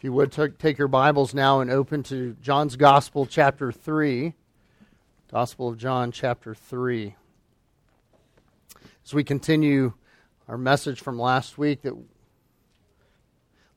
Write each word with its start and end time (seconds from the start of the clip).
If 0.00 0.04
you 0.04 0.14
would 0.14 0.32
take 0.32 0.78
your 0.78 0.88
Bibles 0.88 1.34
now 1.34 1.60
and 1.60 1.70
open 1.70 2.02
to 2.04 2.34
John's 2.40 2.74
Gospel, 2.74 3.26
chapter 3.26 3.70
3. 3.70 4.32
Gospel 5.30 5.68
of 5.68 5.76
John, 5.76 6.10
chapter 6.10 6.54
3. 6.54 7.16
As 9.04 9.12
we 9.12 9.22
continue 9.22 9.92
our 10.48 10.56
message 10.56 11.02
from 11.02 11.18
last 11.18 11.58
week, 11.58 11.82
that 11.82 11.92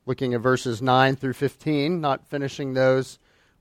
looking 0.06 0.32
at 0.32 0.40
verses 0.40 0.80
9 0.80 1.14
through 1.16 1.34
15, 1.34 2.00
not 2.00 2.26
finishing 2.26 2.72
those, 2.72 3.18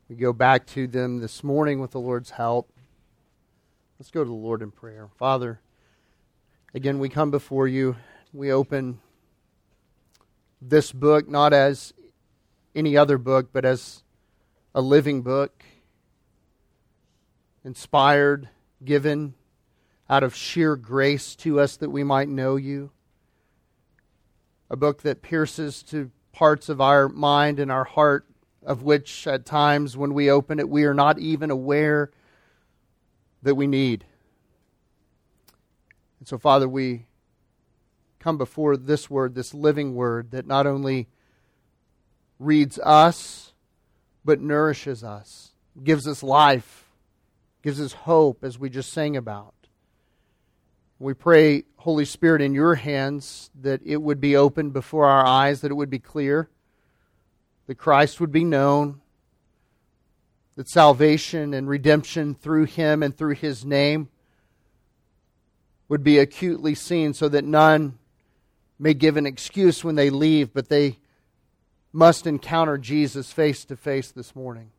we 0.08 0.16
go 0.16 0.32
back 0.32 0.66
to 0.68 0.88
them 0.88 1.20
this 1.20 1.44
morning 1.44 1.82
with 1.82 1.92
the 1.92 2.00
Lord's 2.00 2.30
help. 2.30 2.72
Let's 4.00 4.10
go 4.10 4.24
to 4.24 4.30
the 4.30 4.34
Lord 4.34 4.62
in 4.62 4.72
prayer. 4.72 5.10
Father, 5.18 5.60
again, 6.74 7.00
we 7.00 7.10
come 7.10 7.30
before 7.30 7.68
you. 7.68 7.98
We 8.32 8.54
open 8.54 9.02
this 10.62 10.94
book 10.94 11.28
not 11.28 11.52
as 11.52 11.94
any 12.76 12.98
other 12.98 13.18
book, 13.18 13.50
but 13.54 13.66
as 13.66 14.04
a 14.74 14.82
living 14.82 15.22
book, 15.22 15.64
inspired, 17.64 18.50
given 18.84 19.34
out 20.10 20.24
of 20.24 20.36
sheer 20.36 20.76
grace 20.76 21.36
to 21.36 21.60
us 21.60 21.78
that 21.78 21.90
we 21.90 22.04
might 22.04 22.28
know 22.28 22.56
you. 22.56 22.92
A 24.70 24.76
book 24.76 25.02
that 25.04 25.22
pierces 25.22 25.84
to 25.84 26.12
parts 26.32 26.68
of 26.68 26.82
our 26.82 27.08
mind 27.08 27.60
and 27.60 27.72
our 27.72 27.84
heart, 27.84 28.26
of 28.66 28.82
which 28.82 29.28
at 29.28 29.46
times 29.46 29.96
when 29.96 30.14
we 30.14 30.30
open 30.30 30.60
it, 30.60 30.70
we 30.70 30.84
are 30.86 30.94
not 30.94 31.20
even 31.20 31.52
aware 31.52 32.12
that 33.44 33.56
we 33.56 33.68
need. 33.68 34.06
And 36.20 36.28
so, 36.28 36.38
Father, 36.38 36.68
we 36.68 37.06
come 38.20 38.38
before 38.38 38.78
this 38.78 39.10
word, 39.10 39.36
this 39.36 39.54
living 39.54 39.96
word, 39.96 40.32
that 40.32 40.48
not 40.48 40.66
only 40.66 41.08
reads 42.44 42.80
us, 42.80 43.54
but 44.26 44.42
nourishes 44.42 45.04
us, 45.04 45.52
gives 45.84 46.08
us 46.08 46.24
life, 46.24 46.90
gives 47.62 47.80
us 47.80 47.94
hope, 47.94 48.44
as 48.44 48.60
we 48.60 48.70
just 48.70 48.92
sang 48.92 49.16
about. 49.18 49.54
We 51.00 51.14
pray, 51.14 51.64
Holy 51.78 52.06
Spirit, 52.06 52.42
in 52.42 52.54
your 52.54 52.76
hands 52.76 53.50
that 53.62 53.82
it 53.86 54.02
would 54.02 54.22
be 54.22 54.36
opened 54.36 54.74
before 54.74 55.06
our 55.06 55.26
eyes, 55.26 55.62
that 55.62 55.72
it 55.72 55.76
would 55.76 55.90
be 55.90 56.00
clear, 56.00 56.50
that 57.68 57.76
Christ 57.76 58.22
would 58.22 58.32
be 58.32 58.44
known, 58.44 59.02
that 60.56 60.70
salvation 60.70 61.54
and 61.54 61.68
redemption 61.68 62.36
through 62.36 62.66
him 62.66 63.02
and 63.04 63.18
through 63.18 63.36
his 63.36 63.66
name 63.66 64.10
would 65.90 66.04
be 66.04 66.20
acutely 66.20 66.76
seen 66.76 67.14
so 67.14 67.28
that 67.28 67.44
none 67.44 67.98
may 68.80 68.94
give 68.94 69.18
an 69.18 69.26
excuse 69.26 69.84
when 69.84 69.96
they 69.96 70.10
leave, 70.10 70.54
but 70.54 70.70
they 70.70 71.00
must 71.94 72.26
encounter 72.26 72.78
Jesus 72.78 73.32
face 73.32 73.64
to 73.66 73.78
face 73.78 74.12
this 74.12 74.36
morning. 74.36 74.72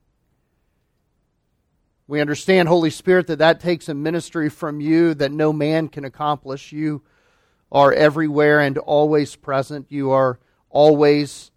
We 2.06 2.20
understand, 2.20 2.68
Holy 2.68 2.90
Spirit, 2.90 3.28
that 3.28 3.38
that 3.38 3.60
takes 3.60 3.88
a 3.88 3.94
ministry 3.94 4.50
from 4.50 4.80
you 4.80 5.14
that 5.14 5.32
no 5.32 5.52
man 5.52 5.88
can 5.88 6.04
accomplish. 6.04 6.72
You 6.72 7.02
are 7.72 7.92
everywhere 7.92 8.60
and 8.60 8.76
always 8.76 9.36
present. 9.36 9.86
You 9.88 10.10
are 10.10 10.38
always 10.68 11.50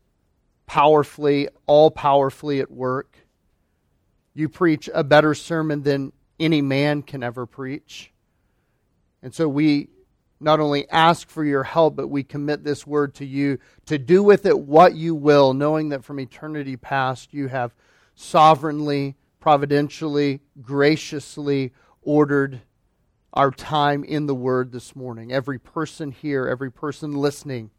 powerfully, 0.67 1.49
all 1.66 1.92
powerfully 1.92 2.59
at 2.59 2.71
work. 2.71 3.17
You 4.33 4.47
preach 4.47 4.89
a 4.94 5.03
better 5.03 5.33
sermon 5.33 5.81
than 5.81 6.14
any 6.39 6.61
man 6.61 7.02
can 7.02 7.23
ever 7.23 7.45
preach. 7.45 8.11
And 9.23 9.33
so 9.33 9.49
we 9.49 9.89
not 10.39 10.59
only 10.59 10.89
ask 10.89 11.30
for 11.30 11.43
your 11.43 11.63
help, 11.63 11.95
but 11.95 12.07
we 12.07 12.23
commit 12.23 12.63
this 12.63 12.85
word 12.85 13.16
to 13.16 13.25
you 13.25 13.57
to 13.85 13.97
do 13.97 14.21
with 14.21 14.45
it 14.45 14.59
what 14.59 14.95
you 14.95 15.16
will, 15.16 15.53
knowing 15.53 15.89
that 15.89 16.03
from 16.03 16.19
eternity 16.19 16.77
past 16.77 17.33
you 17.33 17.47
have 17.47 17.73
sovereignly, 18.16 19.15
providentially, 19.39 20.41
graciously 20.61 21.73
ordered 22.02 22.61
our 23.33 23.52
time 23.52 24.03
in 24.03 24.26
the 24.26 24.36
word 24.36 24.71
this 24.71 24.95
morning. 24.95 25.31
Every 25.31 25.59
person 25.59 26.11
here, 26.11 26.47
every 26.47 26.71
person 26.71 27.11
listening, 27.14 27.71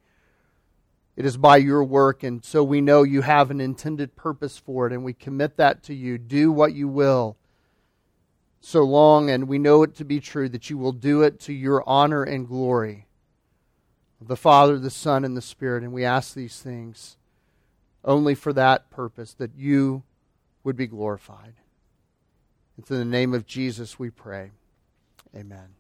it 1.17 1.25
is 1.25 1.37
by 1.37 1.57
your 1.57 1.83
work, 1.83 2.23
and 2.23 2.45
so 2.45 2.63
we 2.63 2.81
know 2.81 3.03
you 3.03 3.23
have 3.23 3.51
an 3.51 3.61
intended 3.61 4.15
purpose 4.15 4.57
for 4.57 4.87
it, 4.87 4.93
and 4.93 5.03
we 5.03 5.13
commit 5.13 5.57
that 5.57 5.83
to 5.85 5.95
you. 5.95 6.17
Do 6.17 6.53
what 6.53 6.75
you 6.75 6.87
will 6.87 7.37
so 8.61 8.83
long, 8.83 9.31
and 9.31 9.49
we 9.49 9.59
know 9.59 9.83
it 9.83 9.95
to 9.97 10.05
be 10.05 10.21
true, 10.21 10.49
that 10.49 10.69
you 10.69 10.79
will 10.79 10.93
do 10.93 11.23
it 11.23 11.41
to 11.41 11.53
your 11.53 11.83
honor 11.89 12.23
and 12.23 12.47
glory. 12.47 13.07
The 14.21 14.37
Father, 14.37 14.79
the 14.79 14.91
Son, 14.91 15.25
and 15.25 15.37
the 15.37 15.43
Spirit. 15.43 15.85
And 15.85 15.93
we 15.93 16.05
ask 16.05 16.35
these 16.35 16.61
things 16.61 17.17
only 18.05 18.35
for 18.35 18.53
that 18.53 18.91
purpose, 18.91 19.33
that 19.35 19.55
you 19.57 20.03
would 20.65 20.77
be 20.77 20.87
glorified. 20.87 21.55
It's 22.77 22.91
in 22.91 22.99
the 22.99 23.05
name 23.05 23.35
of 23.35 23.47
Jesus 23.47 23.99
we 23.99 24.11
pray. 24.11 24.51
Amen. 25.37 25.75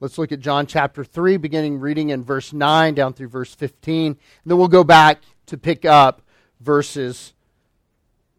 Let's 0.00 0.16
look 0.16 0.32
at 0.32 0.40
John 0.40 0.66
chapter 0.66 1.04
3, 1.04 1.36
beginning 1.36 1.78
reading 1.78 2.08
in 2.08 2.24
verse 2.24 2.52
9 2.52 2.94
down 2.94 3.12
through 3.12 3.28
verse 3.28 3.54
15. 3.54 4.06
And 4.06 4.16
then 4.46 4.56
we'll 4.56 4.68
go 4.68 4.84
back 4.84 5.22
to 5.46 5.58
pick 5.58 5.84
up 5.84 6.22
verses 6.60 7.34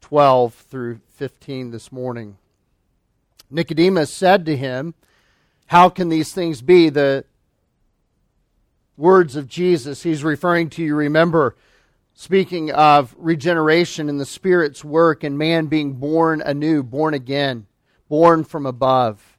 12 0.00 0.54
through 0.54 1.00
15 1.14 1.70
this 1.70 1.92
morning. 1.92 2.36
Nicodemus 3.52 4.12
said 4.12 4.46
to 4.46 4.56
him, 4.56 4.94
How 5.66 5.88
can 5.88 6.08
these 6.08 6.32
things 6.32 6.62
be? 6.62 6.88
The 6.88 7.24
words 8.96 9.36
of 9.36 9.48
Jesus 9.48 10.02
he's 10.02 10.24
referring 10.24 10.70
to, 10.70 10.82
you 10.82 10.94
remember, 10.94 11.56
speaking 12.14 12.70
of 12.70 13.14
regeneration 13.18 14.08
and 14.08 14.20
the 14.20 14.26
Spirit's 14.26 14.84
work 14.84 15.22
and 15.24 15.36
man 15.36 15.66
being 15.66 15.94
born 15.94 16.40
anew, 16.40 16.82
born 16.82 17.14
again, 17.14 17.66
born 18.08 18.44
from 18.44 18.66
above. 18.66 19.38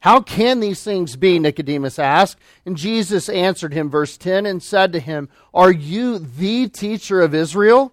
How 0.00 0.22
can 0.22 0.60
these 0.60 0.82
things 0.82 1.16
be? 1.16 1.38
Nicodemus 1.38 1.98
asked. 1.98 2.38
And 2.64 2.76
Jesus 2.76 3.28
answered 3.28 3.74
him, 3.74 3.90
verse 3.90 4.16
10, 4.16 4.46
and 4.46 4.62
said 4.62 4.92
to 4.92 5.00
him, 5.00 5.28
Are 5.52 5.70
you 5.70 6.18
the 6.18 6.68
teacher 6.68 7.20
of 7.20 7.34
Israel? 7.34 7.92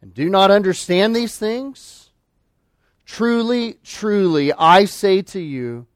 And 0.00 0.14
do 0.14 0.28
not 0.28 0.52
understand 0.52 1.14
these 1.14 1.36
things? 1.36 2.01
Truly, 3.04 3.74
truly, 3.84 4.52
I 4.52 4.84
say 4.84 5.22
to 5.22 5.40
you, 5.40 5.86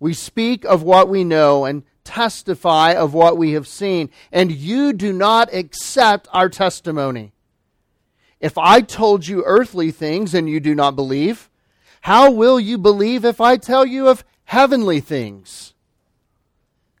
we 0.00 0.14
speak 0.14 0.64
of 0.64 0.82
what 0.82 1.08
we 1.08 1.24
know 1.24 1.64
and 1.64 1.82
testify 2.04 2.92
of 2.92 3.12
what 3.12 3.36
we 3.36 3.52
have 3.52 3.68
seen, 3.68 4.10
and 4.32 4.50
you 4.50 4.92
do 4.92 5.12
not 5.12 5.52
accept 5.52 6.26
our 6.32 6.48
testimony. 6.48 7.32
If 8.40 8.56
I 8.56 8.80
told 8.80 9.26
you 9.26 9.42
earthly 9.44 9.90
things 9.90 10.32
and 10.32 10.48
you 10.48 10.60
do 10.60 10.74
not 10.74 10.96
believe, 10.96 11.50
how 12.02 12.30
will 12.30 12.58
you 12.58 12.78
believe 12.78 13.24
if 13.24 13.40
I 13.40 13.56
tell 13.56 13.84
you 13.84 14.08
of 14.08 14.24
heavenly 14.44 15.00
things? 15.00 15.74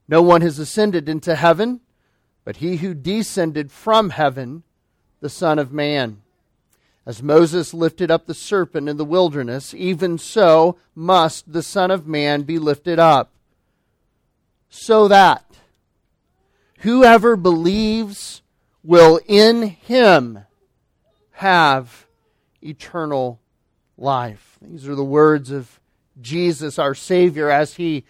No 0.08 0.20
one 0.22 0.40
has 0.40 0.58
ascended 0.58 1.08
into 1.08 1.36
heaven, 1.36 1.80
but 2.44 2.56
he 2.56 2.76
who 2.78 2.94
descended 2.94 3.70
from 3.70 4.10
heaven, 4.10 4.62
the 5.20 5.28
Son 5.28 5.58
of 5.58 5.72
Man. 5.72 6.22
As 7.08 7.22
Moses 7.22 7.72
lifted 7.72 8.10
up 8.10 8.26
the 8.26 8.34
serpent 8.34 8.86
in 8.86 8.98
the 8.98 9.04
wilderness, 9.04 9.72
even 9.72 10.18
so 10.18 10.76
must 10.94 11.50
the 11.50 11.62
Son 11.62 11.90
of 11.90 12.06
Man 12.06 12.42
be 12.42 12.58
lifted 12.58 12.98
up, 12.98 13.32
so 14.68 15.08
that 15.08 15.42
whoever 16.80 17.34
believes 17.34 18.42
will 18.84 19.20
in 19.26 19.62
him 19.62 20.40
have 21.30 22.06
eternal 22.62 23.40
life. 23.96 24.58
These 24.60 24.86
are 24.86 24.94
the 24.94 25.02
words 25.02 25.50
of 25.50 25.80
Jesus, 26.20 26.78
our 26.78 26.94
Savior, 26.94 27.48
as 27.48 27.76
he 27.76 28.04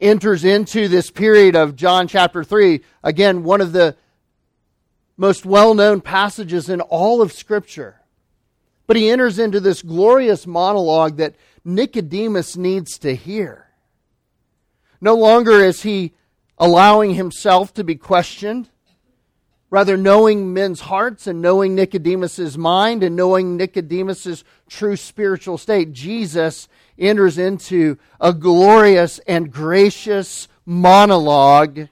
enters 0.00 0.44
into 0.44 0.86
this 0.86 1.10
period 1.10 1.56
of 1.56 1.74
John 1.74 2.06
chapter 2.06 2.44
3. 2.44 2.80
Again, 3.02 3.42
one 3.42 3.60
of 3.60 3.72
the 3.72 3.96
most 5.18 5.44
well 5.44 5.74
known 5.74 6.00
passages 6.00 6.70
in 6.70 6.80
all 6.80 7.20
of 7.20 7.32
Scripture. 7.32 8.00
But 8.86 8.96
he 8.96 9.10
enters 9.10 9.38
into 9.38 9.60
this 9.60 9.82
glorious 9.82 10.46
monologue 10.46 11.18
that 11.18 11.34
Nicodemus 11.62 12.56
needs 12.56 12.98
to 13.00 13.14
hear. 13.14 13.66
No 15.00 15.14
longer 15.14 15.62
is 15.62 15.82
he 15.82 16.14
allowing 16.56 17.14
himself 17.14 17.74
to 17.74 17.84
be 17.84 17.96
questioned, 17.96 18.70
rather, 19.68 19.96
knowing 19.96 20.54
men's 20.54 20.80
hearts 20.80 21.26
and 21.26 21.42
knowing 21.42 21.74
Nicodemus's 21.74 22.56
mind 22.56 23.02
and 23.02 23.14
knowing 23.14 23.56
Nicodemus's 23.56 24.42
true 24.68 24.96
spiritual 24.96 25.58
state. 25.58 25.92
Jesus 25.92 26.68
enters 26.98 27.36
into 27.36 27.98
a 28.20 28.32
glorious 28.32 29.18
and 29.26 29.52
gracious 29.52 30.48
monologue 30.64 31.88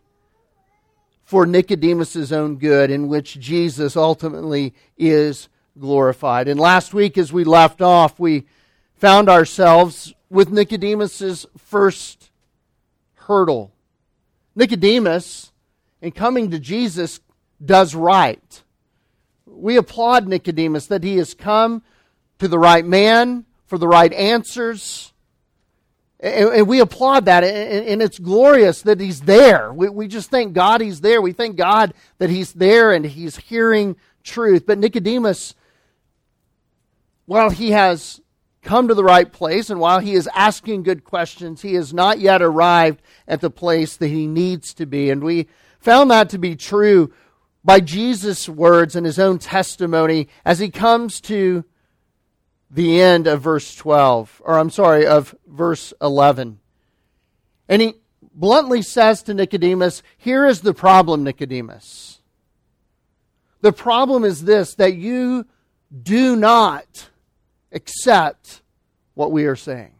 for 1.26 1.44
Nicodemus's 1.44 2.32
own 2.32 2.56
good, 2.56 2.88
in 2.88 3.08
which 3.08 3.40
Jesus 3.40 3.96
ultimately 3.96 4.72
is 4.96 5.48
glorified. 5.76 6.46
And 6.46 6.58
last 6.58 6.94
week, 6.94 7.18
as 7.18 7.32
we 7.32 7.42
left 7.42 7.82
off, 7.82 8.20
we 8.20 8.46
found 8.94 9.28
ourselves 9.28 10.14
with 10.30 10.50
Nicodemus's 10.50 11.44
first 11.58 12.30
hurdle. 13.14 13.72
Nicodemus, 14.54 15.50
in 16.00 16.12
coming 16.12 16.52
to 16.52 16.60
Jesus, 16.60 17.18
does 17.62 17.94
right. 17.94 18.62
we 19.46 19.76
applaud 19.76 20.28
Nicodemus 20.28 20.86
that 20.86 21.02
he 21.02 21.16
has 21.16 21.34
come 21.34 21.82
to 22.38 22.46
the 22.46 22.58
right 22.58 22.84
man 22.84 23.46
for 23.66 23.78
the 23.78 23.88
right 23.88 24.12
answers. 24.12 25.12
And, 26.26 26.48
and 26.50 26.68
we 26.68 26.80
applaud 26.80 27.26
that, 27.26 27.44
and, 27.44 27.86
and, 27.86 28.02
it's 28.02 28.18
glorious 28.18 28.82
that 28.82 28.98
he's 28.98 29.20
there. 29.20 29.72
We, 29.72 29.88
we 29.88 30.08
just 30.08 30.28
thank 30.28 30.54
God 30.54 30.80
he's 30.80 31.00
there. 31.00 31.22
We 31.22 31.32
thank 31.32 31.54
God 31.54 31.94
that 32.18 32.30
he's 32.30 32.52
there 32.52 32.92
and 32.92 33.06
he's 33.06 33.36
hearing 33.36 33.94
truth. 34.24 34.66
But 34.66 34.78
Nicodemus, 34.78 35.54
while 37.26 37.50
he 37.50 37.70
has 37.70 38.20
come 38.62 38.88
to 38.88 38.94
the 38.94 39.04
right 39.04 39.32
place 39.32 39.70
and 39.70 39.78
while 39.78 40.00
he 40.00 40.14
is 40.14 40.28
asking 40.34 40.82
good 40.82 41.04
questions, 41.04 41.62
he 41.62 41.74
has 41.74 41.94
not 41.94 42.18
yet 42.18 42.42
arrived 42.42 43.00
at 43.28 43.40
the 43.40 43.50
place 43.50 43.96
that 43.96 44.08
he 44.08 44.26
needs 44.26 44.74
to 44.74 44.84
be. 44.86 45.10
And 45.10 45.22
we 45.22 45.46
found 45.78 46.10
that 46.10 46.28
to 46.30 46.38
be 46.38 46.56
true 46.56 47.12
by 47.64 47.78
Jesus' 47.78 48.48
words 48.48 48.96
and 48.96 49.06
his 49.06 49.20
own 49.20 49.38
testimony 49.38 50.26
as 50.44 50.58
he 50.58 50.70
comes 50.70 51.20
to 51.20 51.64
the 52.76 53.00
end 53.00 53.26
of 53.26 53.40
verse 53.40 53.74
12, 53.74 54.42
or 54.44 54.58
I'm 54.58 54.68
sorry, 54.68 55.06
of 55.06 55.34
verse 55.46 55.94
11. 56.02 56.60
And 57.70 57.82
he 57.82 57.94
bluntly 58.34 58.82
says 58.82 59.22
to 59.24 59.34
Nicodemus, 59.34 60.02
Here 60.18 60.44
is 60.44 60.60
the 60.60 60.74
problem, 60.74 61.24
Nicodemus. 61.24 62.20
The 63.62 63.72
problem 63.72 64.24
is 64.24 64.44
this 64.44 64.74
that 64.74 64.94
you 64.94 65.46
do 66.02 66.36
not 66.36 67.08
accept 67.72 68.60
what 69.14 69.32
we 69.32 69.46
are 69.46 69.56
saying. 69.56 69.95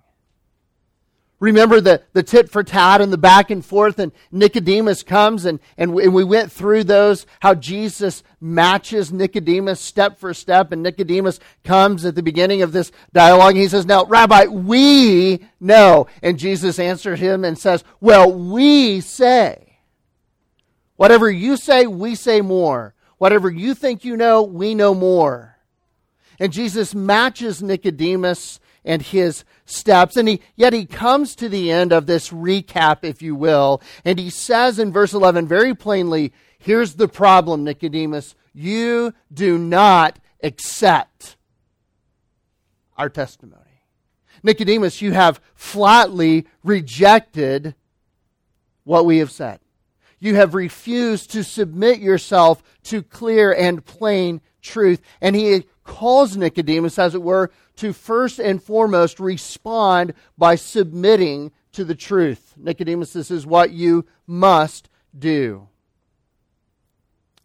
Remember 1.39 1.83
the, 1.83 2.03
the 2.15 2.23
tit 2.23 2.51
for 2.51 2.65
tat 2.65 3.03
and 3.03 3.13
the 3.13 3.19
back 3.19 3.51
and 3.51 3.63
forth, 3.65 3.99
and 3.99 4.11
Nicodemus 4.33 5.03
comes, 5.03 5.45
and, 5.45 5.61
and, 5.77 5.93
we, 5.93 6.05
and 6.05 6.15
we 6.15 6.25
went 6.25 6.51
through 6.51 6.85
those, 6.85 7.27
how 7.41 7.55
Jesus 7.55 8.23
matches 8.41 9.13
Nicodemus 9.13 9.79
step 9.79 10.19
for 10.19 10.33
step, 10.33 10.73
and 10.73 10.83
Nicodemus 10.83 11.39
comes 11.63 12.07
at 12.07 12.15
the 12.15 12.23
beginning 12.23 12.63
of 12.63 12.73
this 12.73 12.91
dialogue, 13.13 13.53
and 13.53 13.61
he 13.61 13.69
says, 13.69 13.85
Now, 13.85 14.07
Rabbi, 14.07 14.47
we 14.47 15.47
know. 15.61 16.07
And 16.23 16.39
Jesus 16.39 16.79
answers 16.79 17.21
him 17.21 17.45
and 17.45 17.59
says, 17.59 17.85
Well, 18.01 18.33
we 18.33 19.03
say. 19.03 19.79
Whatever 20.97 21.31
you 21.31 21.59
say, 21.59 21.87
we 21.87 22.15
say 22.15 22.41
more. 22.41 22.95
Whatever 23.19 23.51
you 23.51 23.75
think 23.75 24.05
you 24.07 24.17
know, 24.17 24.43
we 24.43 24.75
know 24.75 24.95
more. 24.95 25.57
And 26.39 26.51
Jesus 26.53 26.95
matches 26.95 27.63
Nicodemus 27.63 28.59
and 28.87 29.03
his 29.03 29.45
steps. 29.67 30.17
And 30.17 30.29
he, 30.29 30.41
yet 30.55 30.73
he 30.73 30.87
comes 30.87 31.35
to 31.37 31.49
the 31.51 31.71
end 31.71 31.93
of 31.93 32.07
this 32.07 32.31
recap, 32.31 32.99
if 33.03 33.21
you 33.21 33.35
will, 33.35 33.83
and 34.05 34.19
he 34.19 34.31
says 34.31 34.79
in 34.79 34.93
verse 34.93 35.13
11 35.13 35.47
very 35.47 35.75
plainly, 35.75 36.33
Here's 36.59 36.95
the 36.95 37.09
problem, 37.09 37.65
Nicodemus. 37.65 38.35
You 38.55 39.13
do 39.33 39.59
not 39.59 40.19
accept 40.43 41.37
our 42.97 43.09
testimony. 43.09 43.63
Nicodemus, 44.43 45.03
you 45.03 45.13
have 45.13 45.41
flatly 45.55 46.47
rejected 46.65 47.75
what 48.85 49.05
we 49.05 49.19
have 49.19 49.31
said. 49.31 49.61
You 50.19 50.37
have 50.37 50.55
refused 50.55 51.31
to 51.33 51.45
submit 51.45 51.99
yourself 52.01 52.63
to 52.85 53.03
clear 53.03 53.53
and 53.53 53.85
plain 53.85 54.41
truth. 54.63 55.01
And 55.21 55.37
he 55.37 55.67
calls 55.87 56.37
Nicodemus, 56.37 56.99
as 56.99 57.15
it 57.15 57.23
were, 57.23 57.51
to 57.77 57.93
first 57.93 58.39
and 58.39 58.63
foremost 58.63 59.21
respond 59.21 60.15
by 60.37 60.57
submitting 60.57 61.53
to 61.73 61.85
the 61.85 61.95
truth. 61.95 62.55
Nicodemus, 62.57 63.13
this 63.13 63.31
is 63.31 63.47
what 63.47 63.71
you 63.71 64.05
must 64.27 64.89
do. 65.17 65.69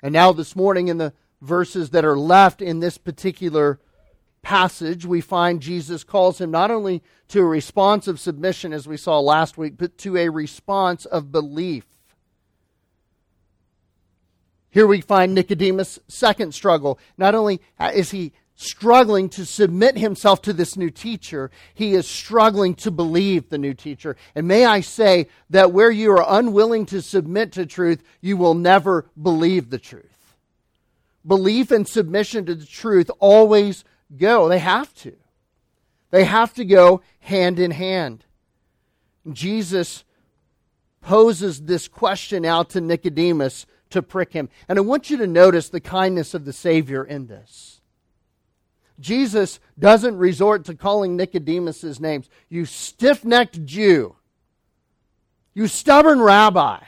And 0.03 0.13
now, 0.13 0.31
this 0.31 0.55
morning, 0.55 0.87
in 0.87 0.97
the 0.97 1.13
verses 1.41 1.91
that 1.91 2.05
are 2.05 2.17
left 2.17 2.61
in 2.61 2.79
this 2.79 2.97
particular 2.97 3.79
passage, 4.41 5.05
we 5.05 5.21
find 5.21 5.61
Jesus 5.61 6.03
calls 6.03 6.41
him 6.41 6.49
not 6.49 6.71
only 6.71 7.03
to 7.27 7.41
a 7.41 7.45
response 7.45 8.07
of 8.07 8.19
submission, 8.19 8.73
as 8.73 8.87
we 8.87 8.97
saw 8.97 9.19
last 9.19 9.57
week, 9.57 9.75
but 9.77 9.97
to 9.99 10.17
a 10.17 10.29
response 10.29 11.05
of 11.05 11.31
belief. 11.31 11.85
Here 14.71 14.87
we 14.87 15.01
find 15.01 15.35
Nicodemus' 15.35 15.99
second 16.07 16.53
struggle. 16.53 16.97
Not 17.17 17.35
only 17.35 17.61
uh, 17.79 17.91
is 17.93 18.11
he 18.11 18.33
struggling 18.55 19.27
to 19.27 19.45
submit 19.45 19.97
himself 19.97 20.41
to 20.43 20.53
this 20.53 20.77
new 20.77 20.89
teacher. 20.89 21.49
He 21.73 21.93
is 21.93 22.07
struggling 22.07 22.75
to 22.75 22.91
believe 22.91 23.49
the 23.49 23.57
new 23.57 23.73
teacher. 23.73 24.15
And 24.35 24.47
may 24.47 24.65
I 24.65 24.81
say 24.81 25.27
that 25.49 25.71
where 25.71 25.89
you 25.89 26.11
are 26.11 26.25
unwilling 26.27 26.85
to 26.87 27.01
submit 27.01 27.51
to 27.53 27.65
truth, 27.65 28.03
you 28.21 28.37
will 28.37 28.53
never 28.53 29.09
believe 29.19 29.69
the 29.69 29.79
truth. 29.79 30.35
Belief 31.25 31.71
and 31.71 31.87
submission 31.87 32.45
to 32.45 32.55
the 32.55 32.65
truth 32.65 33.09
always 33.19 33.83
go. 34.15 34.47
They 34.47 34.59
have 34.59 34.93
to. 34.95 35.15
They 36.11 36.25
have 36.25 36.53
to 36.55 36.65
go 36.65 37.01
hand 37.19 37.59
in 37.59 37.71
hand. 37.71 38.25
Jesus 39.31 40.03
poses 41.01 41.63
this 41.63 41.87
question 41.87 42.45
out 42.45 42.69
to 42.71 42.81
Nicodemus 42.81 43.65
to 43.91 44.01
prick 44.01 44.33
him. 44.33 44.49
And 44.67 44.77
I 44.77 44.81
want 44.81 45.09
you 45.09 45.17
to 45.17 45.27
notice 45.27 45.69
the 45.69 45.79
kindness 45.79 46.33
of 46.33 46.45
the 46.45 46.53
Savior 46.53 47.03
in 47.03 47.27
this. 47.27 47.81
Jesus 48.99 49.59
doesn't 49.79 50.17
resort 50.17 50.65
to 50.65 50.75
calling 50.75 51.15
Nicodemus' 51.15 51.99
names. 51.99 52.29
You 52.49 52.65
stiff 52.65 53.25
necked 53.25 53.65
Jew. 53.65 54.15
You 55.53 55.67
stubborn 55.67 56.21
rabbi. 56.21 56.79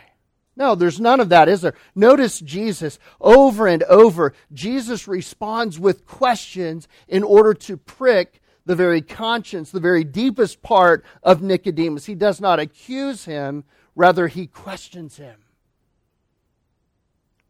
No, 0.55 0.75
there's 0.75 0.99
none 0.99 1.19
of 1.19 1.29
that, 1.29 1.49
is 1.49 1.61
there? 1.61 1.73
Notice 1.95 2.39
Jesus 2.39 2.99
over 3.19 3.67
and 3.67 3.81
over. 3.83 4.33
Jesus 4.53 5.07
responds 5.07 5.79
with 5.79 6.05
questions 6.05 6.87
in 7.07 7.23
order 7.23 7.55
to 7.55 7.75
prick 7.75 8.39
the 8.65 8.75
very 8.75 9.01
conscience, 9.01 9.71
the 9.71 9.79
very 9.79 10.03
deepest 10.03 10.61
part 10.61 11.03
of 11.23 11.41
Nicodemus. 11.41 12.05
He 12.05 12.15
does 12.15 12.39
not 12.39 12.59
accuse 12.59 13.25
him, 13.25 13.63
rather, 13.95 14.27
he 14.27 14.45
questions 14.45 15.17
him. 15.17 15.42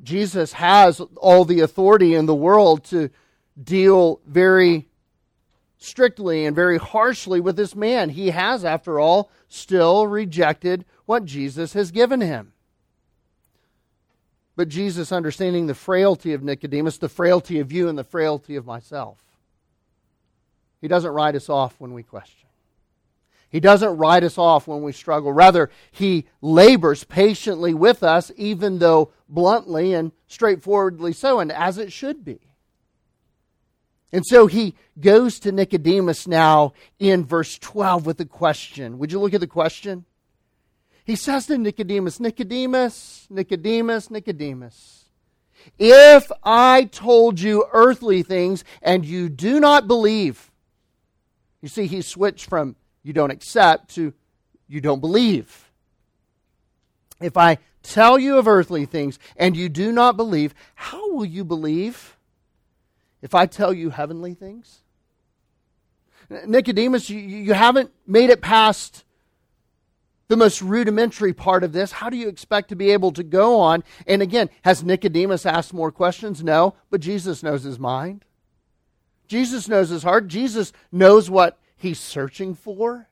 Jesus 0.04 0.54
has 0.54 1.00
all 1.18 1.46
the 1.46 1.62
authority 1.62 2.14
in 2.14 2.26
the 2.26 2.36
world 2.36 2.84
to 2.86 3.10
deal 3.62 4.20
very 4.28 4.88
strictly 5.78 6.46
and 6.46 6.56
very 6.56 6.78
harshly 6.78 7.40
with 7.40 7.56
this 7.56 7.76
man. 7.76 8.10
He 8.10 8.30
has, 8.30 8.66
after 8.66 9.00
all, 9.00 9.32
still 9.48 10.08
rejected 10.08 10.86
what 11.06 11.26
Jesus 11.26 11.74
has 11.74 11.92
given 11.92 12.22
him. 12.22 12.54
But 14.56 14.70
Jesus, 14.70 15.12
understanding 15.12 15.68
the 15.68 15.74
frailty 15.74 16.34
of 16.34 16.44
Nicodemus, 16.44 16.98
the 16.98 17.10
frailty 17.10 17.60
of 17.60 17.72
you, 17.72 17.90
and 17.90 17.98
the 17.98 18.04
frailty 18.04 18.56
of 18.56 18.66
myself, 18.66 19.18
he 20.80 20.88
doesn't 20.88 21.12
write 21.12 21.36
us 21.36 21.50
off 21.50 21.76
when 21.80 21.94
we 21.94 22.04
question. 22.04 22.48
He 23.50 23.60
doesn't 23.60 23.98
write 23.98 24.24
us 24.24 24.38
off 24.38 24.68
when 24.68 24.82
we 24.82 24.92
struggle. 24.92 25.32
Rather, 25.32 25.70
he 25.92 26.26
labors 26.42 27.04
patiently 27.04 27.74
with 27.74 28.02
us, 28.04 28.32
even 28.36 28.80
though 28.80 29.12
bluntly 29.34 29.94
and 29.94 30.12
straightforwardly 30.28 31.14
so, 31.14 31.40
and 31.40 31.52
as 31.52 31.78
it 31.78 31.92
should 31.92 32.24
be. 32.24 32.40
And 34.12 34.24
so 34.26 34.46
he 34.46 34.76
goes 35.00 35.40
to 35.40 35.52
Nicodemus 35.52 36.28
now 36.28 36.74
in 37.00 37.26
verse 37.26 37.58
12 37.58 38.06
with 38.06 38.20
a 38.20 38.26
question. 38.26 39.00
Would 39.00 39.12
you 39.12 39.20
look 39.20 39.34
at 39.34 39.40
the 39.40 39.48
question? 39.48 40.06
He 41.04 41.16
says 41.16 41.48
to 41.48 41.58
Nicodemus, 41.58 42.20
Nicodemus, 42.20 43.28
Nicodemus, 43.30 44.12
Nicodemus, 44.12 45.10
if 45.80 46.32
I 46.44 46.86
told 46.86 47.40
you 47.40 47.66
earthly 47.72 48.22
things 48.22 48.64
and 48.82 49.06
you 49.06 49.30
do 49.30 49.60
not 49.60 49.88
believe, 49.88 50.52
you 51.62 51.70
see, 51.70 51.88
he 51.88 52.02
switched 52.02 52.50
from 52.50 52.76
you 53.04 53.14
don't 53.14 53.32
accept 53.32 53.96
to 53.96 54.14
you 54.68 54.82
don't 54.82 55.00
believe. 55.00 55.72
If 57.22 57.38
I 57.38 57.58
tell 57.84 58.18
you 58.18 58.38
of 58.38 58.48
earthly 58.48 58.86
things 58.86 59.20
and 59.38 59.56
you 59.56 59.70
do 59.70 59.92
not 59.92 60.18
believe, 60.18 60.56
how 60.76 61.14
will 61.14 61.26
you 61.26 61.44
believe? 61.44 62.18
if 63.24 63.34
I 63.34 63.48
tell 63.48 63.74
you 63.74 63.90
heavenly 63.90 64.36
things? 64.36 64.82
Nicodemus, 66.46 67.10
you, 67.10 67.18
you 67.20 67.54
haven't 67.54 67.92
made 68.06 68.30
it 68.30 68.42
past 68.42 69.06
the 70.28 70.38
most 70.38 70.62
rudimentary 70.62 71.34
part 71.34 71.64
of 71.64 71.72
this. 71.72 71.94
How 71.94 72.10
do 72.10 72.18
you 72.18 72.28
expect 72.28 72.70
to 72.70 72.76
be 72.76 72.92
able 72.92 73.12
to 73.14 73.24
go 73.24 73.60
on? 73.60 73.84
And 74.06 74.22
again, 74.22 74.50
has 74.64 74.84
Nicodemus 74.84 75.46
asked 75.46 75.74
more 75.74 75.92
questions? 75.92 76.44
No, 76.44 76.76
but 76.90 77.02
Jesus 77.02 77.42
knows 77.44 77.64
his 77.64 77.80
mind. 77.80 78.26
Jesus 79.28 79.70
knows 79.70 79.90
his 79.90 80.04
heart. 80.04 80.28
Jesus 80.28 80.74
knows 80.92 81.30
what 81.30 81.58
he's 81.78 82.00
searching 82.00 82.54
for. 82.54 83.08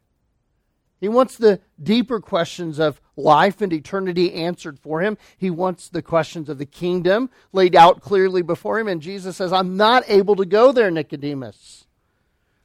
He 0.99 1.07
wants 1.07 1.37
the 1.37 1.61
deeper 1.81 2.19
questions 2.19 2.79
of 2.79 2.99
life 3.21 3.61
and 3.61 3.71
eternity 3.71 4.33
answered 4.33 4.79
for 4.79 5.01
him. 5.01 5.17
He 5.37 5.49
wants 5.49 5.89
the 5.89 6.01
questions 6.01 6.49
of 6.49 6.57
the 6.57 6.65
kingdom 6.65 7.29
laid 7.53 7.75
out 7.75 8.01
clearly 8.01 8.41
before 8.41 8.79
him. 8.79 8.87
And 8.87 9.01
Jesus 9.01 9.37
says, 9.37 9.53
I'm 9.53 9.77
not 9.77 10.03
able 10.07 10.35
to 10.35 10.45
go 10.45 10.71
there, 10.71 10.91
Nicodemus. 10.91 11.85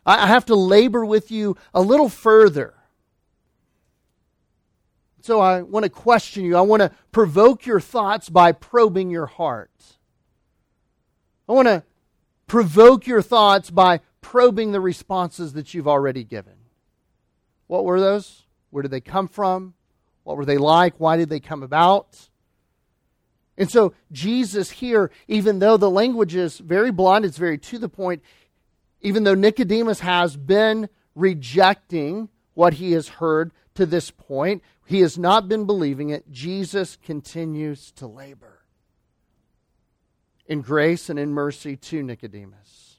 I 0.04 0.26
have 0.26 0.46
to 0.46 0.54
labor 0.54 1.04
with 1.04 1.30
you 1.30 1.56
a 1.74 1.80
little 1.80 2.08
further. 2.08 2.74
So 5.20 5.40
I 5.40 5.62
want 5.62 5.82
to 5.82 5.90
question 5.90 6.44
you. 6.44 6.56
I 6.56 6.60
want 6.60 6.82
to 6.82 6.92
provoke 7.10 7.66
your 7.66 7.80
thoughts 7.80 8.28
by 8.28 8.52
probing 8.52 9.10
your 9.10 9.26
heart. 9.26 9.72
I 11.48 11.52
want 11.52 11.66
to 11.66 11.82
provoke 12.46 13.08
your 13.08 13.22
thoughts 13.22 13.70
by 13.70 14.00
probing 14.20 14.70
the 14.70 14.80
responses 14.80 15.54
that 15.54 15.74
you've 15.74 15.88
already 15.88 16.22
given. 16.22 16.54
What 17.66 17.84
were 17.84 17.98
those? 17.98 18.44
Where 18.70 18.82
did 18.82 18.92
they 18.92 19.00
come 19.00 19.26
from? 19.26 19.74
What 20.26 20.36
were 20.36 20.44
they 20.44 20.58
like? 20.58 20.94
Why 20.98 21.16
did 21.16 21.28
they 21.28 21.38
come 21.38 21.62
about? 21.62 22.18
And 23.56 23.70
so, 23.70 23.94
Jesus 24.10 24.72
here, 24.72 25.12
even 25.28 25.60
though 25.60 25.76
the 25.76 25.88
language 25.88 26.34
is 26.34 26.58
very 26.58 26.90
blunt, 26.90 27.24
it's 27.24 27.38
very 27.38 27.58
to 27.58 27.78
the 27.78 27.88
point, 27.88 28.24
even 29.02 29.22
though 29.22 29.34
Nicodemus 29.34 30.00
has 30.00 30.36
been 30.36 30.88
rejecting 31.14 32.28
what 32.54 32.74
he 32.74 32.90
has 32.90 33.06
heard 33.06 33.52
to 33.76 33.86
this 33.86 34.10
point, 34.10 34.64
he 34.84 34.98
has 35.02 35.16
not 35.16 35.48
been 35.48 35.64
believing 35.64 36.10
it. 36.10 36.28
Jesus 36.32 36.98
continues 37.04 37.92
to 37.92 38.08
labor 38.08 38.64
in 40.46 40.60
grace 40.60 41.08
and 41.08 41.20
in 41.20 41.32
mercy 41.32 41.76
to 41.76 42.02
Nicodemus. 42.02 42.96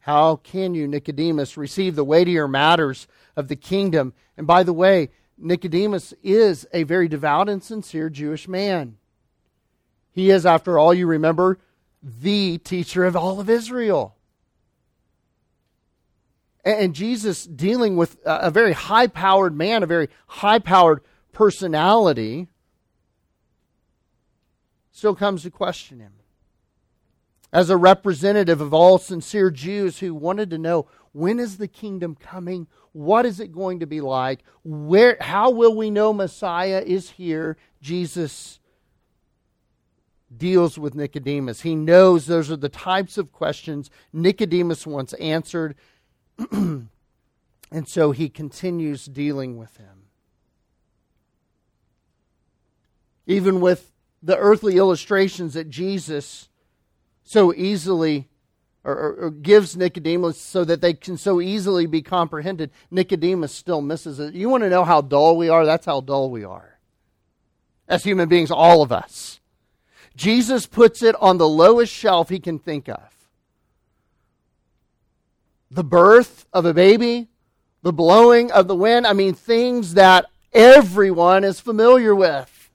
How 0.00 0.36
can 0.36 0.74
you, 0.74 0.88
Nicodemus, 0.88 1.58
receive 1.58 1.94
the 1.94 2.04
weightier 2.04 2.48
matters 2.48 3.06
of 3.36 3.48
the 3.48 3.56
kingdom? 3.56 4.14
And 4.38 4.46
by 4.46 4.62
the 4.62 4.72
way, 4.72 5.10
Nicodemus 5.38 6.14
is 6.22 6.66
a 6.72 6.84
very 6.84 7.08
devout 7.08 7.48
and 7.48 7.62
sincere 7.62 8.08
Jewish 8.10 8.46
man. 8.46 8.96
He 10.12 10.30
is, 10.30 10.44
after 10.44 10.78
all, 10.78 10.92
you 10.92 11.06
remember, 11.06 11.58
the 12.02 12.58
teacher 12.58 13.04
of 13.04 13.16
all 13.16 13.40
of 13.40 13.48
Israel. 13.48 14.16
And 16.64 16.94
Jesus 16.94 17.44
dealing 17.44 17.96
with 17.96 18.18
a 18.24 18.50
very 18.50 18.72
high 18.72 19.08
powered 19.08 19.56
man, 19.56 19.82
a 19.82 19.86
very 19.86 20.08
high 20.26 20.60
powered 20.60 21.00
personality, 21.32 22.48
still 24.92 25.14
comes 25.14 25.42
to 25.42 25.50
question 25.50 25.98
him. 25.98 26.12
As 27.52 27.68
a 27.68 27.76
representative 27.76 28.60
of 28.60 28.72
all 28.72 28.98
sincere 28.98 29.50
Jews 29.50 29.98
who 29.98 30.14
wanted 30.14 30.50
to 30.50 30.58
know 30.58 30.86
when 31.12 31.38
is 31.38 31.58
the 31.58 31.68
kingdom 31.68 32.14
coming? 32.14 32.66
What 32.92 33.26
is 33.26 33.40
it 33.40 33.52
going 33.52 33.80
to 33.80 33.86
be 33.86 34.00
like? 34.00 34.40
Where 34.64 35.16
how 35.20 35.50
will 35.50 35.76
we 35.76 35.90
know 35.90 36.12
Messiah 36.12 36.82
is 36.84 37.10
here? 37.10 37.56
Jesus 37.80 38.58
deals 40.34 40.78
with 40.78 40.94
Nicodemus. 40.94 41.60
He 41.60 41.74
knows 41.74 42.26
those 42.26 42.50
are 42.50 42.56
the 42.56 42.68
types 42.68 43.18
of 43.18 43.32
questions 43.32 43.90
Nicodemus 44.12 44.86
wants 44.86 45.12
answered. 45.14 45.74
and 46.50 46.88
so 47.84 48.12
he 48.12 48.28
continues 48.28 49.04
dealing 49.06 49.58
with 49.58 49.76
him. 49.76 50.04
Even 53.26 53.60
with 53.60 53.92
the 54.22 54.36
earthly 54.38 54.76
illustrations 54.76 55.54
that 55.54 55.68
Jesus 55.68 56.48
so 57.22 57.52
easily 57.54 58.28
or, 58.84 58.94
or, 58.94 59.12
or, 59.14 59.30
gives 59.30 59.76
Nicodemus 59.76 60.40
so 60.40 60.64
that 60.64 60.80
they 60.80 60.92
can 60.92 61.16
so 61.16 61.40
easily 61.40 61.86
be 61.86 62.02
comprehended, 62.02 62.70
Nicodemus 62.90 63.54
still 63.54 63.80
misses 63.80 64.18
it. 64.18 64.34
You 64.34 64.48
want 64.48 64.64
to 64.64 64.70
know 64.70 64.84
how 64.84 65.00
dull 65.00 65.36
we 65.36 65.48
are? 65.48 65.64
That's 65.64 65.86
how 65.86 66.00
dull 66.00 66.30
we 66.30 66.44
are. 66.44 66.78
As 67.86 68.02
human 68.02 68.28
beings, 68.28 68.50
all 68.50 68.82
of 68.82 68.90
us. 68.90 69.40
Jesus 70.16 70.66
puts 70.66 71.02
it 71.02 71.14
on 71.20 71.38
the 71.38 71.48
lowest 71.48 71.92
shelf 71.92 72.28
he 72.28 72.40
can 72.40 72.58
think 72.58 72.88
of. 72.88 73.00
The 75.70 75.84
birth 75.84 76.46
of 76.52 76.66
a 76.66 76.74
baby, 76.74 77.28
the 77.82 77.92
blowing 77.92 78.50
of 78.50 78.68
the 78.68 78.74
wind, 78.76 79.06
I 79.06 79.14
mean, 79.14 79.34
things 79.34 79.94
that 79.94 80.26
everyone 80.52 81.44
is 81.44 81.60
familiar 81.60 82.14
with. 82.14 82.70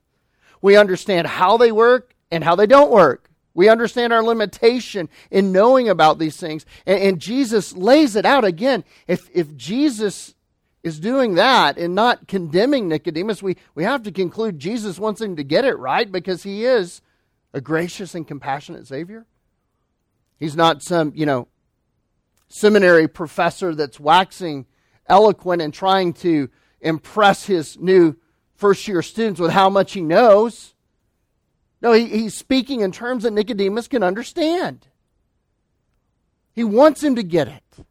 We 0.60 0.76
understand 0.76 1.26
how 1.26 1.56
they 1.56 1.70
work 1.70 2.14
and 2.30 2.42
how 2.42 2.56
they 2.56 2.66
don't 2.66 2.90
work. 2.90 3.27
We 3.58 3.68
understand 3.68 4.12
our 4.12 4.22
limitation 4.22 5.08
in 5.32 5.50
knowing 5.50 5.88
about 5.88 6.20
these 6.20 6.36
things. 6.36 6.64
And, 6.86 7.02
and, 7.02 7.18
Jesus 7.20 7.74
lays 7.74 8.14
it 8.14 8.24
out 8.24 8.44
again. 8.44 8.84
If, 9.08 9.28
if 9.34 9.56
Jesus 9.56 10.36
is 10.84 11.00
doing 11.00 11.34
that 11.34 11.76
and 11.76 11.92
not 11.92 12.28
condemning 12.28 12.86
Nicodemus, 12.86 13.42
we, 13.42 13.56
we 13.74 13.82
have 13.82 14.04
to 14.04 14.12
conclude 14.12 14.60
Jesus 14.60 15.00
wants 15.00 15.20
him 15.20 15.34
to 15.34 15.42
get 15.42 15.64
it 15.64 15.76
right 15.76 16.10
because 16.10 16.44
he 16.44 16.64
is 16.64 17.02
a 17.52 17.60
gracious 17.60 18.14
and 18.14 18.28
compassionate 18.28 18.86
Savior. 18.86 19.26
He's 20.38 20.54
not 20.54 20.80
some, 20.80 21.10
you 21.16 21.26
know, 21.26 21.48
seminary 22.46 23.08
professor 23.08 23.74
that's 23.74 23.98
waxing 23.98 24.66
eloquent 25.08 25.62
and 25.62 25.74
trying 25.74 26.12
to 26.12 26.48
impress 26.80 27.46
his 27.46 27.76
new 27.76 28.14
first 28.54 28.86
year 28.86 29.02
students 29.02 29.40
with 29.40 29.50
how 29.50 29.68
much 29.68 29.94
he 29.94 30.00
knows. 30.00 30.74
No, 31.80 31.92
he, 31.92 32.06
he's 32.06 32.34
speaking 32.34 32.80
in 32.80 32.92
terms 32.92 33.22
that 33.22 33.32
Nicodemus 33.32 33.88
can 33.88 34.02
understand. 34.02 34.86
He 36.52 36.64
wants 36.64 37.02
him 37.02 37.14
to 37.16 37.22
get 37.22 37.48
it. 37.48 37.84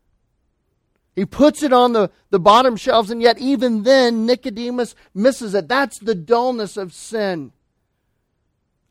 He 1.15 1.25
puts 1.25 1.63
it 1.63 1.74
on 1.74 1.94
the, 1.94 2.12
the 2.29 2.39
bottom 2.39 2.75
shelves, 2.75 3.10
and 3.10 3.22
yet, 3.22 3.39
even 3.39 3.84
then, 3.84 4.25
Nicodemus 4.25 4.94
misses 5.15 5.56
it. 5.56 5.67
That's 5.67 5.98
the 6.00 6.13
dullness 6.13 6.77
of 6.77 6.94
sin 6.94 7.53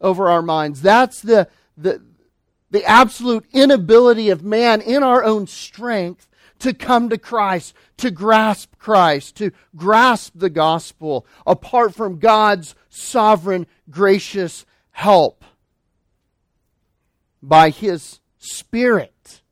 over 0.01 0.29
our 0.29 0.43
minds. 0.43 0.83
That's 0.83 1.21
the, 1.21 1.49
the, 1.77 2.03
the 2.71 2.85
absolute 2.85 3.47
inability 3.53 4.31
of 4.31 4.43
man 4.43 4.81
in 4.81 5.03
our 5.03 5.23
own 5.23 5.47
strength 5.47 6.27
to 6.59 6.73
come 6.73 7.11
to 7.11 7.19
Christ, 7.19 7.75
to 7.99 8.11
grasp 8.11 8.77
Christ, 8.79 9.37
to 9.37 9.53
grasp 9.77 10.33
the 10.35 10.51
gospel 10.51 11.27
apart 11.47 11.95
from 11.95 12.19
God's 12.19 12.75
sovereign, 12.89 13.67
gracious 13.91 14.65
help 14.97 15.45
by 17.43 17.69
His 17.69 18.19
Spirit, 18.39 19.43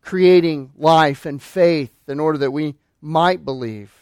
creating 0.00 0.72
life 0.76 1.24
and 1.26 1.40
faith 1.40 1.92
in 2.08 2.18
order 2.18 2.38
that 2.38 2.50
we 2.50 2.74
might 3.00 3.44
believe. 3.44 3.94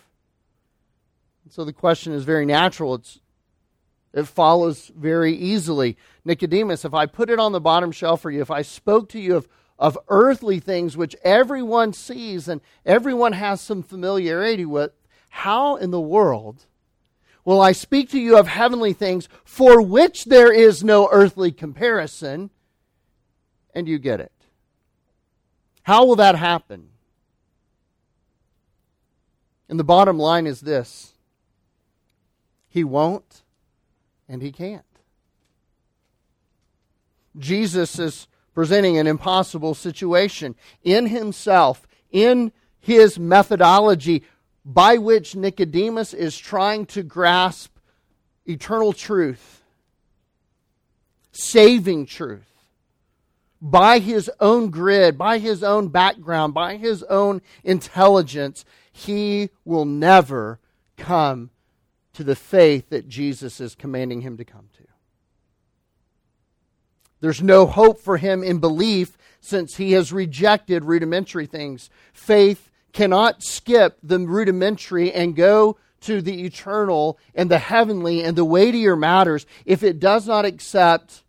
So 1.50 1.62
the 1.66 1.74
question 1.74 2.14
is 2.14 2.24
very 2.24 2.46
natural. 2.46 2.94
It's, 2.94 3.20
it 4.14 4.26
follows 4.26 4.90
very 4.96 5.34
easily. 5.34 5.98
Nicodemus, 6.24 6.86
if 6.86 6.94
I 6.94 7.04
put 7.04 7.28
it 7.28 7.38
on 7.38 7.52
the 7.52 7.60
bottom 7.60 7.92
shelf 7.92 8.22
for 8.22 8.30
you, 8.30 8.40
if 8.40 8.50
I 8.50 8.62
spoke 8.62 9.10
to 9.10 9.20
you 9.20 9.36
of, 9.36 9.46
of 9.78 9.98
earthly 10.08 10.58
things 10.58 10.96
which 10.96 11.14
everyone 11.22 11.92
sees 11.92 12.48
and 12.48 12.62
everyone 12.86 13.34
has 13.34 13.60
some 13.60 13.82
familiarity 13.82 14.64
with, 14.64 14.92
how 15.28 15.76
in 15.76 15.90
the 15.90 16.00
world 16.00 16.64
Will 17.44 17.60
I 17.60 17.72
speak 17.72 18.10
to 18.10 18.20
you 18.20 18.38
of 18.38 18.46
heavenly 18.46 18.92
things 18.92 19.28
for 19.44 19.80
which 19.80 20.26
there 20.26 20.52
is 20.52 20.84
no 20.84 21.08
earthly 21.10 21.52
comparison? 21.52 22.50
And 23.74 23.88
you 23.88 23.98
get 23.98 24.20
it. 24.20 24.32
How 25.82 26.04
will 26.04 26.16
that 26.16 26.36
happen? 26.36 26.88
And 29.68 29.78
the 29.78 29.84
bottom 29.84 30.18
line 30.18 30.46
is 30.46 30.60
this 30.60 31.14
He 32.68 32.84
won't, 32.84 33.42
and 34.28 34.42
He 34.42 34.52
can't. 34.52 34.84
Jesus 37.38 37.98
is 37.98 38.26
presenting 38.52 38.98
an 38.98 39.06
impossible 39.06 39.74
situation 39.74 40.56
in 40.82 41.06
Himself, 41.06 41.86
in 42.10 42.52
His 42.80 43.18
methodology 43.18 44.24
by 44.74 44.98
which 44.98 45.34
Nicodemus 45.34 46.14
is 46.14 46.38
trying 46.38 46.86
to 46.86 47.02
grasp 47.02 47.76
eternal 48.46 48.92
truth, 48.92 49.64
saving 51.32 52.06
truth, 52.06 52.46
by 53.60 53.98
his 53.98 54.30
own 54.38 54.70
grid, 54.70 55.18
by 55.18 55.38
his 55.38 55.64
own 55.64 55.88
background, 55.88 56.54
by 56.54 56.76
his 56.76 57.02
own 57.04 57.42
intelligence, 57.64 58.64
he 58.92 59.50
will 59.64 59.84
never 59.84 60.60
come 60.96 61.50
to 62.12 62.22
the 62.22 62.36
faith 62.36 62.90
that 62.90 63.08
Jesus 63.08 63.60
is 63.60 63.74
commanding 63.74 64.20
him 64.20 64.36
to 64.36 64.44
come 64.44 64.68
to. 64.76 64.84
There's 67.20 67.42
no 67.42 67.66
hope 67.66 68.00
for 68.00 68.18
him 68.18 68.44
in 68.44 68.60
belief 68.60 69.18
since 69.40 69.76
he 69.76 69.92
has 69.92 70.12
rejected 70.12 70.84
rudimentary 70.84 71.46
things. 71.46 71.90
Faith 72.12 72.69
cannot 72.92 73.42
skip 73.42 73.98
the 74.02 74.18
rudimentary 74.18 75.12
and 75.12 75.36
go 75.36 75.76
to 76.02 76.22
the 76.22 76.44
eternal 76.44 77.18
and 77.34 77.50
the 77.50 77.58
heavenly 77.58 78.22
and 78.22 78.36
the 78.36 78.44
weightier 78.44 78.96
matters 78.96 79.46
if 79.64 79.82
it 79.82 80.00
does 80.00 80.26
not 80.26 80.44
accept 80.44 81.22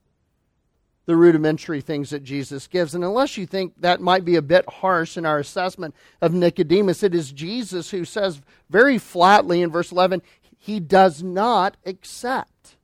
the 1.05 1.15
rudimentary 1.15 1.81
things 1.81 2.11
that 2.11 2.23
Jesus 2.23 2.67
gives. 2.67 2.95
And 2.95 3.03
unless 3.03 3.37
you 3.37 3.45
think 3.45 3.73
that 3.81 3.99
might 3.99 4.23
be 4.23 4.35
a 4.35 4.41
bit 4.41 4.69
harsh 4.69 5.17
in 5.17 5.25
our 5.25 5.39
assessment 5.39 5.93
of 6.21 6.33
Nicodemus, 6.33 7.03
it 7.03 7.13
is 7.13 7.31
Jesus 7.31 7.89
who 7.89 8.05
says 8.05 8.41
very 8.69 8.97
flatly 8.97 9.61
in 9.61 9.71
verse 9.71 9.91
11, 9.91 10.21
he 10.57 10.79
does 10.79 11.21
not 11.23 11.75
accept. 11.85 12.77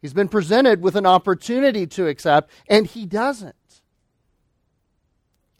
He's 0.00 0.14
been 0.14 0.28
presented 0.28 0.82
with 0.82 0.96
an 0.96 1.06
opportunity 1.06 1.86
to 1.88 2.08
accept, 2.08 2.50
and 2.68 2.86
he 2.86 3.06
doesn't. 3.06 3.54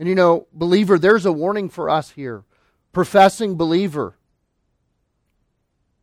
And 0.03 0.09
you 0.09 0.17
know, 0.17 0.49
believer, 0.53 0.99
there's 0.99 1.27
a 1.27 1.31
warning 1.31 1.69
for 1.69 1.89
us 1.89 2.11
here. 2.11 2.43
Professing 2.93 3.55
believer. 3.55 4.17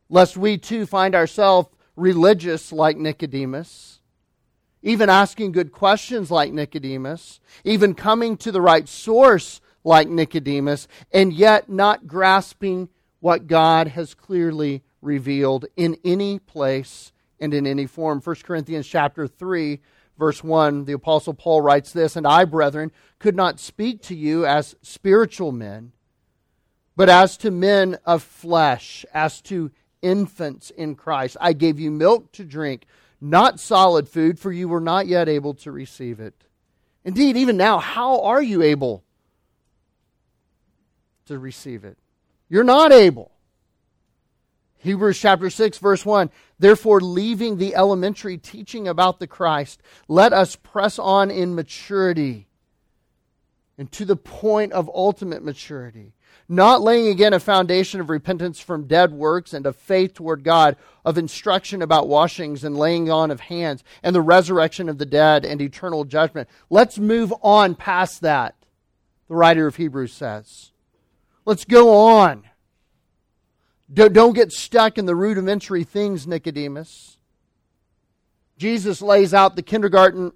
Lest 0.08 0.38
we 0.38 0.56
too 0.56 0.86
find 0.86 1.14
ourselves 1.14 1.68
religious 1.96 2.72
like 2.72 2.96
Nicodemus. 2.96 4.00
even 4.82 5.08
asking 5.10 5.52
good 5.52 5.72
questions 5.72 6.30
like 6.30 6.52
Nicodemus, 6.52 7.40
even 7.64 7.94
coming 7.94 8.36
to 8.38 8.50
the 8.50 8.60
right 8.60 8.88
source 8.88 9.60
like 9.84 10.08
Nicodemus, 10.08 10.88
and 11.12 11.32
yet 11.32 11.68
not 11.68 12.06
grasping 12.06 12.88
what 13.20 13.46
God 13.46 13.88
has 13.88 14.14
clearly 14.14 14.82
revealed 15.02 15.66
in 15.76 15.96
any 16.04 16.38
place 16.38 17.12
and 17.38 17.52
in 17.52 17.66
any 17.66 17.86
form. 17.86 18.20
1 18.20 18.36
Corinthians 18.42 18.86
chapter 18.86 19.26
3 19.26 19.80
verse 20.20 20.44
1 20.44 20.84
the 20.84 20.92
apostle 20.92 21.34
Paul 21.34 21.62
writes 21.62 21.92
this, 21.92 22.14
and 22.14 22.26
I 22.26 22.44
brethren 22.44 22.92
could 23.18 23.34
not 23.34 23.58
speak 23.58 24.02
to 24.02 24.14
you 24.14 24.46
as 24.46 24.76
spiritual 24.82 25.50
men, 25.50 25.90
but 26.94 27.08
as 27.08 27.36
to 27.38 27.50
men 27.50 27.98
of 28.04 28.22
flesh, 28.22 29.04
as 29.12 29.40
to 29.42 29.72
infants 30.02 30.70
in 30.70 30.94
Christ. 30.94 31.36
I 31.40 31.54
gave 31.54 31.80
you 31.80 31.90
milk 31.90 32.30
to 32.32 32.44
drink, 32.44 32.84
not 33.20 33.58
solid 33.58 34.08
food, 34.08 34.38
for 34.38 34.52
you 34.52 34.68
were 34.68 34.80
not 34.80 35.06
yet 35.06 35.28
able 35.28 35.54
to 35.54 35.72
receive 35.72 36.20
it. 36.20 36.34
Indeed, 37.04 37.36
even 37.36 37.56
now, 37.56 37.78
how 37.78 38.20
are 38.20 38.42
you 38.42 38.62
able 38.62 39.02
to 41.26 41.38
receive 41.38 41.84
it? 41.84 41.96
You're 42.48 42.62
not 42.62 42.92
able. 42.92 43.32
Hebrews 44.80 45.18
chapter 45.18 45.50
6, 45.50 45.78
verse 45.78 46.04
1. 46.04 46.30
Therefore, 46.58 47.00
leaving 47.00 47.56
the 47.56 47.74
elementary 47.74 48.38
teaching 48.38 48.88
about 48.88 49.18
the 49.18 49.26
Christ, 49.26 49.82
let 50.08 50.32
us 50.32 50.56
press 50.56 50.98
on 50.98 51.30
in 51.30 51.54
maturity 51.54 52.48
and 53.78 53.90
to 53.92 54.04
the 54.04 54.16
point 54.16 54.72
of 54.72 54.90
ultimate 54.92 55.42
maturity 55.42 56.12
not 56.50 56.82
laying 56.82 57.06
again 57.06 57.32
a 57.32 57.38
foundation 57.38 58.00
of 58.00 58.10
repentance 58.10 58.58
from 58.58 58.88
dead 58.88 59.12
works 59.12 59.54
and 59.54 59.66
of 59.66 59.76
faith 59.76 60.14
toward 60.14 60.42
God, 60.42 60.76
of 61.04 61.16
instruction 61.16 61.80
about 61.80 62.08
washings 62.08 62.64
and 62.64 62.76
laying 62.76 63.08
on 63.08 63.30
of 63.30 63.38
hands, 63.38 63.84
and 64.02 64.16
the 64.16 64.20
resurrection 64.20 64.88
of 64.88 64.98
the 64.98 65.06
dead 65.06 65.44
and 65.44 65.62
eternal 65.62 66.04
judgment. 66.04 66.48
Let's 66.68 66.98
move 66.98 67.32
on 67.40 67.76
past 67.76 68.22
that, 68.22 68.56
the 69.28 69.36
writer 69.36 69.68
of 69.68 69.76
Hebrews 69.76 70.12
says. 70.12 70.72
Let's 71.44 71.64
go 71.64 71.94
on. 71.94 72.42
Don't 73.92 74.34
get 74.34 74.52
stuck 74.52 74.98
in 74.98 75.06
the 75.06 75.16
rudimentary 75.16 75.84
things, 75.84 76.26
Nicodemus. 76.26 77.18
Jesus 78.56 79.02
lays 79.02 79.34
out 79.34 79.56
the 79.56 79.62
kindergarten. 79.62 80.32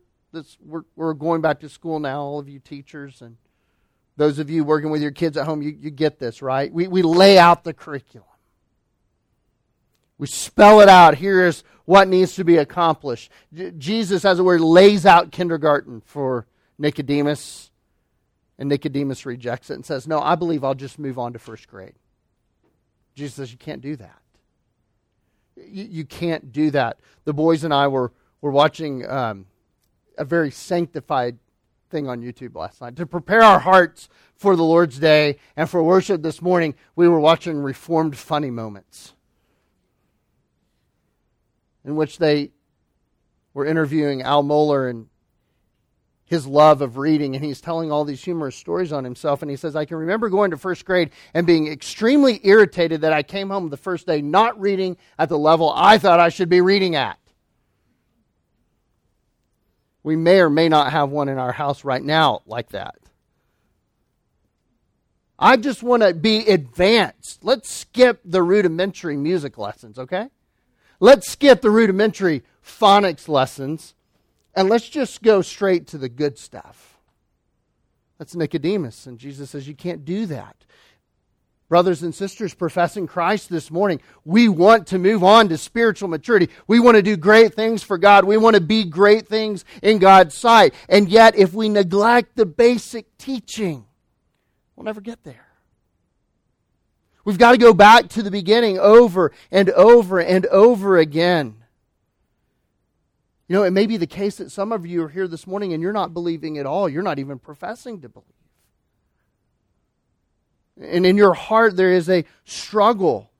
We're, 0.61 0.83
we're 0.97 1.15
going 1.15 1.41
back 1.41 1.61
to 1.61 1.69
school 1.69 2.01
now, 2.01 2.23
all 2.23 2.39
of 2.41 2.49
you 2.49 2.59
teachers 2.59 3.23
and 3.23 3.37
those 4.17 4.39
of 4.39 4.49
you 4.49 4.65
working 4.65 4.91
with 4.91 5.03
your 5.03 5.11
kids 5.11 5.37
at 5.37 5.47
home, 5.47 5.63
you, 5.63 5.77
you 5.79 5.91
get 5.91 6.19
this, 6.19 6.41
right? 6.41 6.73
We, 6.73 6.87
we 6.87 7.03
lay 7.03 7.39
out 7.39 7.65
the 7.65 7.75
curriculum. 7.75 8.29
We 10.19 10.29
spell 10.29 10.81
it 10.81 10.89
out. 10.89 11.17
Here 11.17 11.45
is 11.45 11.65
what 11.85 12.07
needs 12.07 12.37
to 12.37 12.45
be 12.45 12.57
accomplished. 12.59 13.31
J- 13.53 13.73
Jesus, 13.73 14.25
as 14.25 14.39
it 14.39 14.43
were, 14.43 14.61
lays 14.61 15.05
out 15.05 15.33
kindergarten 15.33 16.01
for 16.01 16.47
Nicodemus, 16.79 17.71
and 18.57 18.69
Nicodemus 18.69 19.27
rejects 19.27 19.71
it 19.71 19.75
and 19.75 19.85
says, 19.85 20.07
No, 20.07 20.21
I 20.21 20.37
believe 20.37 20.63
I'll 20.63 20.75
just 20.75 20.99
move 20.99 21.19
on 21.19 21.33
to 21.33 21.41
first 21.41 21.67
grade. 21.67 21.95
Jesus 23.15 23.35
says, 23.35 23.53
You 23.53 23.59
can't 23.59 23.81
do 23.81 23.97
that. 23.97 24.21
You, 25.57 25.85
you 25.85 26.05
can't 26.05 26.53
do 26.53 26.71
that. 26.73 26.99
The 27.25 27.33
boys 27.33 27.65
and 27.65 27.73
I 27.73 27.89
were, 27.89 28.13
were 28.41 28.51
watching 28.51 29.09
um, 29.09 29.47
a 30.19 30.25
very 30.25 30.51
sanctified 30.51 31.39
thing 31.91 32.09
on 32.09 32.23
YouTube 32.23 32.57
last 32.57 32.81
night. 32.81 32.97
To 32.97 33.07
prepare 33.07 33.43
our 33.43 33.61
hearts 33.61 34.09
for 34.35 34.57
the 34.57 34.65
Lord's 34.65 34.99
Day 34.99 35.37
and 35.57 35.71
for 35.71 35.83
worship 35.83 36.23
this 36.23 36.43
morning, 36.43 36.75
we 36.97 37.09
were 37.09 37.21
watching 37.21 37.59
Reformed 37.59 38.17
Funny 38.17 38.51
Moments, 38.51 39.13
in 41.85 41.95
which 41.95 42.19
they 42.19 42.51
were 43.53 43.65
interviewing 43.65 44.23
Al 44.23 44.43
Mohler 44.43 44.91
and 44.91 45.07
his 46.27 46.47
love 46.47 46.81
of 46.81 46.97
reading, 46.97 47.35
and 47.35 47.45
he's 47.45 47.61
telling 47.61 47.93
all 47.93 48.05
these 48.05 48.25
humorous 48.25 48.57
stories 48.57 48.93
on 48.93 49.05
himself. 49.05 49.43
And 49.43 49.51
he 49.51 49.57
says, 49.57 49.77
I 49.77 49.85
can 49.85 49.99
remember 49.99 50.29
going 50.29 50.51
to 50.53 50.57
first 50.57 50.85
grade 50.85 51.11
and 51.35 51.47
being 51.47 51.67
extremely 51.67 52.41
irritated 52.45 53.03
that 53.03 53.13
I 53.13 53.23
came 53.23 53.51
home 53.51 53.69
the 53.69 53.77
first 53.77 54.07
day 54.07 54.23
not 54.23 54.59
reading 54.59 54.97
at 55.19 55.29
the 55.29 55.39
level 55.39 55.73
I 55.75 55.99
thought 55.99 56.21
I 56.21 56.31
should 56.31 56.49
be 56.49 56.61
reading 56.61 56.97
at. 56.97 57.19
We 60.03 60.17
may 60.17 60.41
or 60.41 60.51
may 60.51 60.69
not 60.69 60.93
have 60.93 61.11
one 61.11 61.29
in 61.29 61.39
our 61.39 61.53
house 61.53 61.85
right 61.85 62.03
now 62.03 62.43
like 62.47 62.71
that. 62.71 62.97
I 65.39 65.57
just 65.57 65.83
want 65.83 66.03
to 66.03 66.15
be 66.15 66.47
advanced. 66.47 67.45
Let's 67.45 67.71
skip 67.71 68.21
the 68.25 68.43
rudimentary 68.43 69.17
music 69.17 69.59
lessons, 69.59 69.99
okay? 69.99 70.29
Let's 71.01 71.31
skip 71.31 71.61
the 71.61 71.71
rudimentary 71.71 72.45
phonics 72.65 73.29
lessons 73.29 73.94
and 74.57 74.69
let's 74.69 74.89
just 74.89 75.23
go 75.23 75.43
straight 75.43 75.89
to 75.89 75.99
the 75.99 76.09
good 76.09 76.39
stuff. 76.39 76.99
That's 78.19 78.35
Nicodemus, 78.35 79.07
and 79.07 79.19
Jesus 79.19 79.51
says 79.51 79.67
you 79.67 79.75
can't 79.75 80.05
do 80.05 80.27
that 80.27 80.57
brothers 81.75 82.03
and 82.05 82.15
sisters 82.15 82.55
professing 82.55 83.05
Christ 83.07 83.49
this 83.49 83.69
morning, 83.69 84.01
we 84.25 84.49
want 84.49 84.87
to 84.89 84.99
move 84.99 85.25
on 85.25 85.49
to 85.49 85.59
spiritual 85.59 86.09
maturity. 86.09 86.49
We 86.67 86.79
want 86.79 86.97
to 86.97 87.03
do 87.03 87.17
great 87.17 87.55
things 87.55 87.83
for 87.83 87.99
God. 87.99 88.25
We 88.25 88.37
want 88.37 88.55
to 88.55 88.63
be 88.63 88.85
great 88.85 89.27
things 89.27 89.65
in 89.83 89.99
God's 89.99 90.37
sight. 90.37 90.73
And 90.89 91.09
yet, 91.09 91.35
if 91.35 91.53
we 91.53 91.69
neglect 91.69 92.37
the 92.37 92.47
basic 92.47 93.19
teaching, 93.19 93.85
we'll 94.77 94.85
never 94.85 95.01
get 95.01 95.25
there. 95.25 95.49
We've 97.25 97.39
got 97.39 97.53
to 97.53 97.59
go 97.59 97.73
back 97.75 98.09
to 98.11 98.23
the 98.23 98.31
beginning 98.31 98.79
over 98.79 99.33
and 99.51 99.71
over 99.71 100.21
and 100.21 100.47
over 100.47 100.99
again. 100.99 101.64
You 103.49 103.57
know, 103.57 103.63
it 103.63 103.73
may 103.73 103.87
be 103.87 103.97
the 103.97 104.07
case 104.07 104.37
that 104.37 104.51
some 104.51 104.73
of 104.73 104.87
you 104.87 105.03
are 105.05 105.09
here 105.09 105.29
this 105.29 105.47
morning 105.47 105.73
and 105.73 105.83
you're 105.83 105.93
not 105.93 106.15
believing 106.15 106.57
at 106.59 106.67
all. 106.67 106.89
You're 106.89 107.03
not 107.03 107.19
even 107.19 107.39
professing 107.39 108.01
to 108.01 108.09
believe. 108.09 108.29
And 110.81 111.05
in 111.05 111.17
your 111.17 111.35
heart, 111.35 111.77
there 111.77 111.93
is 111.93 112.09
a 112.09 112.25
struggle. 112.45 113.31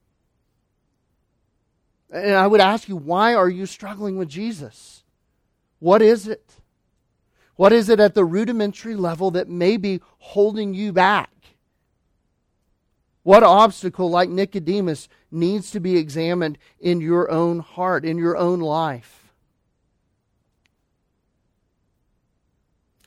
And 2.11 2.35
I 2.35 2.47
would 2.47 2.61
ask 2.61 2.89
you, 2.89 2.97
why 2.97 3.35
are 3.35 3.49
you 3.49 3.67
struggling 3.67 4.19
with 4.19 4.29
Jesus? 4.29 5.03
What 5.79 6.03
is 6.03 6.29
it? 6.29 6.53
What 7.57 7.73
is 7.73 7.89
it 7.89 7.99
at 7.99 8.15
the 8.15 8.25
rudimentary 8.25 8.95
level 8.95 9.31
that 9.33 9.49
may 9.49 9.77
be 9.77 10.01
holding 10.19 10.75
you 10.75 10.93
back? 10.93 11.31
What 13.23 13.43
obstacle, 13.43 14.11
like 14.11 14.29
Nicodemus, 14.29 15.09
needs 15.31 15.71
to 15.71 15.81
be 15.81 15.97
examined 15.97 16.59
in 16.79 17.01
your 17.01 17.31
own 17.31 17.61
heart, 17.61 18.05
in 18.05 18.19
your 18.19 18.37
own 18.37 18.61
life? 18.61 19.24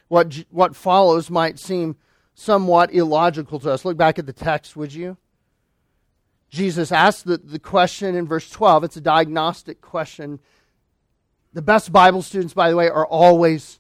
What, 0.08 0.46
what 0.50 0.76
follows 0.76 1.30
might 1.30 1.60
seem 1.60 1.96
somewhat 2.34 2.94
illogical 2.94 3.60
to 3.60 3.72
us. 3.72 3.84
Look 3.84 3.98
back 3.98 4.20
at 4.20 4.26
the 4.26 4.34
text, 4.34 4.76
would 4.76 4.94
you? 4.94 5.18
Jesus 6.50 6.92
asked 6.92 7.26
the, 7.26 7.38
the 7.38 7.60
question 7.60 8.16
in 8.16 8.28
verse 8.28 8.50
12. 8.50 8.84
It's 8.84 8.98
a 8.98 9.02
diagnostic 9.02 9.82
question. 9.82 10.40
The 11.54 11.62
best 11.62 11.92
Bible 11.92 12.22
students, 12.22 12.54
by 12.54 12.70
the 12.70 12.76
way, 12.76 12.90
are 12.90 13.06
always 13.06 13.80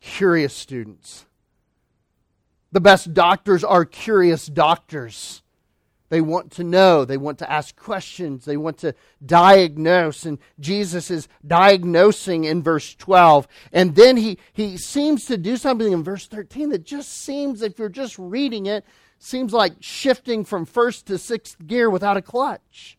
curious 0.00 0.54
students. 0.54 1.26
The 2.72 2.80
best 2.80 3.12
doctors 3.12 3.64
are 3.64 3.84
curious 3.84 4.46
doctors. 4.46 5.42
They 6.08 6.20
want 6.20 6.52
to 6.52 6.64
know. 6.64 7.04
They 7.04 7.16
want 7.16 7.38
to 7.38 7.50
ask 7.50 7.74
questions. 7.74 8.44
They 8.44 8.56
want 8.56 8.78
to 8.78 8.94
diagnose. 9.24 10.24
And 10.24 10.38
Jesus 10.60 11.10
is 11.10 11.28
diagnosing 11.46 12.44
in 12.44 12.62
verse 12.62 12.94
12. 12.94 13.48
And 13.72 13.94
then 13.94 14.16
he, 14.16 14.38
he 14.52 14.76
seems 14.76 15.26
to 15.26 15.36
do 15.36 15.56
something 15.56 15.92
in 15.92 16.04
verse 16.04 16.26
13 16.26 16.70
that 16.70 16.84
just 16.84 17.12
seems, 17.12 17.62
if 17.62 17.78
you're 17.78 17.88
just 17.88 18.18
reading 18.18 18.66
it, 18.66 18.84
seems 19.18 19.52
like 19.52 19.74
shifting 19.80 20.44
from 20.44 20.64
first 20.64 21.06
to 21.06 21.18
sixth 21.18 21.56
gear 21.66 21.90
without 21.90 22.16
a 22.16 22.22
clutch. 22.22 22.98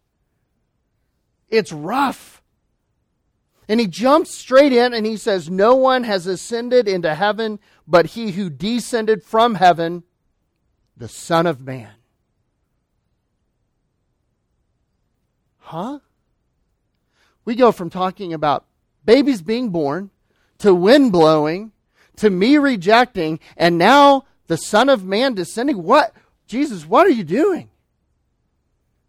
It's 1.49 1.71
rough. 1.71 2.41
And 3.69 3.79
he 3.79 3.87
jumps 3.87 4.33
straight 4.33 4.73
in 4.73 4.93
and 4.93 5.05
he 5.05 5.17
says, 5.17 5.49
No 5.49 5.75
one 5.75 6.03
has 6.03 6.25
ascended 6.25 6.87
into 6.87 7.13
heaven 7.15 7.59
but 7.87 8.07
he 8.07 8.31
who 8.31 8.49
descended 8.49 9.23
from 9.23 9.55
heaven, 9.55 10.03
the 10.95 11.07
Son 11.07 11.47
of 11.47 11.61
Man. 11.61 11.91
Huh? 15.67 15.99
We 17.43 17.55
go 17.55 17.73
from 17.73 17.89
talking 17.89 18.33
about 18.33 18.65
babies 19.03 19.41
being 19.41 19.69
born 19.69 20.11
to 20.59 20.73
wind 20.73 21.11
blowing 21.11 21.73
to 22.15 22.29
me 22.29 22.57
rejecting 22.57 23.41
and 23.57 23.77
now 23.77 24.23
the 24.47 24.55
Son 24.55 24.87
of 24.87 25.03
Man 25.03 25.33
descending. 25.33 25.83
What? 25.83 26.13
Jesus, 26.47 26.85
what 26.85 27.05
are 27.05 27.11
you 27.11 27.25
doing? 27.25 27.69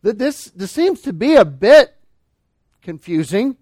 This, 0.03 0.47
this 0.47 0.73
seems 0.73 1.01
to 1.03 1.13
be 1.13 1.37
a 1.37 1.45
bit 1.45 1.95
confusing. 2.83 3.57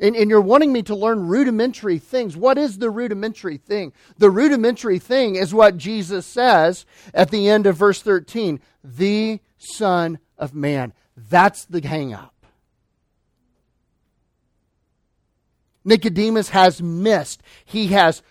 And, 0.00 0.16
and, 0.16 0.28
you're 0.28 0.40
wanting 0.40 0.72
me 0.72 0.82
to 0.82 0.96
learn 0.96 1.28
rudimentary 1.28 2.00
things. 2.00 2.36
What 2.36 2.58
is 2.58 2.78
the 2.78 2.90
rudimentary 2.90 3.58
thing? 3.58 3.92
The 4.18 4.28
rudimentary 4.28 4.98
thing 4.98 5.36
is 5.36 5.54
what 5.54 5.76
Jesus 5.76 6.26
says 6.26 6.84
at 7.14 7.30
the 7.30 7.48
end 7.48 7.66
of 7.66 7.76
verse 7.76 8.02
13 8.02 8.60
the 8.82 9.38
Son 9.56 10.18
of 10.38 10.54
man. 10.54 10.92
That's 11.16 11.64
the 11.64 11.86
hang 11.86 12.12
up. 12.12 12.34
Nicodemus 15.84 16.48
has 16.50 16.80
missed. 16.80 17.42
He 17.64 17.88
has 17.88 18.22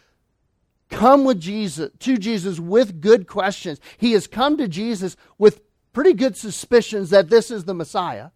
come 0.89 1.24
with 1.24 1.39
Jesus 1.39 1.92
to 2.00 2.18
Jesus 2.18 2.60
with 2.60 3.02
good 3.02 3.28
questions. 3.28 3.80
He 3.98 4.13
has 4.13 4.28
come 4.28 4.58
to 4.58 4.68
Jesus 4.68 5.16
with 5.38 5.62
pretty 5.92 6.13
good 6.13 6.36
suspicions 6.36 7.12
that 7.12 7.30
this 7.30 7.52
is 7.52 7.66
the 7.66 7.74
Messiah. 7.74 8.30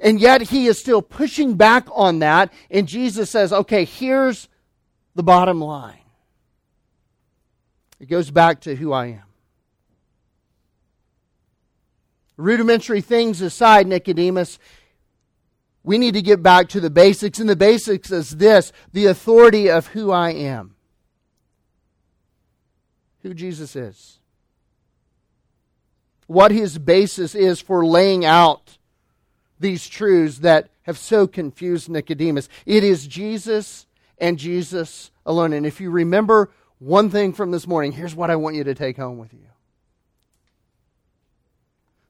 And 0.00 0.18
yet 0.20 0.42
he 0.42 0.66
is 0.66 0.78
still 0.78 1.02
pushing 1.02 1.56
back 1.56 1.86
on 1.92 2.20
that. 2.20 2.52
And 2.70 2.88
Jesus 2.88 3.30
says, 3.30 3.52
okay, 3.52 3.84
here's 3.84 4.48
the 5.14 5.22
bottom 5.22 5.60
line. 5.60 5.98
It 8.00 8.06
goes 8.06 8.30
back 8.30 8.60
to 8.62 8.74
who 8.76 8.92
I 8.92 9.06
am. 9.06 9.22
Rudimentary 12.36 13.00
things 13.00 13.40
aside, 13.40 13.86
Nicodemus, 13.86 14.58
we 15.84 15.98
need 15.98 16.14
to 16.14 16.22
get 16.22 16.42
back 16.42 16.68
to 16.70 16.80
the 16.80 16.90
basics. 16.90 17.38
And 17.38 17.48
the 17.48 17.56
basics 17.56 18.10
is 18.10 18.30
this 18.30 18.72
the 18.92 19.06
authority 19.06 19.70
of 19.70 19.88
who 19.88 20.10
I 20.10 20.30
am. 20.30 20.74
Who 23.22 23.34
Jesus 23.34 23.76
is. 23.76 24.18
What 26.26 26.50
his 26.50 26.78
basis 26.78 27.34
is 27.34 27.60
for 27.60 27.84
laying 27.84 28.24
out 28.24 28.78
these 29.60 29.86
truths 29.86 30.38
that 30.38 30.70
have 30.82 30.98
so 30.98 31.26
confused 31.26 31.88
Nicodemus. 31.88 32.48
It 32.66 32.82
is 32.82 33.06
Jesus 33.06 33.86
and 34.18 34.38
Jesus 34.38 35.10
alone. 35.24 35.52
And 35.52 35.66
if 35.66 35.80
you 35.80 35.90
remember 35.90 36.50
one 36.78 37.10
thing 37.10 37.32
from 37.32 37.50
this 37.50 37.66
morning, 37.66 37.92
here's 37.92 38.14
what 38.14 38.30
I 38.30 38.36
want 38.36 38.56
you 38.56 38.64
to 38.64 38.74
take 38.74 38.96
home 38.96 39.18
with 39.18 39.32
you. 39.32 39.53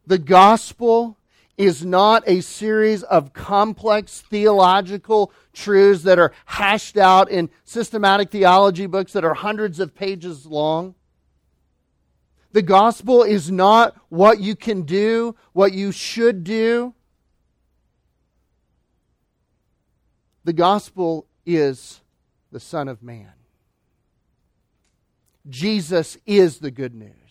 The 0.06 0.18
gospel 0.18 1.18
is 1.56 1.84
not 1.84 2.22
a 2.26 2.40
series 2.40 3.02
of 3.04 3.32
complex 3.32 4.20
theological 4.22 5.32
truths 5.52 6.02
that 6.02 6.18
are 6.18 6.32
hashed 6.46 6.96
out 6.96 7.30
in 7.30 7.48
systematic 7.64 8.30
theology 8.30 8.86
books 8.86 9.12
that 9.12 9.24
are 9.24 9.34
hundreds 9.34 9.78
of 9.80 9.94
pages 9.94 10.46
long. 10.46 10.94
The 12.52 12.62
gospel 12.62 13.22
is 13.22 13.50
not 13.50 13.96
what 14.08 14.40
you 14.40 14.54
can 14.54 14.82
do, 14.82 15.34
what 15.52 15.72
you 15.72 15.90
should 15.92 16.44
do. 16.44 16.94
The 20.44 20.52
gospel 20.52 21.26
is 21.46 22.00
the 22.52 22.60
Son 22.60 22.88
of 22.88 23.02
Man. 23.02 23.32
Jesus 25.48 26.16
is 26.26 26.58
the 26.58 26.70
good 26.70 26.94
news. 26.94 27.23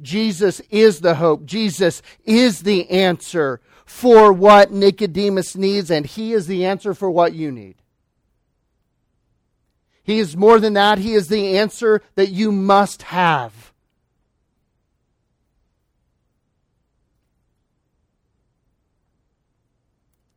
Jesus 0.00 0.60
is 0.70 1.00
the 1.00 1.16
hope. 1.16 1.44
Jesus 1.44 2.02
is 2.24 2.60
the 2.60 2.90
answer 2.90 3.60
for 3.84 4.32
what 4.32 4.72
Nicodemus 4.72 5.56
needs, 5.56 5.90
and 5.90 6.06
he 6.06 6.32
is 6.32 6.46
the 6.46 6.64
answer 6.64 6.94
for 6.94 7.10
what 7.10 7.34
you 7.34 7.52
need. 7.52 7.76
He 10.02 10.18
is 10.18 10.36
more 10.36 10.60
than 10.60 10.74
that, 10.74 10.98
he 10.98 11.14
is 11.14 11.28
the 11.28 11.56
answer 11.56 12.02
that 12.14 12.28
you 12.28 12.52
must 12.52 13.02
have. 13.02 13.72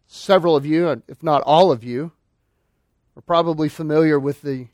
Several 0.08 0.56
of 0.56 0.66
you, 0.66 1.04
if 1.08 1.22
not 1.22 1.42
all 1.44 1.72
of 1.72 1.84
you, 1.84 2.12
are 3.16 3.22
probably 3.22 3.70
familiar 3.70 4.20
with 4.20 4.42
the 4.42 4.68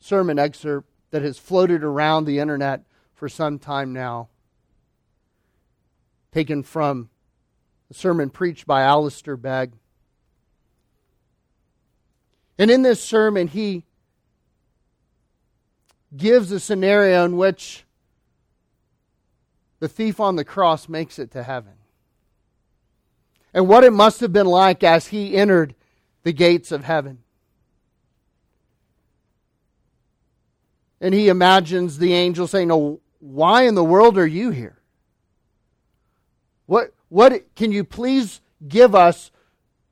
sermon 0.00 0.38
excerpt 0.38 0.88
that 1.10 1.22
has 1.22 1.38
floated 1.38 1.82
around 1.82 2.24
the 2.24 2.38
internet 2.38 2.82
for 3.14 3.28
some 3.28 3.58
time 3.58 3.92
now, 3.92 4.28
taken 6.32 6.62
from 6.62 7.08
a 7.90 7.94
sermon 7.94 8.30
preached 8.30 8.66
by 8.66 8.82
Alistair 8.82 9.36
Begg. 9.36 9.72
And 12.58 12.70
in 12.70 12.82
this 12.82 13.02
sermon, 13.02 13.48
he 13.48 13.84
gives 16.16 16.52
a 16.52 16.60
scenario 16.60 17.24
in 17.24 17.36
which 17.36 17.84
the 19.80 19.88
thief 19.88 20.20
on 20.20 20.36
the 20.36 20.44
cross 20.44 20.88
makes 20.88 21.18
it 21.18 21.30
to 21.32 21.42
heaven. 21.42 21.74
And 23.52 23.68
what 23.68 23.84
it 23.84 23.92
must 23.92 24.20
have 24.20 24.32
been 24.32 24.46
like 24.46 24.82
as 24.82 25.08
he 25.08 25.36
entered 25.36 25.74
the 26.22 26.32
gates 26.32 26.72
of 26.72 26.84
heaven. 26.84 27.18
And 31.00 31.14
he 31.14 31.28
imagines 31.28 31.98
the 31.98 32.14
angel 32.14 32.46
saying, 32.46 32.72
Oh, 32.72 33.00
why 33.24 33.62
in 33.62 33.74
the 33.74 33.82
world 33.82 34.18
are 34.18 34.26
you 34.26 34.50
here? 34.50 34.76
What, 36.66 36.92
what 37.08 37.54
can 37.56 37.72
you 37.72 37.82
please 37.82 38.42
give 38.68 38.94
us 38.94 39.30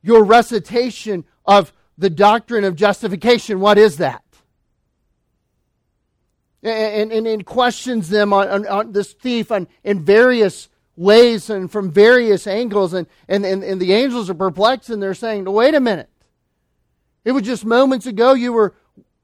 your 0.03 0.23
recitation 0.23 1.25
of 1.43 1.73
the 1.97 2.11
doctrine 2.11 2.63
of 2.63 2.75
justification? 2.75 3.59
What 3.59 3.79
is 3.79 3.97
that? 3.97 4.23
And, 6.61 7.11
and, 7.11 7.25
and 7.25 7.43
questions 7.43 8.09
them 8.09 8.33
on, 8.33 8.47
on, 8.47 8.67
on 8.67 8.91
this 8.91 9.13
thief 9.13 9.51
on, 9.51 9.67
in 9.83 10.05
various 10.05 10.69
ways 10.95 11.49
and 11.49 11.71
from 11.71 11.89
various 11.89 12.45
angles. 12.45 12.93
And, 12.93 13.07
and, 13.27 13.43
and, 13.45 13.63
and 13.63 13.81
the 13.81 13.93
angels 13.93 14.29
are 14.29 14.35
perplexed 14.35 14.91
and 14.91 15.01
they're 15.01 15.15
saying, 15.15 15.45
wait 15.45 15.73
a 15.73 15.79
minute. 15.79 16.09
It 17.25 17.31
was 17.31 17.43
just 17.43 17.65
moments 17.65 18.05
ago 18.05 18.33
you 18.33 18.53
were 18.53 18.75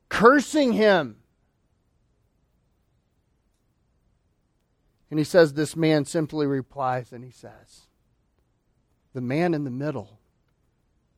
cursing 0.10 0.74
him. 0.74 1.19
And 5.10 5.19
he 5.19 5.26
says, 5.26 5.54
This 5.54 5.76
man 5.76 6.06
simply 6.06 6.45
replies, 6.45 7.12
and 7.12 7.24
he 7.24 7.32
says, 7.32 7.88
The 9.13 9.22
man 9.22 9.54
in 9.54 9.63
the 9.63 9.72
middle 9.72 10.19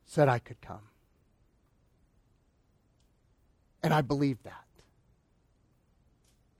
said 0.06 0.28
I 0.28 0.38
could 0.38 0.60
come. 0.60 0.88
And 3.82 3.92
I 3.92 4.00
believe 4.00 4.42
that. 4.44 4.54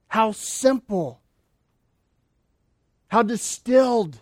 How 0.08 0.32
simple, 0.32 1.20
how 3.08 3.22
distilled, 3.22 4.18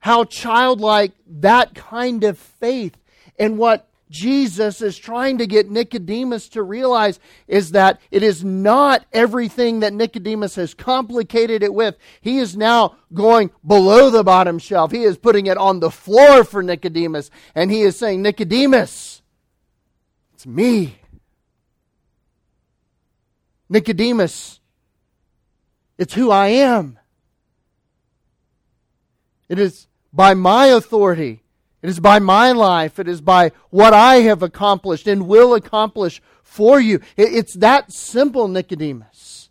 how 0.00 0.24
childlike 0.24 1.12
that 1.26 1.74
kind 1.74 2.24
of 2.24 2.38
faith 2.38 2.96
and 3.38 3.58
what 3.58 3.89
Jesus 4.10 4.82
is 4.82 4.98
trying 4.98 5.38
to 5.38 5.46
get 5.46 5.70
Nicodemus 5.70 6.48
to 6.50 6.64
realize 6.64 7.20
is 7.46 7.70
that 7.70 8.00
it 8.10 8.24
is 8.24 8.44
not 8.44 9.06
everything 9.12 9.80
that 9.80 9.92
Nicodemus 9.92 10.56
has 10.56 10.74
complicated 10.74 11.62
it 11.62 11.72
with. 11.72 11.96
He 12.20 12.38
is 12.38 12.56
now 12.56 12.96
going 13.14 13.52
below 13.64 14.10
the 14.10 14.24
bottom 14.24 14.58
shelf. 14.58 14.90
He 14.90 15.04
is 15.04 15.16
putting 15.16 15.46
it 15.46 15.56
on 15.56 15.78
the 15.78 15.92
floor 15.92 16.42
for 16.42 16.60
Nicodemus. 16.60 17.30
And 17.54 17.70
he 17.70 17.82
is 17.82 17.96
saying, 17.96 18.20
Nicodemus, 18.20 19.22
it's 20.34 20.46
me. 20.46 20.98
Nicodemus, 23.68 24.58
it's 25.96 26.14
who 26.14 26.32
I 26.32 26.48
am. 26.48 26.98
It 29.48 29.60
is 29.60 29.86
by 30.12 30.34
my 30.34 30.66
authority 30.66 31.39
it 31.82 31.88
is 31.88 32.00
by 32.00 32.18
my 32.18 32.52
life. 32.52 32.98
It 32.98 33.08
is 33.08 33.20
by 33.20 33.52
what 33.70 33.94
I 33.94 34.16
have 34.16 34.42
accomplished 34.42 35.06
and 35.06 35.26
will 35.26 35.54
accomplish 35.54 36.20
for 36.42 36.80
you. 36.80 37.00
It's 37.16 37.56
that 37.56 37.92
simple, 37.92 38.48
Nicodemus. 38.48 39.48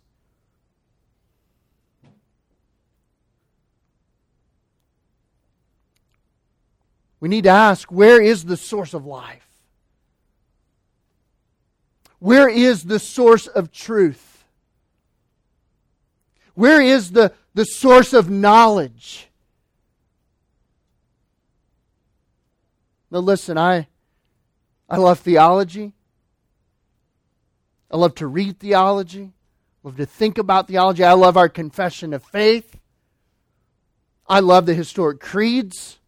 We 7.18 7.28
need 7.28 7.44
to 7.44 7.50
ask 7.50 7.90
where 7.92 8.20
is 8.22 8.44
the 8.44 8.56
source 8.56 8.94
of 8.94 9.04
life? 9.04 9.46
Where 12.18 12.48
is 12.48 12.84
the 12.84 12.98
source 12.98 13.46
of 13.46 13.72
truth? 13.72 14.44
Where 16.54 16.80
is 16.80 17.12
the, 17.12 17.32
the 17.54 17.64
source 17.64 18.12
of 18.12 18.30
knowledge? 18.30 19.29
Now, 23.10 23.18
listen, 23.18 23.58
I, 23.58 23.88
I 24.88 24.96
love 24.96 25.18
theology. 25.20 25.92
I 27.90 27.96
love 27.96 28.14
to 28.16 28.26
read 28.26 28.58
theology. 28.58 29.32
I 29.84 29.88
love 29.88 29.96
to 29.96 30.06
think 30.06 30.38
about 30.38 30.68
theology. 30.68 31.02
I 31.02 31.12
love 31.12 31.36
our 31.36 31.48
confession 31.48 32.12
of 32.14 32.22
faith. 32.22 32.78
I 34.28 34.40
love 34.40 34.66
the 34.66 34.74
historic 34.74 35.18
creeds. 35.18 35.98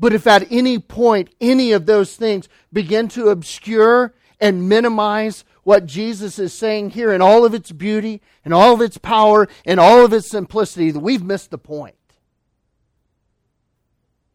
But 0.00 0.12
if 0.12 0.26
at 0.26 0.50
any 0.50 0.80
point 0.80 1.30
any 1.40 1.70
of 1.70 1.86
those 1.86 2.16
things 2.16 2.48
begin 2.72 3.06
to 3.08 3.28
obscure 3.28 4.14
and 4.40 4.68
minimize 4.68 5.44
what 5.62 5.86
Jesus 5.86 6.40
is 6.40 6.52
saying 6.52 6.90
here 6.90 7.12
in 7.12 7.22
all 7.22 7.44
of 7.44 7.54
its 7.54 7.70
beauty 7.70 8.20
and 8.44 8.52
all 8.52 8.74
of 8.74 8.80
its 8.80 8.98
power 8.98 9.46
and 9.64 9.78
all 9.78 10.04
of 10.04 10.12
its 10.12 10.28
simplicity, 10.28 10.90
we've 10.90 11.22
missed 11.22 11.52
the 11.52 11.58
point. 11.58 11.94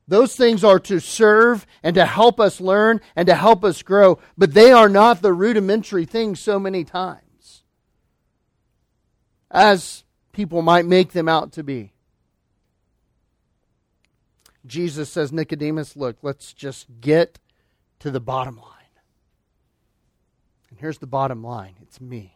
Those 0.07 0.35
things 0.35 0.63
are 0.63 0.79
to 0.79 0.99
serve 0.99 1.65
and 1.83 1.93
to 1.95 2.05
help 2.05 2.39
us 2.39 2.61
learn 2.61 3.01
and 3.15 3.27
to 3.27 3.35
help 3.35 3.63
us 3.63 3.83
grow, 3.83 4.19
but 4.37 4.53
they 4.53 4.71
are 4.71 4.87
not 4.87 5.21
the 5.21 5.33
rudimentary 5.33 6.05
things 6.05 6.39
so 6.39 6.59
many 6.59 6.83
times 6.83 7.63
as 9.51 10.03
people 10.31 10.61
might 10.61 10.85
make 10.85 11.11
them 11.11 11.27
out 11.27 11.51
to 11.53 11.63
be. 11.63 11.93
Jesus 14.65 15.09
says, 15.09 15.31
Nicodemus, 15.31 15.95
look, 15.95 16.17
let's 16.21 16.53
just 16.53 16.87
get 17.01 17.39
to 17.99 18.11
the 18.11 18.19
bottom 18.19 18.57
line. 18.57 18.73
And 20.69 20.79
here's 20.79 20.99
the 20.99 21.07
bottom 21.07 21.43
line 21.43 21.75
it's 21.81 21.99
me. 21.99 22.33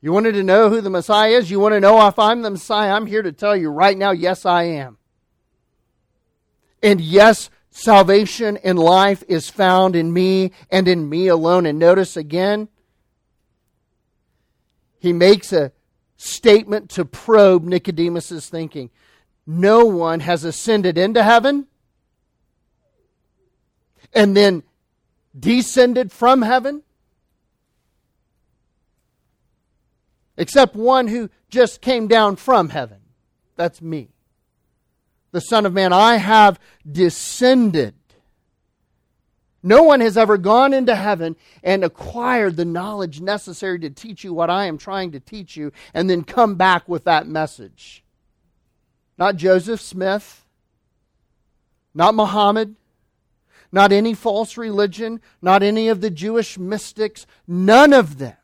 You 0.00 0.12
wanted 0.12 0.32
to 0.32 0.42
know 0.42 0.68
who 0.68 0.80
the 0.80 0.90
Messiah 0.90 1.30
is? 1.30 1.50
You 1.50 1.60
want 1.60 1.74
to 1.74 1.80
know 1.80 2.04
if 2.08 2.18
I'm 2.18 2.42
the 2.42 2.50
Messiah? 2.50 2.92
I'm 2.92 3.06
here 3.06 3.22
to 3.22 3.30
tell 3.30 3.56
you 3.56 3.68
right 3.68 3.96
now, 3.96 4.10
yes, 4.10 4.44
I 4.44 4.64
am. 4.64 4.98
And 6.82 7.00
yes, 7.00 7.50
salvation 7.70 8.58
and 8.58 8.78
life 8.78 9.22
is 9.28 9.48
found 9.48 9.96
in 9.96 10.12
me 10.12 10.52
and 10.70 10.88
in 10.88 11.08
me 11.08 11.28
alone. 11.28 11.66
And 11.66 11.78
notice 11.78 12.16
again, 12.16 12.68
he 14.98 15.12
makes 15.12 15.52
a 15.52 15.72
statement 16.16 16.90
to 16.90 17.04
probe 17.04 17.64
Nicodemus's 17.64 18.48
thinking. 18.48 18.90
No 19.46 19.84
one 19.84 20.20
has 20.20 20.44
ascended 20.44 20.96
into 20.96 21.22
heaven 21.22 21.66
and 24.12 24.36
then 24.36 24.62
descended 25.38 26.12
from 26.12 26.42
heaven 26.42 26.82
except 30.36 30.74
one 30.74 31.08
who 31.08 31.30
just 31.48 31.80
came 31.80 32.08
down 32.08 32.36
from 32.36 32.68
heaven. 32.68 33.00
That's 33.56 33.82
me. 33.82 34.10
The 35.32 35.40
Son 35.40 35.66
of 35.66 35.72
Man, 35.72 35.92
I 35.92 36.16
have 36.16 36.60
descended. 36.90 37.94
No 39.62 39.82
one 39.82 40.00
has 40.00 40.16
ever 40.16 40.36
gone 40.36 40.74
into 40.74 40.94
heaven 40.94 41.36
and 41.62 41.84
acquired 41.84 42.56
the 42.56 42.64
knowledge 42.64 43.20
necessary 43.20 43.78
to 43.80 43.90
teach 43.90 44.24
you 44.24 44.34
what 44.34 44.50
I 44.50 44.66
am 44.66 44.76
trying 44.76 45.12
to 45.12 45.20
teach 45.20 45.56
you 45.56 45.72
and 45.94 46.10
then 46.10 46.24
come 46.24 46.56
back 46.56 46.88
with 46.88 47.04
that 47.04 47.26
message. 47.26 48.04
Not 49.16 49.36
Joseph 49.36 49.80
Smith, 49.80 50.44
not 51.94 52.14
Muhammad, 52.14 52.74
not 53.70 53.92
any 53.92 54.14
false 54.14 54.56
religion, 54.56 55.20
not 55.40 55.62
any 55.62 55.88
of 55.88 56.00
the 56.00 56.10
Jewish 56.10 56.58
mystics, 56.58 57.26
none 57.46 57.92
of 57.92 58.18
them 58.18 58.36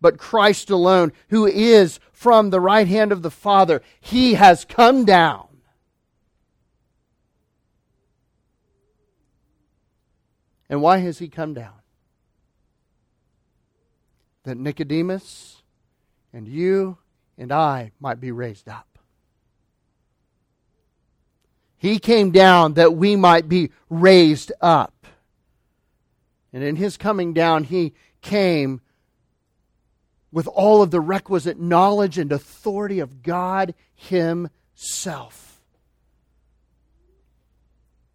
but 0.00 0.18
Christ 0.18 0.70
alone, 0.70 1.12
who 1.28 1.46
is 1.46 2.00
from 2.12 2.50
the 2.50 2.60
right 2.60 2.86
hand 2.86 3.12
of 3.12 3.22
the 3.22 3.30
Father. 3.30 3.82
He 4.00 4.34
has 4.34 4.64
come 4.64 5.04
down. 5.04 5.48
And 10.68 10.80
why 10.82 10.98
has 10.98 11.18
he 11.18 11.28
come 11.28 11.54
down? 11.54 11.72
That 14.44 14.56
Nicodemus 14.56 15.62
and 16.32 16.46
you 16.46 16.98
and 17.36 17.52
I 17.52 17.92
might 17.98 18.20
be 18.20 18.30
raised 18.30 18.68
up. 18.68 18.98
He 21.76 21.98
came 21.98 22.30
down 22.30 22.74
that 22.74 22.94
we 22.94 23.16
might 23.16 23.48
be 23.48 23.70
raised 23.88 24.52
up. 24.60 25.06
And 26.52 26.62
in 26.62 26.76
his 26.76 26.98
coming 26.98 27.32
down, 27.32 27.64
he 27.64 27.94
came 28.20 28.82
with 30.32 30.46
all 30.46 30.82
of 30.82 30.90
the 30.90 31.00
requisite 31.00 31.58
knowledge 31.58 32.18
and 32.18 32.32
authority 32.32 33.00
of 33.00 33.22
God 33.22 33.74
Himself. 33.94 35.50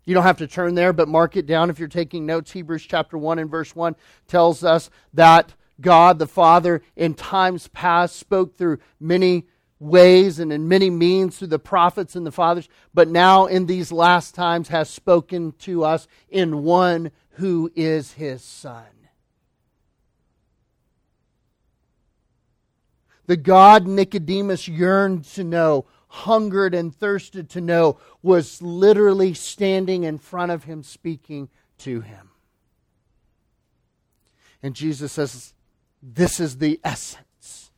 You 0.06 0.14
don't 0.14 0.24
have 0.24 0.38
to 0.38 0.48
turn 0.48 0.76
there, 0.76 0.94
but 0.94 1.08
mark 1.08 1.36
it 1.36 1.48
down 1.48 1.70
if 1.70 1.80
you're 1.80 1.88
taking 1.88 2.26
notes. 2.26 2.52
Hebrews 2.52 2.86
chapter 2.88 3.18
1 3.18 3.40
and 3.40 3.50
verse 3.50 3.76
1 3.76 3.96
tells 4.28 4.64
us 4.64 4.90
that 5.14 5.56
God 5.82 6.20
the 6.20 6.28
Father 6.28 6.82
in 6.96 7.16
times 7.16 7.68
past 7.70 8.16
spoke 8.16 8.56
through 8.56 8.78
many 9.00 9.46
ways 9.80 10.40
and 10.40 10.54
in 10.54 10.68
many 10.68 10.90
means 10.90 11.38
through 11.38 11.48
the 11.48 11.60
prophets 11.60 12.16
and 12.16 12.26
the 12.26 12.32
fathers, 12.32 12.70
but 12.94 13.10
now 13.10 13.46
in 13.46 13.66
these 13.66 13.92
last 13.92 14.36
times 14.36 14.70
has 14.70 14.90
spoken 14.90 15.52
to 15.60 15.84
us 15.84 16.08
in 16.30 16.64
one 16.64 17.12
who 17.32 17.72
is 17.76 18.14
his 18.14 18.44
Son. 18.44 18.95
The 23.28 23.38
God 23.38 23.88
Nicodemus 23.88 24.68
yearned 24.68 25.26
to 25.26 25.44
know, 25.44 25.86
hungered 26.08 26.74
and 26.74 26.96
thirsted 26.96 27.50
to 27.52 27.62
know, 27.62 27.98
was 28.22 28.62
literally 28.62 29.34
standing 29.34 30.04
in 30.04 30.18
front 30.18 30.52
of 30.52 30.64
him 30.64 30.84
speaking 30.84 31.50
to 31.80 32.02
him. 32.02 32.30
And 34.62 34.76
Jesus 34.76 35.12
says, 35.12 35.54
This 36.02 36.40
is 36.40 36.58
the 36.58 36.80
essence, 36.84 37.72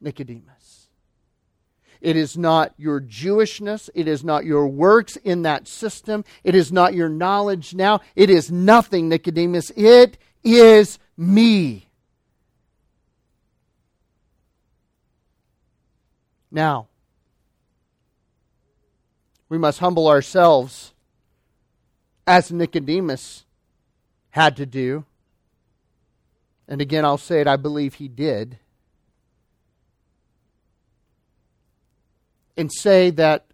Nicodemus. 0.00 0.88
It 2.00 2.16
is 2.16 2.36
not 2.36 2.72
your 2.78 3.00
Jewishness. 3.00 3.90
It 3.94 4.08
is 4.08 4.24
not 4.24 4.44
your 4.44 4.66
works 4.66 5.16
in 5.16 5.42
that 5.42 5.68
system. 5.68 6.24
It 6.42 6.54
is 6.54 6.72
not 6.72 6.94
your 6.94 7.10
knowledge 7.10 7.74
now. 7.74 8.00
It 8.16 8.30
is 8.30 8.50
nothing, 8.50 9.08
Nicodemus. 9.08 9.70
It 9.76 10.16
is 10.42 10.98
me. 11.16 11.89
Now, 16.50 16.88
we 19.48 19.58
must 19.58 19.78
humble 19.78 20.08
ourselves 20.08 20.92
as 22.26 22.50
Nicodemus 22.50 23.44
had 24.30 24.56
to 24.56 24.66
do. 24.66 25.04
And 26.68 26.80
again, 26.80 27.04
I'll 27.04 27.18
say 27.18 27.40
it, 27.40 27.46
I 27.48 27.56
believe 27.56 27.94
he 27.94 28.08
did. 28.08 28.58
And 32.56 32.70
say 32.72 33.10
that 33.10 33.46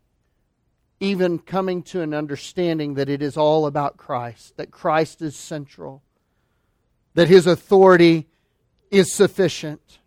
even 1.00 1.38
coming 1.38 1.82
to 1.82 2.00
an 2.00 2.14
understanding 2.14 2.94
that 2.94 3.08
it 3.08 3.22
is 3.22 3.36
all 3.36 3.66
about 3.66 3.96
Christ, 3.96 4.56
that 4.56 4.70
Christ 4.70 5.22
is 5.22 5.36
central, 5.36 6.02
that 7.14 7.28
his 7.28 7.46
authority 7.46 8.26
is 8.90 9.12
sufficient 9.12 9.98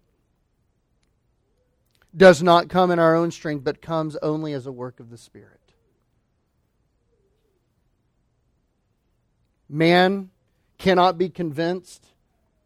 does 2.15 2.41
not 2.41 2.69
come 2.69 2.91
in 2.91 2.99
our 2.99 3.15
own 3.15 3.31
strength, 3.31 3.63
but 3.63 3.81
comes 3.81 4.15
only 4.17 4.53
as 4.53 4.65
a 4.65 4.71
work 4.71 4.99
of 4.99 5.09
the 5.09 5.17
Spirit. 5.17 5.59
Man 9.67 10.31
cannot 10.77 11.17
be 11.17 11.29
convinced 11.29 12.07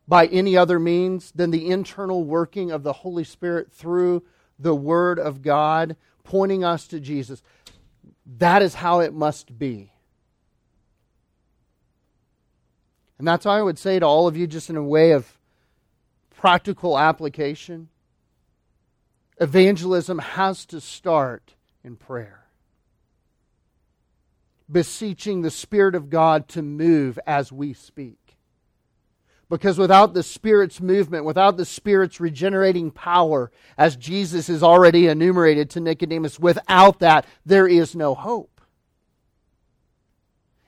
by 0.08 0.28
any 0.28 0.56
other 0.56 0.80
means 0.80 1.32
than 1.32 1.52
the 1.52 1.70
internal 1.70 2.24
working 2.24 2.72
of 2.72 2.84
the 2.84 2.94
Holy 2.94 3.24
Spirit 3.24 3.72
through 3.72 4.24
the 4.58 4.76
Word 4.76 5.20
of 5.20 5.42
God, 5.42 5.98
pointing 6.24 6.64
us 6.64 6.88
to 6.88 7.00
Jesus. 7.00 7.42
That 8.38 8.62
is 8.62 8.76
how 8.76 9.02
it 9.02 9.14
must 9.14 9.58
be. 9.58 9.92
And 13.18 13.28
that's 13.28 13.46
why 13.46 13.58
I 13.58 13.62
would 13.62 13.80
say 13.80 14.00
to 14.00 14.06
all 14.06 14.28
of 14.28 14.38
you, 14.38 14.48
just 14.48 14.70
in 14.70 14.78
a 14.78 14.84
way 14.84 15.12
of 15.12 15.38
practical 16.36 16.98
application 16.98 17.90
Evangelism 19.40 20.20
has 20.20 20.66
to 20.68 20.80
start 20.80 21.56
in 21.84 21.96
prayer, 21.96 22.46
beseeching 24.72 25.42
the 25.42 25.52
Spirit 25.52 25.96
of 25.96 26.10
God 26.10 26.48
to 26.50 26.62
move 26.62 27.18
as 27.26 27.52
we 27.52 27.74
speak. 27.74 28.18
Because 29.50 29.78
without 29.78 30.14
the 30.14 30.24
Spirit's 30.24 30.82
movement, 30.82 31.26
without 31.26 31.58
the 31.58 31.66
Spirit's 31.66 32.20
regenerating 32.20 32.90
power, 32.90 33.52
as 33.78 33.96
Jesus 33.96 34.50
is 34.50 34.64
already 34.64 35.08
enumerated 35.08 35.70
to 35.72 35.80
Nicodemus, 35.80 36.40
without 36.40 37.00
that, 37.00 37.26
there 37.46 37.68
is 37.68 37.96
no 37.96 38.16
hope. 38.16 38.62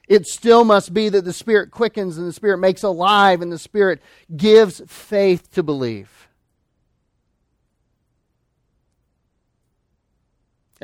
It 0.07 0.27
still 0.27 0.63
must 0.63 0.93
be 0.93 1.09
that 1.09 1.25
the 1.25 1.33
Spirit 1.33 1.71
quickens 1.71 2.17
and 2.17 2.27
the 2.27 2.33
Spirit 2.33 2.59
makes 2.59 2.83
alive 2.83 3.41
and 3.41 3.51
the 3.51 3.57
Spirit 3.57 4.01
gives 4.35 4.81
faith 4.85 5.49
to 5.51 5.63
believe. 5.63 6.24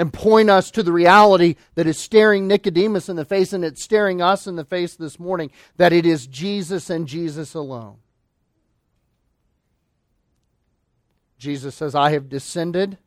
And 0.01 0.11
point 0.11 0.49
us 0.49 0.71
to 0.71 0.81
the 0.81 0.91
reality 0.91 1.55
that 1.75 1.85
is 1.85 1.95
staring 1.95 2.47
Nicodemus 2.47 3.07
in 3.07 3.17
the 3.17 3.23
face 3.23 3.53
and 3.53 3.63
it's 3.63 3.83
staring 3.83 4.19
us 4.19 4.47
in 4.47 4.55
the 4.55 4.65
face 4.65 4.95
this 4.95 5.19
morning 5.19 5.51
that 5.77 5.93
it 5.93 6.07
is 6.07 6.25
Jesus 6.25 6.89
and 6.89 7.07
Jesus 7.07 7.53
alone. 7.53 7.97
Jesus 11.37 11.75
says, 11.75 11.93
I 11.93 12.09
have 12.13 12.29
descended 12.29 12.97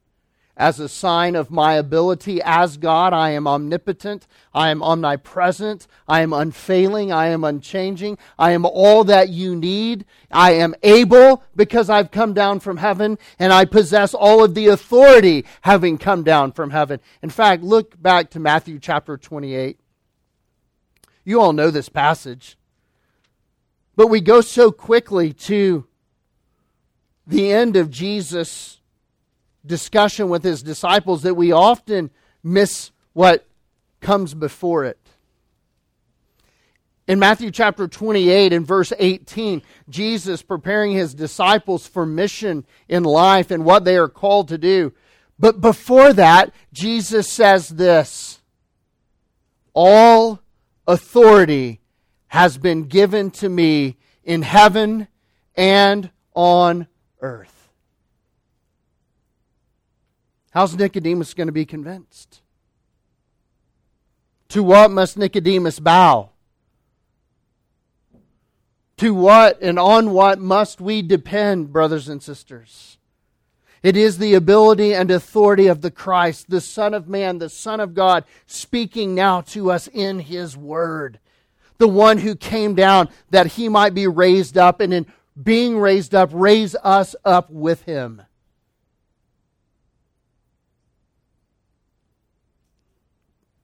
as 0.57 0.79
a 0.79 0.89
sign 0.89 1.35
of 1.35 1.51
my 1.51 1.75
ability 1.75 2.41
as 2.43 2.77
God. 2.77 3.13
I 3.13 3.31
am 3.31 3.47
omnipotent. 3.47 4.27
I 4.53 4.71
am 4.71 4.83
omnipresent. 4.83 5.87
I 6.07 6.21
am 6.21 6.33
unfailing. 6.33 7.13
I 7.13 7.29
am 7.29 7.45
unchanging. 7.45 8.19
I 8.39 8.53
am 8.53 8.65
all 8.65 9.05
that 9.05 9.31
you 9.31 9.57
need. 9.57 10.05
I 10.31 10.53
am 10.53 10.75
able 10.83 11.43
because 11.57 11.91
I've 11.91 12.11
come 12.11 12.35
down 12.35 12.61
from 12.61 12.77
heaven 12.77 13.19
and 13.39 13.53
I 13.53 13.65
possess 13.65 14.15
all 14.15 14.45
of 14.45 14.55
the 14.55 14.69
authority 14.69 15.45
having 15.63 15.99
come 15.99 16.23
down 16.23 16.53
from 16.53 16.71
heaven. 16.71 17.01
In 17.23 17.31
fact, 17.31 17.63
look 17.63 18.01
back 18.01 18.31
to 18.31 18.41
Matthew 18.41 18.79
chapter 18.79 19.17
28. 19.17 19.79
You 21.25 21.41
all 21.41 21.53
know 21.53 21.71
this 21.71 21.89
passage. 21.89 22.57
But 23.97 24.09
we 24.09 24.21
go 24.21 24.41
so 24.41 24.71
quickly 24.71 25.33
to 25.33 25.87
the 27.27 27.53
end 27.53 27.77
of 27.77 27.91
Jesus' 27.91 28.81
discussion 29.65 30.29
with 30.29 30.43
his 30.45 30.63
disciples 30.63 31.23
that 31.23 31.35
we 31.35 31.53
often 31.53 32.11
miss 32.43 32.91
what 33.13 33.47
comes 34.01 34.35
before 34.35 34.85
it. 34.85 34.99
In 37.07 37.19
Matthew 37.19 37.51
chapter 37.51 37.87
28 37.87 38.53
and 38.53 38.67
verse 38.67 38.93
18, 38.99 39.63
Jesus 39.91 40.43
preparing 40.43 40.93
his 40.93 41.15
disciples 41.15 41.87
for 41.87 42.07
mission 42.07 42.65
in 42.89 43.05
life 43.05 43.51
and 43.51 43.65
what 43.65 43.85
they 43.85 43.97
are 43.97 44.09
called 44.09 44.49
to 44.49 44.59
do. 44.59 44.93
But 45.39 45.61
before 45.61 46.13
that, 46.15 46.53
Jesus 46.73 47.29
says 47.29 47.69
this 47.69 48.41
All 49.75 50.41
authority 50.87 51.81
has 52.29 52.57
been 52.57 52.85
given 52.85 53.31
to 53.33 53.49
me 53.49 53.97
in 54.23 54.43
heaven 54.43 55.09
and 55.57 56.11
on 56.35 56.87
earth. 57.21 57.54
How's 60.55 60.77
Nicodemus 60.77 61.35
going 61.35 61.49
to 61.49 61.53
be 61.53 61.67
convinced? 61.67 62.41
To 64.51 64.63
what 64.63 64.93
must 64.93 65.19
Nicodemus 65.19 65.81
bow? 65.81 66.31
To 68.99 69.13
what 69.13 69.61
and 69.61 69.81
on 69.81 70.13
what 70.13 70.39
must 70.39 70.81
we 70.81 71.03
depend, 71.03 71.73
brothers 71.73 72.09
and 72.09 72.23
sisters? 72.23 72.99
It 73.83 73.97
is 73.97 74.19
the 74.19 74.35
ability 74.35 74.95
and 74.95 75.11
authority 75.11 75.67
of 75.67 75.81
the 75.81 75.91
Christ, 75.91 76.49
the 76.49 76.61
Son 76.61 76.95
of 76.95 77.09
Man, 77.09 77.39
the 77.39 77.49
Son 77.49 77.81
of 77.81 77.93
God, 77.93 78.25
speaking 78.47 79.13
now 79.13 79.41
to 79.41 79.73
us 79.73 79.89
in 79.89 80.21
His 80.21 80.57
Word. 80.57 81.19
The 81.79 81.89
one 81.89 82.19
who 82.19 82.37
came 82.37 82.77
down 82.77 83.09
that 83.31 83.49
He 83.49 83.69
might 83.69 83.93
be 83.93 84.07
raised 84.07 84.57
up, 84.57 84.79
and 84.79 84.95
in 84.95 85.07
being 85.43 85.81
raised 85.81 86.15
up, 86.15 86.31
raise 86.33 86.77
us 86.77 87.17
up 87.25 87.51
with 87.51 87.83
Him. 87.83 88.23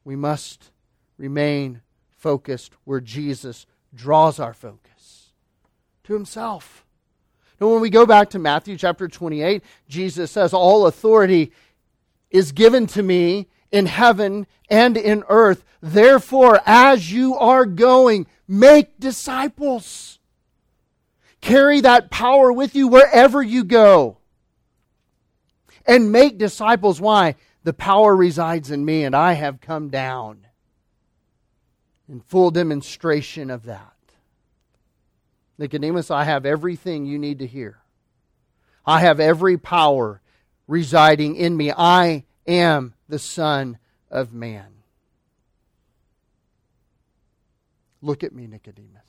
We 0.05 0.17
must 0.17 0.71
remain 1.17 1.83
focused 2.11 2.75
where 2.85 3.01
Jesus 3.01 3.67
draws 3.95 4.39
our 4.39 4.55
focus 4.55 5.33
to 6.05 6.15
Himself. 6.15 6.85
Now, 7.61 7.69
when 7.69 7.83
we 7.83 7.91
go 7.91 8.07
back 8.07 8.31
to 8.31 8.39
Matthew 8.39 8.77
chapter 8.77 9.07
28, 9.07 9.63
Jesus 9.89 10.31
says, 10.31 10.55
All 10.55 10.87
authority 10.87 11.53
is 12.31 12.53
given 12.53 12.87
to 12.89 13.03
me 13.03 13.49
in 13.71 13.87
heaven 13.87 14.47
and 14.71 14.97
in 14.97 15.25
earth. 15.29 15.65
Therefore, 15.83 16.61
as 16.65 17.13
you 17.13 17.37
are 17.37 17.67
going, 17.67 18.27
make 18.49 18.99
disciples. 18.99 20.19
Carry 21.41 21.81
that 21.81 22.11
power 22.11 22.53
with 22.53 22.75
you 22.75 22.89
wherever 22.89 23.43
you 23.43 23.65
go. 23.65 24.19
And 25.87 26.13
make 26.13 26.39
disciples. 26.39 27.01
Why? 27.01 27.37
The 27.63 27.73
power 27.73 28.17
resides 28.17 28.71
in 28.71 28.85
me, 28.85 29.05
and 29.05 29.15
I 29.15 29.35
have 29.35 29.61
come 29.61 29.91
down 29.91 30.47
in 32.09 32.21
full 32.21 32.51
demonstration 32.51 33.51
of 33.51 33.65
that. 33.65 33.93
Nicodemus, 35.59 36.11
I 36.11 36.25
have 36.25 36.47
everything 36.47 37.05
you 37.05 37.19
need 37.19 37.41
to 37.41 37.47
hear. 37.47 37.79
I 38.87 39.01
have 39.01 39.21
every 39.21 39.59
power 39.59 40.23
residing 40.67 41.37
in 41.37 41.57
me. 41.57 41.71
I 41.71 42.25
am 42.47 42.95
the 43.09 43.19
Son 43.19 43.79
of 44.11 44.33
Man. 44.33 44.67
Look 48.01 48.25
at 48.25 48.35
me, 48.35 48.47
Nicodemus. 48.47 49.01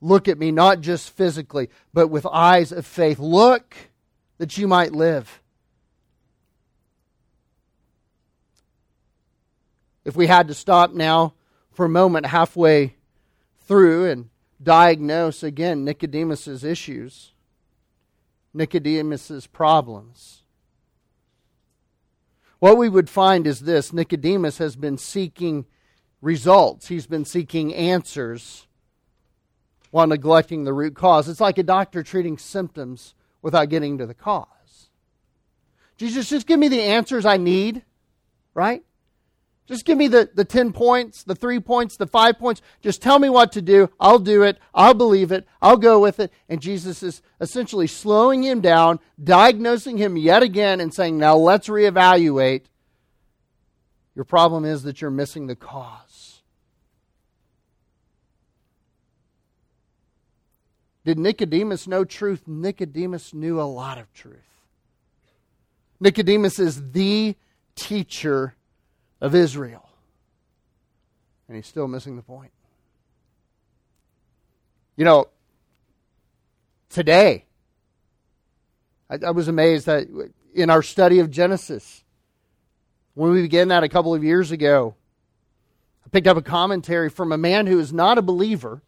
Look 0.00 0.28
at 0.28 0.38
me, 0.38 0.52
not 0.52 0.80
just 0.80 1.10
physically, 1.10 1.70
but 1.94 2.08
with 2.08 2.26
eyes 2.26 2.70
of 2.70 2.86
faith. 2.86 3.18
Look 3.18 3.74
that 4.36 4.58
you 4.58 4.68
might 4.68 4.92
live. 4.92 5.40
If 10.08 10.16
we 10.16 10.26
had 10.26 10.48
to 10.48 10.54
stop 10.54 10.94
now 10.94 11.34
for 11.70 11.84
a 11.84 11.88
moment 11.90 12.24
halfway 12.24 12.96
through 13.66 14.06
and 14.06 14.30
diagnose 14.62 15.42
again 15.42 15.84
Nicodemus's 15.84 16.64
issues, 16.64 17.34
Nicodemus's 18.54 19.46
problems. 19.46 20.44
What 22.58 22.78
we 22.78 22.88
would 22.88 23.10
find 23.10 23.46
is 23.46 23.60
this 23.60 23.92
Nicodemus 23.92 24.56
has 24.56 24.76
been 24.76 24.96
seeking 24.96 25.66
results, 26.22 26.88
he's 26.88 27.06
been 27.06 27.26
seeking 27.26 27.74
answers 27.74 28.66
while 29.90 30.06
neglecting 30.06 30.64
the 30.64 30.72
root 30.72 30.94
cause. 30.94 31.28
It's 31.28 31.38
like 31.38 31.58
a 31.58 31.62
doctor 31.62 32.02
treating 32.02 32.38
symptoms 32.38 33.14
without 33.42 33.68
getting 33.68 33.98
to 33.98 34.06
the 34.06 34.14
cause. 34.14 34.88
Jesus, 35.98 36.30
just 36.30 36.46
give 36.46 36.58
me 36.58 36.68
the 36.68 36.80
answers 36.80 37.26
I 37.26 37.36
need, 37.36 37.82
right? 38.54 38.82
Just 39.68 39.84
give 39.84 39.98
me 39.98 40.08
the, 40.08 40.30
the 40.32 40.46
10 40.46 40.72
points, 40.72 41.24
the 41.24 41.34
three 41.34 41.60
points, 41.60 41.98
the 41.98 42.06
five 42.06 42.38
points. 42.38 42.62
Just 42.80 43.02
tell 43.02 43.18
me 43.18 43.28
what 43.28 43.52
to 43.52 43.60
do. 43.60 43.90
I'll 44.00 44.18
do 44.18 44.42
it. 44.42 44.58
I'll 44.72 44.94
believe 44.94 45.30
it. 45.30 45.46
I'll 45.60 45.76
go 45.76 46.00
with 46.00 46.20
it. 46.20 46.32
And 46.48 46.62
Jesus 46.62 47.02
is 47.02 47.20
essentially 47.38 47.86
slowing 47.86 48.42
him 48.42 48.62
down, 48.62 48.98
diagnosing 49.22 49.98
him 49.98 50.16
yet 50.16 50.42
again, 50.42 50.80
and 50.80 50.92
saying, 50.92 51.18
Now 51.18 51.36
let's 51.36 51.68
reevaluate. 51.68 52.62
Your 54.14 54.24
problem 54.24 54.64
is 54.64 54.84
that 54.84 55.02
you're 55.02 55.10
missing 55.10 55.46
the 55.46 55.54
cause. 55.54 56.40
Did 61.04 61.18
Nicodemus 61.18 61.86
know 61.86 62.06
truth? 62.06 62.42
Nicodemus 62.46 63.34
knew 63.34 63.60
a 63.60 63.62
lot 63.62 63.98
of 63.98 64.12
truth. 64.14 64.38
Nicodemus 66.00 66.58
is 66.58 66.92
the 66.92 67.36
teacher 67.76 68.54
of 69.20 69.34
Israel. 69.34 69.88
And 71.46 71.56
he's 71.56 71.66
still 71.66 71.88
missing 71.88 72.16
the 72.16 72.22
point. 72.22 72.52
You 74.96 75.04
know, 75.04 75.28
today, 76.90 77.44
I, 79.08 79.18
I, 79.26 79.30
was 79.30 79.48
amazed 79.48 79.86
that 79.86 80.08
in 80.54 80.70
our 80.70 80.82
study 80.82 81.20
of 81.20 81.30
Genesis, 81.30 82.02
when 83.14 83.30
we 83.30 83.42
began 83.42 83.68
that 83.68 83.84
a 83.84 83.88
couple 83.88 84.14
of 84.14 84.24
years 84.24 84.50
ago, 84.50 84.94
I 86.04 86.08
picked 86.10 86.26
up 86.26 86.36
a 86.36 86.42
commentary 86.42 87.10
from 87.10 87.32
a 87.32 87.38
man 87.38 87.66
who 87.66 87.78
is 87.78 87.92
not 87.92 88.18
a 88.18 88.22
believer, 88.22 88.82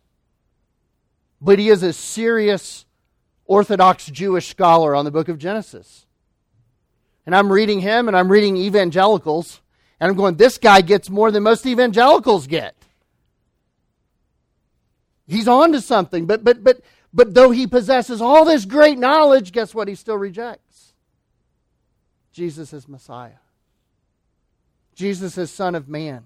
but 1.41 1.59
he 1.59 1.69
is 1.69 1.83
a 1.83 1.93
serious 1.93 2.87
Orthodox 3.47 4.07
Jewish 4.07 4.49
scholar 4.49 4.95
on 4.95 5.05
the 5.05 5.11
book 5.11 5.29
of 5.29 5.39
Genesis. 5.39 6.07
And 7.27 7.35
I'm 7.35 7.53
reading 7.53 7.81
him 7.81 8.09
and 8.09 8.17
I'm 8.17 8.31
reading 8.31 8.57
evangelicals 8.57 9.61
and 10.01 10.11
I'm 10.11 10.17
going, 10.17 10.37
this 10.37 10.59
guy 10.59 10.81
gets 10.81 11.11
more 11.11 11.31
than 11.31 11.43
most 11.43 11.67
evangelicals 11.67 12.47
get. 12.47 12.75
He's 15.27 15.47
on 15.47 15.73
to 15.73 15.81
something, 15.81 16.27
but 16.27 16.43
but 16.43 16.65
but 16.65 16.81
but 17.13 17.35
though 17.35 17.51
he 17.51 17.67
possesses 17.67 18.21
all 18.21 18.45
this 18.45 18.65
great 18.65 18.99
knowledge, 18.99 19.53
guess 19.53 19.75
what 19.75 19.87
he 19.87 19.95
still 19.95 20.17
rejects? 20.17 20.93
Jesus 22.33 22.73
is 22.73 22.89
Messiah. 22.89 23.39
Jesus 24.95 25.39
is 25.39 25.51
Son 25.51 25.75
of 25.75 25.89
Man. 25.89 26.25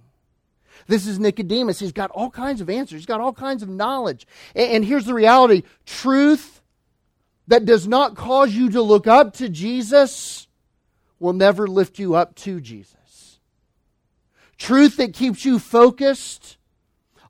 This 0.86 1.06
is 1.06 1.18
Nicodemus. 1.18 1.78
He's 1.78 1.92
got 1.92 2.10
all 2.10 2.30
kinds 2.30 2.60
of 2.60 2.68
answers. 2.68 2.98
He's 2.98 3.06
got 3.06 3.20
all 3.20 3.32
kinds 3.32 3.62
of 3.62 3.68
knowledge. 3.68 4.26
And, 4.54 4.72
and 4.72 4.84
here's 4.84 5.06
the 5.06 5.14
reality 5.14 5.62
truth 5.86 6.62
that 7.46 7.64
does 7.64 7.86
not 7.86 8.16
cause 8.16 8.52
you 8.52 8.70
to 8.70 8.82
look 8.82 9.06
up 9.06 9.34
to 9.34 9.48
Jesus 9.48 10.48
will 11.20 11.32
never 11.32 11.66
lift 11.66 11.98
you 11.98 12.14
up 12.14 12.34
to 12.36 12.60
Jesus. 12.60 12.96
Truth 14.58 14.96
that 14.98 15.14
keeps 15.14 15.44
you 15.44 15.58
focused 15.58 16.58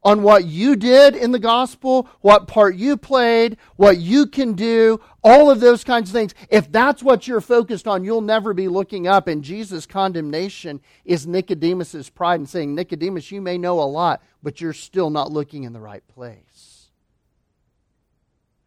on 0.04 0.22
what 0.22 0.44
you 0.44 0.76
did 0.76 1.16
in 1.16 1.32
the 1.32 1.38
gospel, 1.38 2.08
what 2.20 2.46
part 2.46 2.76
you 2.76 2.96
played, 2.96 3.56
what 3.76 3.96
you 3.96 4.26
can 4.26 4.52
do, 4.52 5.00
all 5.22 5.50
of 5.50 5.60
those 5.60 5.82
kinds 5.82 6.10
of 6.10 6.12
things. 6.12 6.34
If 6.50 6.70
that's 6.70 7.02
what 7.02 7.26
you're 7.26 7.40
focused 7.40 7.88
on, 7.88 8.04
you'll 8.04 8.20
never 8.20 8.52
be 8.52 8.68
looking 8.68 9.06
up. 9.06 9.26
And 9.26 9.42
Jesus' 9.42 9.86
condemnation 9.86 10.80
is 11.06 11.26
Nicodemus's 11.26 12.10
pride 12.10 12.40
and 12.40 12.48
saying, 12.48 12.74
Nicodemus, 12.74 13.30
you 13.30 13.40
may 13.40 13.56
know 13.56 13.80
a 13.80 13.84
lot, 13.84 14.22
but 14.42 14.60
you're 14.60 14.74
still 14.74 15.08
not 15.08 15.32
looking 15.32 15.64
in 15.64 15.72
the 15.72 15.80
right 15.80 16.06
place. 16.08 16.53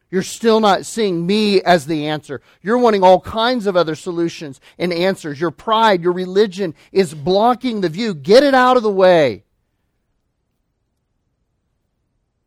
You're 0.09 0.23
still 0.23 0.59
not 0.59 0.85
seeing 0.85 1.27
me 1.27 1.61
as 1.61 1.85
the 1.85 2.07
answer. 2.07 2.41
You're 2.61 2.77
wanting 2.77 3.03
all 3.03 3.19
kinds 3.19 3.67
of 3.67 3.75
other 3.75 3.95
solutions 3.95 4.61
and 4.77 4.93
answers. 4.93 5.39
Your 5.39 5.51
pride, 5.51 6.01
your 6.01 6.13
religion 6.13 6.75
is 6.91 7.13
blocking 7.13 7.81
the 7.81 7.89
view. 7.89 8.13
Get 8.13 8.43
it 8.43 8.53
out 8.53 8.77
of 8.77 8.83
the 8.83 8.91
way. 8.91 9.43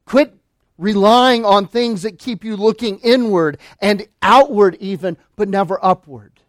Quit 0.06 0.34
relying 0.78 1.44
on 1.44 1.66
things 1.66 2.02
that 2.02 2.18
keep 2.18 2.44
you 2.44 2.56
looking 2.56 2.98
inward 3.00 3.58
and 3.80 4.06
outward, 4.22 4.76
even, 4.80 5.18
but 5.36 5.48
never 5.48 5.78
upward. 5.84 6.40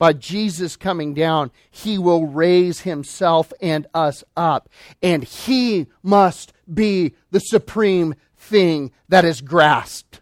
by 0.00 0.14
Jesus 0.14 0.76
coming 0.76 1.12
down, 1.12 1.50
he 1.70 1.98
will 1.98 2.26
raise 2.26 2.80
himself 2.80 3.52
and 3.60 3.86
us 3.92 4.24
up. 4.34 4.70
And 5.02 5.22
he 5.22 5.88
must 6.02 6.54
be 6.74 7.14
the 7.30 7.40
supreme 7.40 8.14
thing 8.36 8.92
that 9.08 9.24
is 9.24 9.40
grasped. 9.40 10.20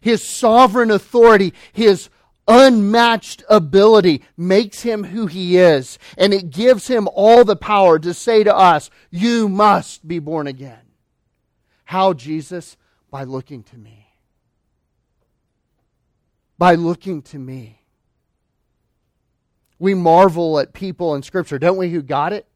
His 0.00 0.22
sovereign 0.22 0.90
authority, 0.90 1.52
His 1.72 2.08
unmatched 2.48 3.42
ability 3.48 4.22
makes 4.36 4.82
him 4.82 5.04
who 5.04 5.26
he 5.26 5.58
is. 5.58 5.98
And 6.16 6.32
it 6.32 6.50
gives 6.50 6.86
him 6.86 7.08
all 7.12 7.44
the 7.44 7.56
power 7.56 7.98
to 7.98 8.14
say 8.14 8.44
to 8.44 8.54
us, 8.54 8.90
You 9.10 9.48
must 9.48 10.06
be 10.06 10.18
born 10.18 10.46
again. 10.46 10.78
How, 11.84 12.12
Jesus? 12.12 12.76
By 13.10 13.24
looking 13.24 13.62
to 13.64 13.78
me. 13.78 14.08
By 16.58 16.74
looking 16.74 17.22
to 17.22 17.38
me. 17.38 17.82
We 19.78 19.94
marvel 19.94 20.58
at 20.58 20.72
people 20.72 21.14
in 21.14 21.22
Scripture, 21.22 21.58
don't 21.58 21.76
we, 21.76 21.90
who 21.90 22.02
got 22.02 22.32
it? 22.32 22.46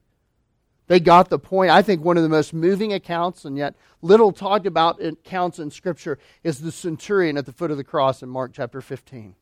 They 0.91 0.99
got 0.99 1.31
the 1.31 1.39
point. 1.39 1.71
I 1.71 1.83
think 1.83 2.05
one 2.05 2.17
of 2.17 2.25
the 2.25 2.29
most 2.29 2.53
moving 2.53 2.93
accounts, 2.93 3.45
and 3.45 3.57
yet 3.57 3.77
little 4.03 4.33
talked 4.33 4.67
about 4.67 5.01
accounts 5.01 5.61
in 5.61 5.71
Scripture, 5.71 6.19
is 6.43 6.59
the 6.59 6.73
centurion 6.73 7.39
at 7.39 7.47
the 7.47 7.53
foot 7.53 7.71
of 7.71 7.77
the 7.77 7.85
cross 7.85 8.25
in 8.25 8.29
Mark 8.29 8.51
chapter 8.53 8.81
15. 8.81 9.37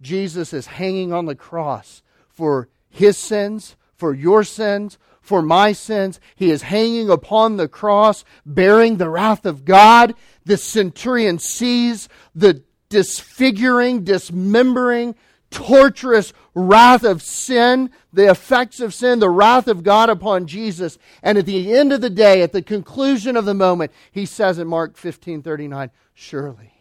Jesus 0.00 0.52
is 0.52 0.68
hanging 0.68 1.12
on 1.12 1.26
the 1.26 1.34
cross 1.34 2.04
for 2.28 2.68
his 2.88 3.18
sins, 3.18 3.74
for 3.96 4.14
your 4.14 4.44
sins, 4.44 4.98
for 5.20 5.42
my 5.42 5.72
sins. 5.72 6.20
He 6.36 6.52
is 6.52 6.62
hanging 6.62 7.10
upon 7.10 7.56
the 7.56 7.66
cross, 7.66 8.24
bearing 8.44 8.98
the 8.98 9.10
wrath 9.10 9.46
of 9.46 9.64
God. 9.64 10.14
The 10.44 10.56
centurion 10.56 11.40
sees 11.40 12.08
the 12.36 12.62
disfiguring, 12.88 14.04
dismembering, 14.04 15.16
torturous 15.56 16.34
wrath 16.54 17.02
of 17.02 17.22
sin, 17.22 17.90
the 18.12 18.30
effects 18.30 18.78
of 18.78 18.92
sin, 18.92 19.20
the 19.20 19.30
wrath 19.30 19.68
of 19.68 19.82
God 19.82 20.10
upon 20.10 20.46
Jesus. 20.46 20.98
And 21.22 21.38
at 21.38 21.46
the 21.46 21.74
end 21.74 21.94
of 21.94 22.02
the 22.02 22.10
day, 22.10 22.42
at 22.42 22.52
the 22.52 22.60
conclusion 22.60 23.38
of 23.38 23.46
the 23.46 23.54
moment, 23.54 23.90
he 24.12 24.26
says 24.26 24.58
in 24.58 24.68
Mark 24.68 24.98
15 24.98 25.42
39, 25.42 25.90
Surely 26.12 26.76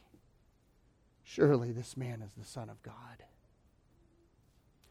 Surely 1.23 1.71
this 1.71 1.95
man 1.97 2.21
is 2.21 2.31
the 2.37 2.45
Son 2.45 2.69
of 2.69 2.81
God. 2.83 2.93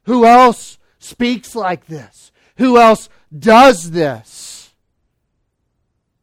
Who 0.04 0.24
else 0.24 0.78
speaks 0.98 1.54
like 1.54 1.86
this? 1.86 2.32
Who 2.56 2.78
else 2.78 3.08
does 3.36 3.90
this? 3.90 4.72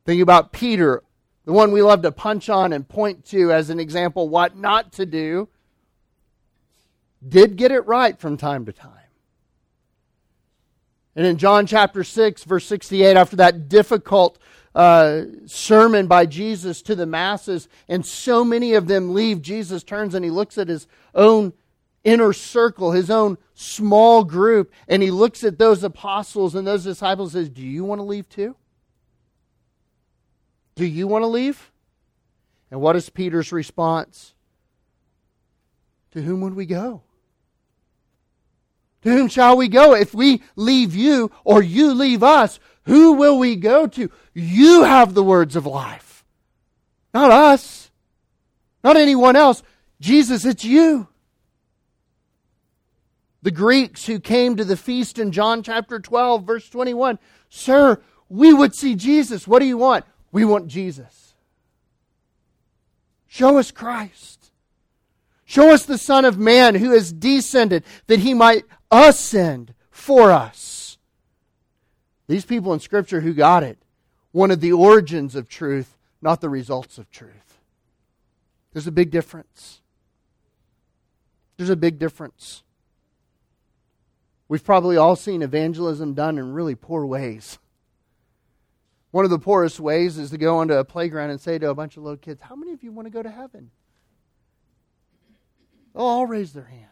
Think 0.06 0.22
about 0.22 0.52
Peter, 0.52 1.04
the 1.46 1.54
one 1.54 1.72
we 1.72 1.82
love 1.82 2.02
to 2.02 2.12
punch 2.12 2.50
on 2.50 2.74
and 2.74 2.88
point 2.88 3.26
to 3.26 3.52
as 3.52 3.70
an 3.70 3.80
example 3.80 4.30
what 4.30 4.58
not 4.58 4.92
to 4.94 5.06
do. 5.06 5.48
Did 7.28 7.56
get 7.56 7.72
it 7.72 7.86
right 7.86 8.20
from 8.20 8.38
time 8.38 8.66
to 8.66 8.74
time. 8.74 8.98
And 11.16 11.26
in 11.26 11.38
John 11.38 11.66
chapter 11.66 12.04
6, 12.04 12.46
verse 12.46 12.66
68, 12.66 13.18
after 13.18 13.36
that 13.38 13.68
difficult 13.68 14.40
uh, 14.74 15.24
sermon 15.46 16.08
by 16.08 16.26
Jesus 16.26 16.82
to 16.84 16.96
the 16.96 17.06
masses, 17.06 17.68
and 17.90 18.06
so 18.06 18.44
many 18.46 18.74
of 18.74 18.88
them 18.88 19.14
leave. 19.14 19.42
Jesus 19.42 19.84
turns 19.84 20.16
and 20.16 20.24
he 20.24 20.32
looks 20.32 20.58
at 20.58 20.70
his 20.70 20.88
own 21.14 21.54
inner 22.04 22.34
circle, 22.34 22.92
his 22.92 23.10
own 23.10 23.38
small 23.54 24.24
group, 24.24 24.72
and 24.88 25.04
he 25.04 25.12
looks 25.12 25.44
at 25.44 25.60
those 25.60 25.84
apostles 25.84 26.56
and 26.56 26.66
those 26.66 26.86
disciples 26.86 27.36
and 27.36 27.46
says, 27.46 27.50
Do 27.50 27.62
you 27.62 27.84
want 27.84 28.00
to 28.00 28.04
leave 28.04 28.30
too? 28.30 28.56
Do 30.76 30.86
you 30.86 31.08
want 31.08 31.24
to 31.24 31.28
leave? 31.28 31.72
And 32.72 32.80
what 32.80 32.96
is 32.96 33.10
Peter's 33.10 33.52
response? 33.52 34.34
To 36.14 36.22
whom 36.22 36.42
would 36.42 36.56
we 36.56 36.66
go? 36.66 37.04
To 39.04 39.10
whom 39.10 39.28
shall 39.28 39.58
we 39.58 39.68
go? 39.68 39.94
If 39.94 40.14
we 40.14 40.44
leave 40.56 40.96
you 40.96 41.32
or 41.44 41.64
you 41.64 41.94
leave 41.94 42.24
us, 42.24 42.60
who 42.86 43.14
will 43.14 43.38
we 43.38 43.56
go 43.56 43.88
to? 43.88 44.12
You 44.34 44.84
have 44.84 45.14
the 45.14 45.24
words 45.24 45.56
of 45.56 45.66
life. 45.66 46.24
Not 47.14 47.32
us. 47.32 47.92
Not 48.84 48.98
anyone 48.98 49.36
else. 49.36 49.64
Jesus, 50.00 50.46
it's 50.46 50.64
you. 50.64 51.08
The 53.44 53.52
Greeks 53.52 54.06
who 54.06 54.20
came 54.20 54.56
to 54.56 54.66
the 54.66 54.78
feast 54.78 55.18
in 55.18 55.32
John 55.32 55.64
chapter 55.64 56.00
12, 56.00 56.44
verse 56.44 56.70
21 56.70 57.18
Sir, 57.50 58.02
we 58.30 58.54
would 58.54 58.74
see 58.74 58.96
Jesus. 58.96 59.48
What 59.48 59.60
do 59.60 59.66
you 59.66 59.78
want? 59.78 60.06
We 60.32 60.46
want 60.46 60.68
Jesus. 60.68 61.34
Show 63.28 63.58
us 63.58 63.72
Christ. 63.72 64.52
Show 65.46 65.74
us 65.74 65.86
the 65.86 65.98
Son 65.98 66.24
of 66.24 66.38
Man 66.38 66.76
who 66.76 66.92
has 66.92 67.12
descended 67.12 67.84
that 68.08 68.20
he 68.20 68.34
might 68.34 68.64
ascend 68.92 69.74
for 69.90 70.32
us. 70.32 70.98
These 72.28 72.46
people 72.46 72.74
in 72.74 72.80
Scripture 72.80 73.22
who 73.22 73.34
got 73.34 73.64
it 73.64 73.78
wanted 74.34 74.62
the 74.62 74.72
origins 74.72 75.36
of 75.36 75.50
truth, 75.50 75.98
not 76.22 76.42
the 76.42 76.50
results 76.50 76.98
of 76.98 77.10
truth. 77.12 77.60
There's 78.74 78.88
a 78.88 78.92
big 78.92 79.12
difference. 79.12 79.82
There's 81.58 81.70
a 81.70 81.76
big 81.76 82.00
difference. 82.00 82.64
We've 84.48 84.64
probably 84.64 84.98
all 84.98 85.16
seen 85.16 85.42
evangelism 85.42 86.14
done 86.14 86.38
in 86.38 86.54
really 86.54 86.76
poor 86.76 87.06
ways. 87.06 87.60
One 89.12 89.26
of 89.26 89.32
the 89.32 89.40
poorest 89.40 89.80
ways 89.80 90.18
is 90.18 90.30
to 90.32 90.38
go 90.38 90.58
onto 90.58 90.74
a 90.74 90.86
playground 90.86 91.32
and 91.32 91.40
say 91.40 91.58
to 91.58 91.70
a 91.70 91.76
bunch 91.76 91.98
of 91.98 92.04
little 92.04 92.18
kids, 92.18 92.42
How 92.42 92.56
many 92.56 92.72
of 92.72 92.82
you 92.82 92.92
want 92.92 93.08
to 93.08 93.12
go 93.12 93.22
to 93.22 93.30
heaven? 93.30 93.72
They'll 95.94 96.04
all 96.04 96.26
raise 96.26 96.54
their 96.54 96.66
hand. 96.66 96.91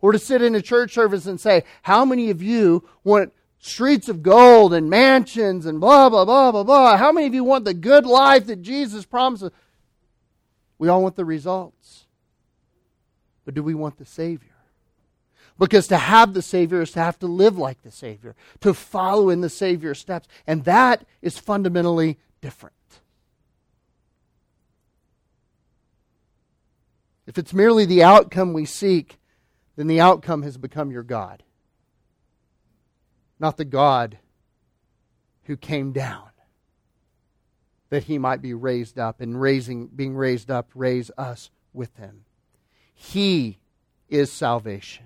Or 0.00 0.12
to 0.12 0.18
sit 0.18 0.42
in 0.42 0.54
a 0.54 0.62
church 0.62 0.94
service 0.94 1.26
and 1.26 1.40
say, 1.40 1.64
How 1.82 2.04
many 2.04 2.30
of 2.30 2.42
you 2.42 2.88
want 3.04 3.32
streets 3.58 4.08
of 4.08 4.22
gold 4.22 4.72
and 4.72 4.88
mansions 4.88 5.66
and 5.66 5.80
blah, 5.80 6.08
blah, 6.08 6.24
blah, 6.24 6.52
blah, 6.52 6.62
blah. 6.62 6.96
How 6.96 7.12
many 7.12 7.26
of 7.26 7.34
you 7.34 7.44
want 7.44 7.64
the 7.64 7.74
good 7.74 8.06
life 8.06 8.46
that 8.46 8.62
Jesus 8.62 9.04
promises? 9.04 9.50
We 10.78 10.88
all 10.88 11.02
want 11.02 11.16
the 11.16 11.24
results. 11.24 12.06
But 13.44 13.54
do 13.54 13.62
we 13.62 13.74
want 13.74 13.98
the 13.98 14.04
Savior? 14.04 14.48
Because 15.58 15.88
to 15.88 15.96
have 15.96 16.34
the 16.34 16.42
Savior 16.42 16.82
is 16.82 16.92
to 16.92 17.00
have 17.00 17.18
to 17.18 17.26
live 17.26 17.58
like 17.58 17.82
the 17.82 17.90
Savior, 17.90 18.36
to 18.60 18.72
follow 18.72 19.28
in 19.28 19.40
the 19.40 19.48
Savior's 19.48 19.98
steps. 19.98 20.28
And 20.46 20.64
that 20.64 21.04
is 21.20 21.36
fundamentally 21.36 22.18
different. 22.40 22.74
If 27.26 27.38
it's 27.38 27.52
merely 27.52 27.84
the 27.84 28.04
outcome 28.04 28.52
we 28.52 28.64
seek, 28.64 29.18
then 29.78 29.86
the 29.86 30.00
outcome 30.00 30.42
has 30.42 30.56
become 30.56 30.90
your 30.90 31.04
God. 31.04 31.44
Not 33.38 33.56
the 33.56 33.64
God 33.64 34.18
who 35.44 35.56
came 35.56 35.92
down 35.92 36.30
that 37.88 38.02
he 38.02 38.18
might 38.18 38.42
be 38.42 38.52
raised 38.52 38.98
up 38.98 39.20
and 39.20 39.40
raising 39.40 39.86
being 39.86 40.16
raised 40.16 40.50
up 40.50 40.68
raise 40.74 41.12
us 41.16 41.50
with 41.72 41.94
him. 41.96 42.24
He 42.92 43.58
is 44.08 44.32
salvation. 44.32 45.04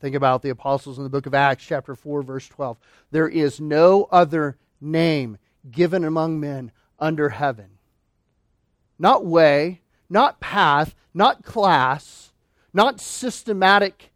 Think 0.00 0.16
about 0.16 0.40
the 0.40 0.48
apostles 0.48 0.96
in 0.96 1.04
the 1.04 1.10
book 1.10 1.26
of 1.26 1.34
acts 1.34 1.66
chapter 1.66 1.94
4 1.94 2.22
verse 2.22 2.48
12 2.48 2.78
there 3.10 3.28
is 3.28 3.60
no 3.60 4.08
other 4.10 4.56
name 4.80 5.36
given 5.70 6.02
among 6.02 6.40
men 6.40 6.72
under 6.98 7.28
heaven. 7.28 7.72
Not 8.98 9.26
way 9.26 9.82
not 10.08 10.40
path 10.40 10.94
not 11.14 11.42
class 11.42 12.26
not 12.76 13.00
systematic 13.00 14.10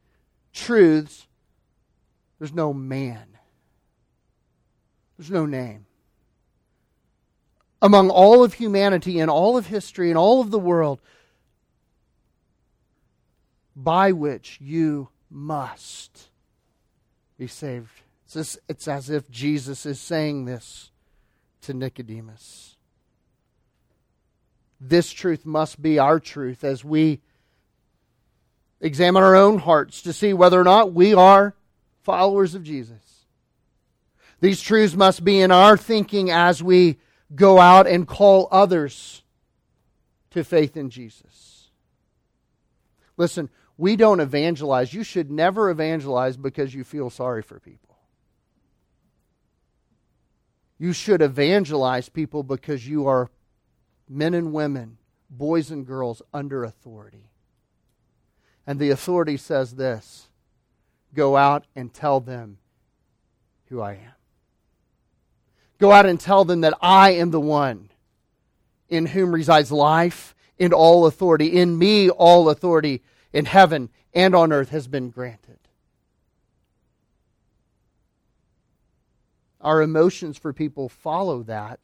truths, 0.53 1.27
there's 2.39 2.53
no 2.53 2.75
man. 2.75 3.27
There's 5.17 5.31
no 5.31 5.47
name. 5.47 5.87
Among 7.81 8.11
all 8.11 8.45
of 8.45 8.55
humanity 8.55 9.19
and 9.19 9.31
all 9.31 9.57
of 9.57 9.67
history 9.67 10.11
and 10.11 10.19
all 10.19 10.43
of 10.43 10.51
the 10.51 10.59
world, 10.59 11.01
by 13.75 14.13
which 14.13 14.59
you 14.61 15.09
must 15.31 16.29
be 17.39 17.47
saved. 17.47 18.03
It's, 18.35 18.87
as, 18.87 19.09
if 19.09 19.31
Jesus 19.31 19.87
is 19.87 19.99
saying 19.99 20.45
this 20.45 20.91
to 21.63 21.73
Nicodemus. 21.73 22.77
This 24.81 25.13
truth 25.13 25.45
must 25.45 25.83
be 25.83 25.99
our 25.99 26.19
truth 26.19 26.65
as 26.65 26.85
we 26.85 27.21
examine 28.81 29.23
our 29.23 29.37
own 29.37 29.59
hearts 29.59 30.03
to 30.03 30.13
see 30.13 30.33
whether 30.33 30.59
or 30.59 30.65
not 30.65 30.95
we 30.95 31.13
are 31.13 31.55
followers 32.03 32.55
of 32.55 32.65
Jesus. 32.65 33.27
These 34.41 34.63
truths 34.63 34.95
must 34.95 35.23
be 35.23 35.41
in 35.41 35.51
our 35.51 35.77
thinking 35.77 36.31
as 36.31 36.63
we 36.63 36.99
go 37.35 37.61
out 37.61 37.87
and 37.87 38.09
call 38.09 38.49
others 38.51 39.23
to 40.31 40.43
faith 40.43 40.77
in 40.77 40.89
Jesus. 40.89 41.69
Listen, 43.19 43.51
we 43.77 43.97
don't 43.97 44.21
evangelize. 44.21 44.95
You 44.95 45.05
should 45.05 45.31
never 45.31 45.71
evangelize 45.71 46.39
because 46.39 46.75
you 46.75 46.85
feel 46.85 47.11
sorry 47.11 47.43
for 47.43 47.61
people. 47.61 47.99
You 50.79 50.95
should 50.95 51.21
evangelize 51.21 52.09
people 52.09 52.43
because 52.43 52.89
you 52.89 53.07
are 53.07 53.31
men 54.11 54.35
and 54.35 54.53
women, 54.53 54.99
boys 55.31 55.71
and 55.71 55.87
girls 55.87 56.21
under 56.35 56.65
authority. 56.65 57.31
And 58.67 58.79
the 58.79 58.91
authority 58.91 59.37
says 59.37 59.77
this 59.77 60.29
Go 61.15 61.37
out 61.37 61.65
and 61.75 61.95
tell 61.95 62.21
them 62.21 62.59
who 63.67 63.81
I 63.81 63.93
am. 63.93 64.13
Go 65.79 65.93
out 65.93 66.07
and 66.07 66.21
tell 66.21 66.45
them 66.45 66.61
that 66.61 66.75
I 66.83 67.13
am 67.13 67.31
the 67.31 67.41
one 67.41 67.91
in 68.89 69.07
whom 69.07 69.33
resides 69.33 69.73
life 69.73 70.35
and 70.59 70.75
all 70.75 71.07
authority. 71.07 71.57
In 71.57 71.79
me, 71.79 72.11
all 72.11 72.51
authority 72.51 73.03
in 73.33 73.47
heaven 73.47 73.89
and 74.13 74.35
on 74.35 74.53
earth 74.53 74.71
has 74.71 74.89
been 74.89 75.09
granted. 75.11 75.59
Our 79.61 79.83
emotions 79.83 80.37
for 80.37 80.53
people 80.53 80.89
follow 80.89 81.43
that, 81.45 81.81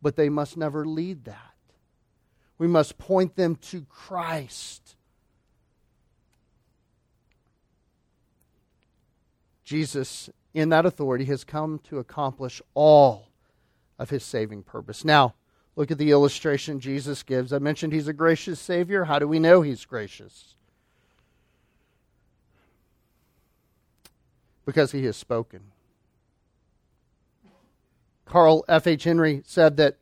but 0.00 0.16
they 0.16 0.28
must 0.28 0.56
never 0.56 0.84
lead 0.84 1.24
that. 1.24 1.51
We 2.62 2.68
must 2.68 2.96
point 2.96 3.34
them 3.34 3.56
to 3.56 3.84
Christ. 3.90 4.94
Jesus, 9.64 10.30
in 10.54 10.68
that 10.68 10.86
authority, 10.86 11.24
has 11.24 11.42
come 11.42 11.80
to 11.88 11.98
accomplish 11.98 12.62
all 12.74 13.26
of 13.98 14.10
his 14.10 14.22
saving 14.22 14.62
purpose. 14.62 15.04
Now, 15.04 15.34
look 15.74 15.90
at 15.90 15.98
the 15.98 16.12
illustration 16.12 16.78
Jesus 16.78 17.24
gives. 17.24 17.52
I 17.52 17.58
mentioned 17.58 17.92
he's 17.92 18.06
a 18.06 18.12
gracious 18.12 18.60
Savior. 18.60 19.06
How 19.06 19.18
do 19.18 19.26
we 19.26 19.40
know 19.40 19.62
he's 19.62 19.84
gracious? 19.84 20.54
Because 24.64 24.92
he 24.92 25.04
has 25.06 25.16
spoken. 25.16 25.62
Carl 28.24 28.64
F. 28.68 28.86
H. 28.86 29.02
Henry 29.02 29.42
said 29.44 29.76
that 29.78 29.96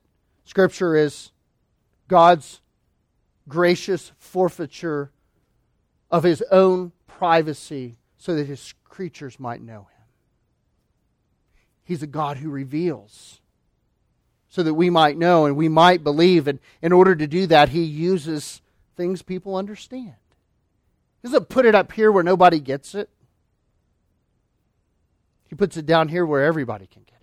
Scripture 0.44 0.94
is 0.94 1.30
God's 2.10 2.60
gracious 3.48 4.10
forfeiture 4.18 5.12
of 6.10 6.24
his 6.24 6.42
own 6.50 6.90
privacy 7.06 7.98
so 8.18 8.34
that 8.34 8.48
his 8.48 8.74
creatures 8.82 9.38
might 9.38 9.62
know 9.62 9.82
him. 9.82 10.06
He's 11.84 12.02
a 12.02 12.08
God 12.08 12.38
who 12.38 12.50
reveals 12.50 13.40
so 14.48 14.64
that 14.64 14.74
we 14.74 14.90
might 14.90 15.18
know 15.18 15.46
and 15.46 15.56
we 15.56 15.68
might 15.68 16.02
believe. 16.02 16.48
And 16.48 16.58
in 16.82 16.92
order 16.92 17.14
to 17.14 17.28
do 17.28 17.46
that, 17.46 17.68
he 17.68 17.84
uses 17.84 18.60
things 18.96 19.22
people 19.22 19.54
understand. 19.54 20.14
He 21.22 21.28
doesn't 21.28 21.48
put 21.48 21.64
it 21.64 21.76
up 21.76 21.92
here 21.92 22.10
where 22.10 22.24
nobody 22.24 22.58
gets 22.58 22.96
it. 22.96 23.08
He 25.48 25.54
puts 25.54 25.76
it 25.76 25.86
down 25.86 26.08
here 26.08 26.26
where 26.26 26.44
everybody 26.44 26.88
can 26.88 27.02
get 27.04 27.14
it 27.14 27.19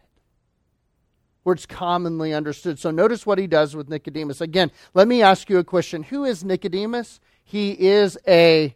where 1.47 1.53
it's 1.53 1.65
commonly 1.65 2.33
understood. 2.33 2.77
So 2.77 2.91
notice 2.91 3.25
what 3.25 3.37
he 3.37 3.47
does 3.47 3.73
with 3.73 3.87
Nicodemus. 3.87 4.41
Again, 4.41 4.69
let 4.93 5.07
me 5.07 5.21
ask 5.21 5.49
you 5.49 5.59
a 5.59 5.63
question. 5.63 6.03
Who 6.03 6.25
is 6.25 6.43
Nicodemus? 6.43 7.21
He 7.41 7.71
is 7.71 8.17
a 8.27 8.75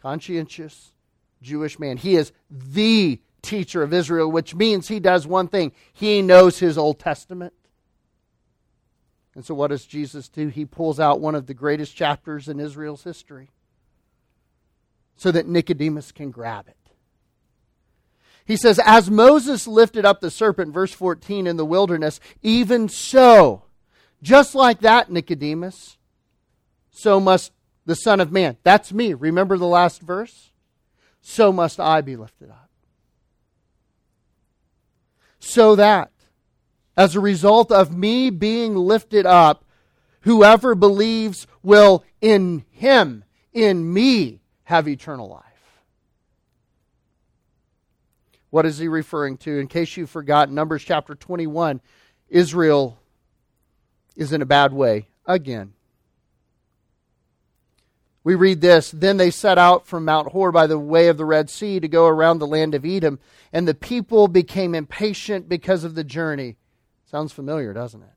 conscientious 0.00 0.92
Jewish 1.42 1.78
man. 1.78 1.98
He 1.98 2.16
is 2.16 2.32
the 2.50 3.20
teacher 3.42 3.82
of 3.82 3.92
Israel, 3.92 4.32
which 4.32 4.54
means 4.54 4.88
he 4.88 5.00
does 5.00 5.26
one 5.26 5.48
thing 5.48 5.72
he 5.92 6.22
knows 6.22 6.60
his 6.60 6.78
Old 6.78 6.98
Testament. 6.98 7.52
And 9.34 9.44
so, 9.44 9.54
what 9.54 9.68
does 9.68 9.84
Jesus 9.84 10.30
do? 10.30 10.48
He 10.48 10.64
pulls 10.64 10.98
out 10.98 11.20
one 11.20 11.34
of 11.34 11.44
the 11.44 11.52
greatest 11.52 11.94
chapters 11.94 12.48
in 12.48 12.58
Israel's 12.58 13.04
history 13.04 13.50
so 15.14 15.30
that 15.30 15.46
Nicodemus 15.46 16.10
can 16.10 16.30
grab 16.30 16.68
it. 16.68 16.83
He 18.44 18.56
says, 18.56 18.80
As 18.84 19.10
Moses 19.10 19.66
lifted 19.66 20.04
up 20.04 20.20
the 20.20 20.30
serpent, 20.30 20.72
verse 20.74 20.92
14, 20.92 21.46
in 21.46 21.56
the 21.56 21.64
wilderness, 21.64 22.20
even 22.42 22.88
so, 22.88 23.64
just 24.22 24.54
like 24.54 24.80
that, 24.80 25.10
Nicodemus, 25.10 25.96
so 26.90 27.20
must 27.20 27.52
the 27.86 27.94
Son 27.94 28.20
of 28.20 28.32
Man. 28.32 28.56
That's 28.62 28.92
me. 28.92 29.14
Remember 29.14 29.56
the 29.56 29.66
last 29.66 30.00
verse? 30.00 30.50
So 31.20 31.52
must 31.52 31.80
I 31.80 32.00
be 32.00 32.16
lifted 32.16 32.50
up. 32.50 32.70
So 35.38 35.76
that, 35.76 36.10
as 36.96 37.14
a 37.14 37.20
result 37.20 37.70
of 37.70 37.96
me 37.96 38.30
being 38.30 38.74
lifted 38.74 39.26
up, 39.26 39.64
whoever 40.20 40.74
believes 40.74 41.46
will 41.62 42.04
in 42.20 42.64
him, 42.70 43.24
in 43.52 43.92
me, 43.92 44.40
have 44.64 44.88
eternal 44.88 45.28
life. 45.28 45.53
What 48.54 48.66
is 48.66 48.78
he 48.78 48.86
referring 48.86 49.38
to? 49.38 49.58
In 49.58 49.66
case 49.66 49.96
you've 49.96 50.10
forgotten, 50.10 50.54
Numbers 50.54 50.84
chapter 50.84 51.16
21, 51.16 51.80
Israel 52.28 53.00
is 54.14 54.32
in 54.32 54.42
a 54.42 54.46
bad 54.46 54.72
way 54.72 55.08
again. 55.26 55.72
We 58.22 58.36
read 58.36 58.60
this 58.60 58.92
Then 58.92 59.16
they 59.16 59.32
set 59.32 59.58
out 59.58 59.88
from 59.88 60.04
Mount 60.04 60.28
Hor 60.28 60.52
by 60.52 60.68
the 60.68 60.78
way 60.78 61.08
of 61.08 61.16
the 61.16 61.24
Red 61.24 61.50
Sea 61.50 61.80
to 61.80 61.88
go 61.88 62.06
around 62.06 62.38
the 62.38 62.46
land 62.46 62.76
of 62.76 62.84
Edom, 62.84 63.18
and 63.52 63.66
the 63.66 63.74
people 63.74 64.28
became 64.28 64.76
impatient 64.76 65.48
because 65.48 65.82
of 65.82 65.96
the 65.96 66.04
journey. 66.04 66.56
Sounds 67.10 67.32
familiar, 67.32 67.72
doesn't 67.72 68.02
it? 68.02 68.13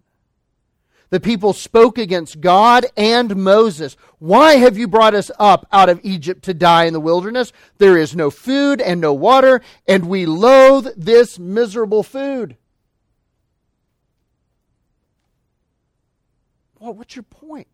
The 1.09 1.19
people 1.19 1.53
spoke 1.53 1.97
against 1.97 2.41
God 2.41 2.85
and 2.97 3.35
Moses. 3.35 3.95
Why 4.19 4.55
have 4.55 4.77
you 4.77 4.87
brought 4.87 5.13
us 5.13 5.31
up 5.39 5.67
out 5.71 5.89
of 5.89 6.01
Egypt 6.03 6.43
to 6.43 6.53
die 6.53 6.85
in 6.85 6.93
the 6.93 6.99
wilderness? 6.99 7.53
There 7.77 7.97
is 7.97 8.15
no 8.15 8.29
food 8.29 8.81
and 8.81 8.99
no 8.99 9.13
water, 9.13 9.61
and 9.87 10.07
we 10.07 10.25
loathe 10.25 10.87
this 10.97 11.39
miserable 11.39 12.03
food. 12.03 12.57
Well, 16.79 16.93
what's 16.93 17.15
your 17.15 17.23
point? 17.23 17.67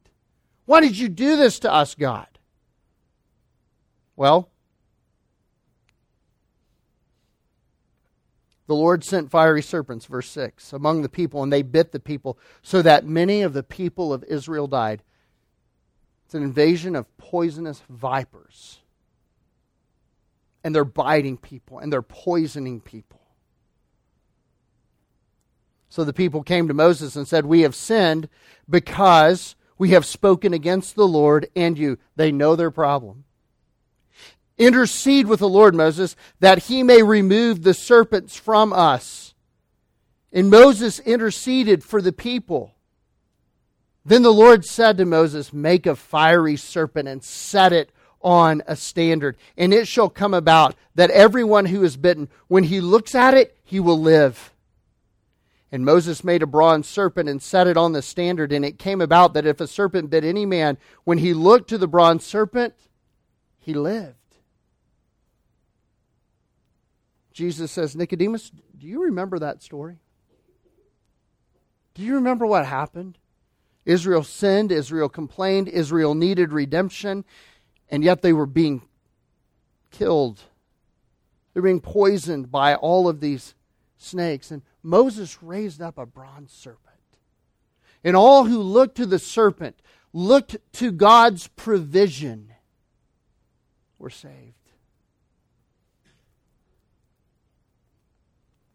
Why 0.66 0.80
did 0.80 0.98
you 0.98 1.10
do 1.10 1.36
this 1.36 1.60
to 1.60 1.74
us, 1.74 1.96
God? 1.96 2.28
Well, 4.16 4.50
The 8.74 8.80
Lord 8.80 9.04
sent 9.04 9.30
fiery 9.30 9.62
serpents, 9.62 10.08
verse 10.08 10.28
6, 10.32 10.74
among 10.74 11.04
the 11.04 11.08
people, 11.08 11.44
and 11.44 11.54
they 11.54 11.62
bit 11.62 11.92
the 11.92 12.00
people, 12.00 12.40
so 12.64 12.82
that 12.82 13.06
many 13.06 13.44
of 13.44 13.54
the 13.54 13.62
people 13.62 14.12
of 14.12 14.24
Israel 14.24 14.66
died. 14.66 15.04
It's 16.26 16.34
an 16.34 16.42
invasion 16.42 16.96
of 16.96 17.16
poisonous 17.20 17.84
vipers. 17.88 18.80
And 20.64 20.74
they're 20.74 20.84
biting 20.84 21.38
people, 21.38 21.78
and 21.78 21.94
they're 21.94 22.02
poisoning 22.02 22.82
people. 22.82 23.22
So 25.88 26.04
the 26.04 26.12
people 26.12 26.42
came 26.42 26.68
to 26.68 26.74
Moses 26.74 27.16
and 27.16 27.28
said, 27.28 27.46
We 27.46 27.62
have 27.62 27.76
sinned 27.76 28.28
because 28.68 29.56
we 29.78 29.92
have 29.92 30.04
spoken 30.04 30.52
against 30.52 30.96
the 30.96 31.08
Lord 31.08 31.48
and 31.56 31.78
you. 31.78 32.00
They 32.16 32.32
know 32.32 32.56
their 32.56 32.72
problem. 32.72 33.26
Intercede 34.58 35.28
with 35.28 35.40
the 35.40 35.50
Lord, 35.50 35.74
Moses, 35.74 36.16
that 36.40 36.64
he 36.64 36.84
may 36.84 37.02
remove 37.02 37.64
the 37.64 37.74
serpents 37.74 38.36
from 38.36 38.72
us. 38.72 39.34
And 40.32 40.50
Moses 40.50 41.00
interceded 41.00 41.84
for 41.84 42.02
the 42.02 42.14
people. 42.14 42.74
Then 44.06 44.22
the 44.22 44.34
Lord 44.34 44.66
said 44.66 44.98
to 44.98 45.06
Moses, 45.06 45.54
Make 45.54 45.86
a 45.86 45.96
fiery 45.96 46.56
serpent 46.56 47.08
and 47.08 47.24
set 47.24 47.72
it 47.72 47.92
on 48.22 48.64
a 48.68 48.76
standard. 48.76 49.38
And 49.58 49.74
it 49.74 49.88
shall 49.88 50.10
come 50.10 50.34
about 50.34 50.76
that 50.96 51.12
everyone 51.12 51.66
who 51.66 51.84
is 51.84 51.98
bitten, 51.98 52.30
when 52.48 52.66
he 52.66 52.82
looks 52.82 53.16
at 53.16 53.34
it, 53.34 53.58
he 53.64 53.80
will 53.80 54.00
live. 54.00 54.52
And 55.72 55.86
Moses 55.86 56.24
made 56.24 56.44
a 56.44 56.48
bronze 56.48 56.88
serpent 56.88 57.28
and 57.28 57.42
set 57.42 57.66
it 57.66 57.78
on 57.78 57.94
the 57.94 58.02
standard. 58.02 58.52
And 58.52 58.64
it 58.64 58.78
came 58.78 59.02
about 59.02 59.34
that 59.34 59.46
if 59.46 59.60
a 59.60 59.68
serpent 59.68 60.10
bit 60.10 60.24
any 60.24 60.46
man, 60.46 60.78
when 61.04 61.18
he 61.18 61.34
looked 61.34 61.70
to 61.70 61.78
the 61.78 61.88
bronze 61.88 62.26
serpent, 62.26 62.76
he 63.60 63.74
lived. 63.74 64.16
Jesus 67.34 67.72
says, 67.72 67.96
Nicodemus, 67.96 68.52
do 68.78 68.88
you 68.88 69.04
remember 69.04 69.40
that 69.40 69.64
story? 69.64 69.98
Do 71.96 72.04
you 72.04 72.16
remember 72.16 72.46
what 72.46 72.66
happened? 72.66 73.18
Israel 73.86 74.24
sinned, 74.24 74.72
Israel 74.72 75.10
complained, 75.10 75.68
Israel 75.68 76.16
needed 76.16 76.54
redemption, 76.54 77.26
and 77.90 78.04
yet 78.04 78.22
they 78.22 78.34
were 78.34 78.46
being 78.46 78.84
killed. 79.92 80.42
They're 81.54 81.64
being 81.64 81.82
poisoned 81.82 82.52
by 82.52 82.76
all 82.76 83.08
of 83.08 83.20
these 83.20 83.56
snakes. 83.98 84.52
And 84.52 84.62
Moses 84.82 85.42
raised 85.44 85.82
up 85.82 85.98
a 85.98 86.06
bronze 86.06 86.52
serpent. 86.52 86.80
And 88.04 88.16
all 88.16 88.46
who 88.46 88.60
looked 88.60 88.98
to 88.98 89.06
the 89.06 89.20
serpent, 89.20 89.82
looked 90.12 90.58
to 90.74 90.92
God's 90.92 91.48
provision, 91.48 92.54
were 93.98 94.10
saved. 94.10 94.63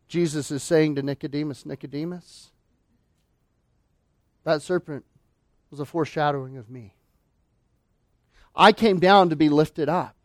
Jesus 0.08 0.50
is 0.50 0.62
saying 0.62 0.94
to 0.94 1.02
Nicodemus, 1.02 1.66
Nicodemus, 1.66 2.50
that 4.44 4.62
serpent 4.62 5.04
was 5.70 5.80
a 5.80 5.84
foreshadowing 5.84 6.56
of 6.56 6.70
me. 6.70 6.94
I 8.56 8.72
came 8.72 8.98
down 8.98 9.28
to 9.30 9.36
be 9.36 9.48
lifted 9.48 9.88
up. 9.88 10.16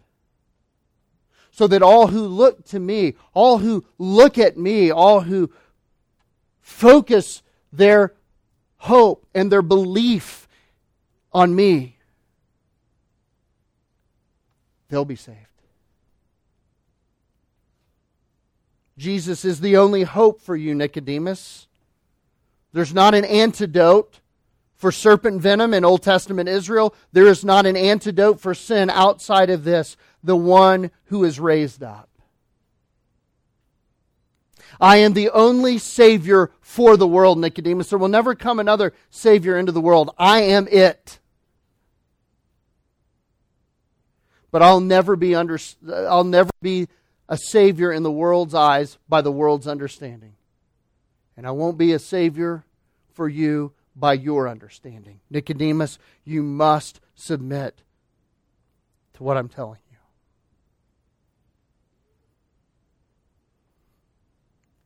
So 1.51 1.67
that 1.67 1.83
all 1.83 2.07
who 2.07 2.25
look 2.25 2.65
to 2.69 2.79
me, 2.79 3.13
all 3.33 3.59
who 3.59 3.85
look 3.99 4.39
at 4.39 4.57
me, 4.57 4.89
all 4.89 5.21
who 5.21 5.51
focus 6.61 7.43
their 7.71 8.13
hope 8.77 9.27
and 9.35 9.51
their 9.51 9.61
belief 9.61 10.47
on 11.31 11.53
me, 11.55 11.97
they'll 14.89 15.05
be 15.05 15.15
saved. 15.15 15.52
Jesus 18.97 19.43
is 19.43 19.59
the 19.59 19.77
only 19.77 20.03
hope 20.03 20.41
for 20.41 20.55
you, 20.55 20.75
Nicodemus. 20.75 21.67
There's 22.73 22.93
not 22.93 23.15
an 23.15 23.25
antidote 23.25 24.19
for 24.75 24.91
serpent 24.91 25.41
venom 25.41 25.73
in 25.73 25.85
Old 25.85 26.03
Testament 26.03 26.49
Israel. 26.49 26.93
There 27.11 27.27
is 27.27 27.45
not 27.45 27.65
an 27.65 27.77
antidote 27.77 28.39
for 28.39 28.53
sin 28.53 28.89
outside 28.89 29.49
of 29.49 29.63
this 29.63 29.95
the 30.23 30.35
one 30.35 30.91
who 31.05 31.23
is 31.23 31.39
raised 31.39 31.83
up. 31.83 32.09
I 34.79 34.97
am 34.97 35.13
the 35.13 35.29
only 35.29 35.77
Savior 35.77 36.51
for 36.59 36.97
the 36.97 37.07
world, 37.07 37.37
Nicodemus. 37.37 37.89
There 37.89 37.99
will 37.99 38.07
never 38.07 38.35
come 38.35 38.59
another 38.59 38.93
Savior 39.09 39.57
into 39.57 39.71
the 39.71 39.81
world. 39.81 40.13
I 40.17 40.41
am 40.41 40.67
it. 40.69 41.19
But 44.51 44.61
I'll 44.61 44.81
never 44.81 45.15
be 45.15 45.35
under, 45.35 45.57
I'll 45.89 46.23
never 46.23 46.51
be 46.61 46.87
a 47.29 47.37
Savior 47.37 47.91
in 47.91 48.03
the 48.03 48.11
world's 48.11 48.53
eyes 48.53 48.97
by 49.07 49.21
the 49.21 49.31
world's 49.31 49.67
understanding. 49.67 50.33
And 51.35 51.47
I 51.47 51.51
won't 51.51 51.77
be 51.77 51.93
a 51.93 51.99
Savior 51.99 52.63
for 53.13 53.27
you 53.27 53.73
by 53.95 54.13
your 54.13 54.47
understanding. 54.47 55.19
Nicodemus, 55.29 55.99
you 56.23 56.43
must 56.43 56.99
submit 57.15 57.81
to 59.13 59.23
what 59.23 59.37
I'm 59.37 59.49
telling 59.49 59.79
you. 59.91 59.97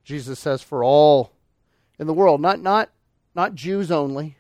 Jesus 0.03 0.39
says, 0.39 0.61
for 0.61 0.83
all 0.83 1.33
in 1.99 2.07
the 2.07 2.13
world, 2.13 2.39
not, 2.39 2.61
not, 2.61 2.89
not 3.35 3.55
Jews 3.55 3.91
only, 3.91 4.37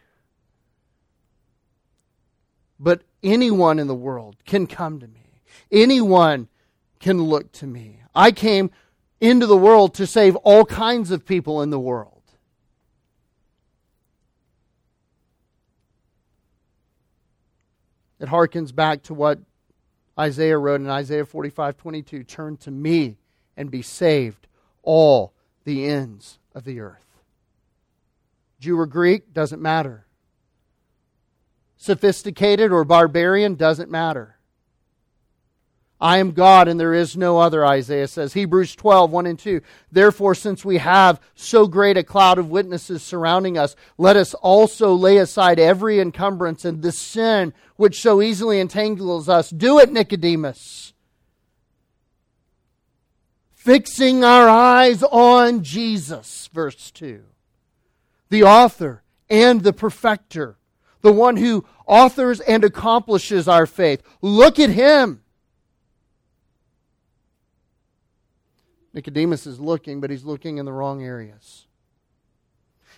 but 2.79 3.01
anyone 3.23 3.79
in 3.79 3.87
the 3.87 3.95
world 3.95 4.37
can 4.45 4.67
come 4.67 4.99
to 4.99 5.07
me. 5.07 5.41
Anyone 5.71 6.47
can 6.99 7.21
look 7.21 7.51
to 7.53 7.67
me. 7.67 8.01
I 8.15 8.31
came 8.31 8.71
into 9.19 9.45
the 9.45 9.57
world 9.57 9.93
to 9.95 10.07
save 10.07 10.35
all 10.37 10.65
kinds 10.65 11.11
of 11.11 11.25
people 11.25 11.61
in 11.61 11.69
the 11.69 11.79
world. 11.79 12.13
It 18.19 18.29
harkens 18.29 18.73
back 18.73 19.03
to 19.03 19.13
what 19.13 19.39
Isaiah 20.19 20.57
wrote 20.57 20.81
in 20.81 20.89
Isaiah 20.89 21.25
45 21.25 21.77
22 21.77 22.23
Turn 22.23 22.57
to 22.57 22.71
me 22.71 23.17
and 23.55 23.69
be 23.69 23.81
saved, 23.81 24.47
all 24.81 25.33
the 25.63 25.85
ends 25.85 26.39
of 26.55 26.63
the 26.63 26.79
earth. 26.79 27.05
Jew 28.59 28.79
or 28.79 28.87
Greek, 28.87 29.33
doesn't 29.33 29.61
matter. 29.61 30.05
Sophisticated 31.77 32.71
or 32.71 32.83
barbarian, 32.83 33.55
doesn't 33.55 33.91
matter. 33.91 34.36
I 35.99 36.17
am 36.19 36.31
God 36.31 36.67
and 36.67 36.79
there 36.79 36.93
is 36.93 37.17
no 37.17 37.39
other, 37.39 37.65
Isaiah 37.65 38.07
says. 38.07 38.33
Hebrews 38.33 38.75
12, 38.75 39.11
1 39.11 39.25
and 39.25 39.39
2. 39.39 39.61
Therefore, 39.91 40.35
since 40.35 40.63
we 40.63 40.77
have 40.77 41.19
so 41.33 41.67
great 41.67 41.97
a 41.97 42.03
cloud 42.03 42.37
of 42.37 42.49
witnesses 42.49 43.01
surrounding 43.01 43.57
us, 43.57 43.75
let 43.97 44.15
us 44.15 44.33
also 44.35 44.93
lay 44.93 45.17
aside 45.17 45.59
every 45.59 45.99
encumbrance 45.99 46.65
and 46.65 46.81
the 46.81 46.91
sin 46.91 47.53
which 47.77 48.01
so 48.01 48.21
easily 48.21 48.59
entangles 48.59 49.27
us. 49.27 49.49
Do 49.49 49.79
it, 49.79 49.91
Nicodemus 49.91 50.93
fixing 53.67 54.23
our 54.23 54.47
eyes 54.47 55.03
on 55.03 55.61
Jesus, 55.61 56.49
verse 56.53 56.89
2. 56.91 57.21
The 58.29 58.43
author 58.43 59.03
and 59.29 59.61
the 59.61 59.73
perfecter, 59.73 60.57
the 61.01 61.11
one 61.11 61.35
who 61.35 61.65
authors 61.85 62.39
and 62.39 62.63
accomplishes 62.63 63.45
our 63.45 63.65
faith. 63.65 64.01
Look 64.21 64.57
at 64.57 64.69
him. 64.69 65.21
Nicodemus 68.97 69.45
is 69.45 69.59
looking, 69.59 70.01
but 70.01 70.09
he's 70.09 70.23
looking 70.23 70.57
in 70.57 70.65
the 70.65 70.73
wrong 70.73 71.03
areas. 71.03 71.67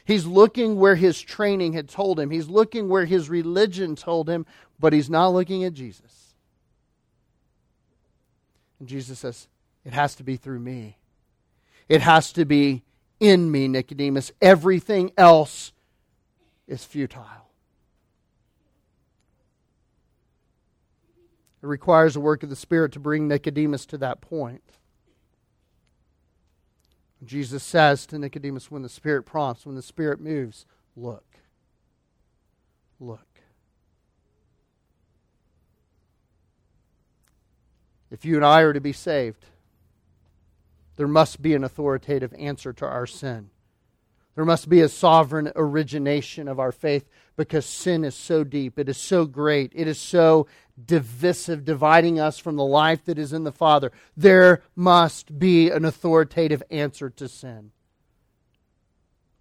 He's 0.06 0.26
looking 0.26 0.78
where 0.78 0.96
his 0.96 1.20
training 1.20 1.74
had 1.74 1.90
told 1.90 2.18
him. 2.18 2.32
He's 2.32 2.48
looking 2.48 2.88
where 2.88 3.04
his 3.04 3.30
religion 3.30 3.98
told 3.98 4.30
him, 4.30 4.46
but 4.80 4.94
he's 4.94 5.10
not 5.10 5.34
looking 5.34 5.66
at 5.66 5.74
Jesus. 5.74 6.34
And 8.80 8.88
Jesus 8.88 9.20
says, 9.20 9.50
it 9.84 9.92
has 9.92 10.16
to 10.16 10.24
be 10.24 10.38
through 10.38 10.62
me. 10.62 10.98
It 11.90 12.00
has 12.00 12.32
to 12.32 12.46
be 12.46 12.86
in 13.20 13.52
me, 13.52 13.68
Nicodemus. 13.68 14.32
Everything 14.42 15.12
else 15.18 15.74
is 16.66 16.86
futile. 16.86 17.50
It 21.62 21.68
requires 21.68 22.14
the 22.14 22.22
work 22.22 22.42
of 22.42 22.50
the 22.50 22.56
Spirit 22.56 22.94
to 22.94 23.02
bring 23.02 23.28
Nicodemus 23.28 23.86
to 23.88 23.98
that 23.98 24.22
point. 24.22 24.64
Jesus 27.26 27.64
says 27.64 28.06
to 28.08 28.18
Nicodemus, 28.18 28.72
when 28.72 28.82
the 28.82 28.90
Spirit 28.90 29.24
prompts, 29.24 29.66
when 29.66 29.76
the 29.76 29.82
Spirit 29.82 30.20
moves, 30.20 30.66
look. 30.96 31.26
Look. 33.00 33.28
If 38.12 38.26
you 38.26 38.38
and 38.38 38.46
I 38.46 38.62
are 38.62 38.74
to 38.74 38.82
be 38.82 38.94
saved, 38.94 39.46
there 40.96 41.08
must 41.08 41.42
be 41.42 41.54
an 41.54 41.64
authoritative 41.64 42.34
answer 42.38 42.74
to 42.74 42.86
our 42.86 43.06
sin. 43.06 43.50
There 44.36 44.46
must 44.46 44.70
be 44.70 44.82
a 44.82 44.90
sovereign 44.90 45.52
origination 45.56 46.48
of 46.48 46.60
our 46.60 46.72
faith 46.72 47.08
because 47.40 47.66
sin 47.66 48.04
is 48.04 48.16
so 48.16 48.44
deep. 48.44 48.78
It 48.78 48.90
is 48.90 48.98
so 48.98 49.24
great. 49.26 49.72
It 49.74 49.88
is 49.88 49.98
so 49.98 50.46
divisive, 50.86 51.64
dividing 51.64 52.20
us 52.20 52.38
from 52.38 52.58
the 52.58 52.66
life 52.66 53.06
that 53.06 53.18
is 53.18 53.32
in 53.32 53.46
the 53.46 53.52
Father. 53.54 53.94
There 54.18 54.62
must 54.76 55.40
be 55.40 55.70
an 55.70 55.86
authoritative 55.86 56.62
answer 56.70 57.10
to 57.12 57.30
sin. 57.30 57.72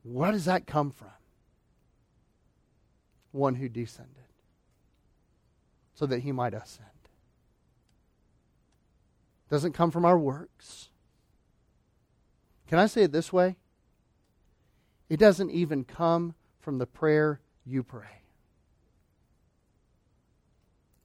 Where 0.05 0.31
does 0.31 0.45
that 0.45 0.65
come 0.65 0.93
from? 0.93 1.09
One 3.33 3.57
who 3.57 3.69
descended 3.69 4.15
so 5.93 6.07
that 6.07 6.21
he 6.21 6.31
might 6.31 6.55
ascend. 6.55 6.87
Doesn't 9.51 9.73
come 9.73 9.91
from 9.91 10.05
our 10.05 10.17
works. 10.17 10.91
Can 12.69 12.79
I 12.79 12.87
say 12.87 13.03
it 13.03 13.11
this 13.11 13.33
way? 13.33 13.57
It 15.09 15.19
doesn't 15.19 15.51
even 15.51 15.83
come 15.83 16.37
from 16.61 16.79
the 16.79 16.87
prayer 16.87 17.41
you 17.69 17.83
pray. 17.83 18.23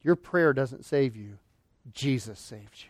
Your 0.01 0.15
prayer 0.15 0.53
doesn't 0.53 0.85
save 0.85 1.15
you, 1.15 1.37
Jesus 1.93 2.39
saves 2.39 2.83
you. 2.83 2.89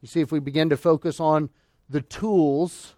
You 0.00 0.08
see, 0.08 0.20
if 0.20 0.30
we 0.30 0.38
begin 0.38 0.68
to 0.70 0.76
focus 0.76 1.18
on 1.18 1.50
the 1.88 2.00
tools, 2.00 2.94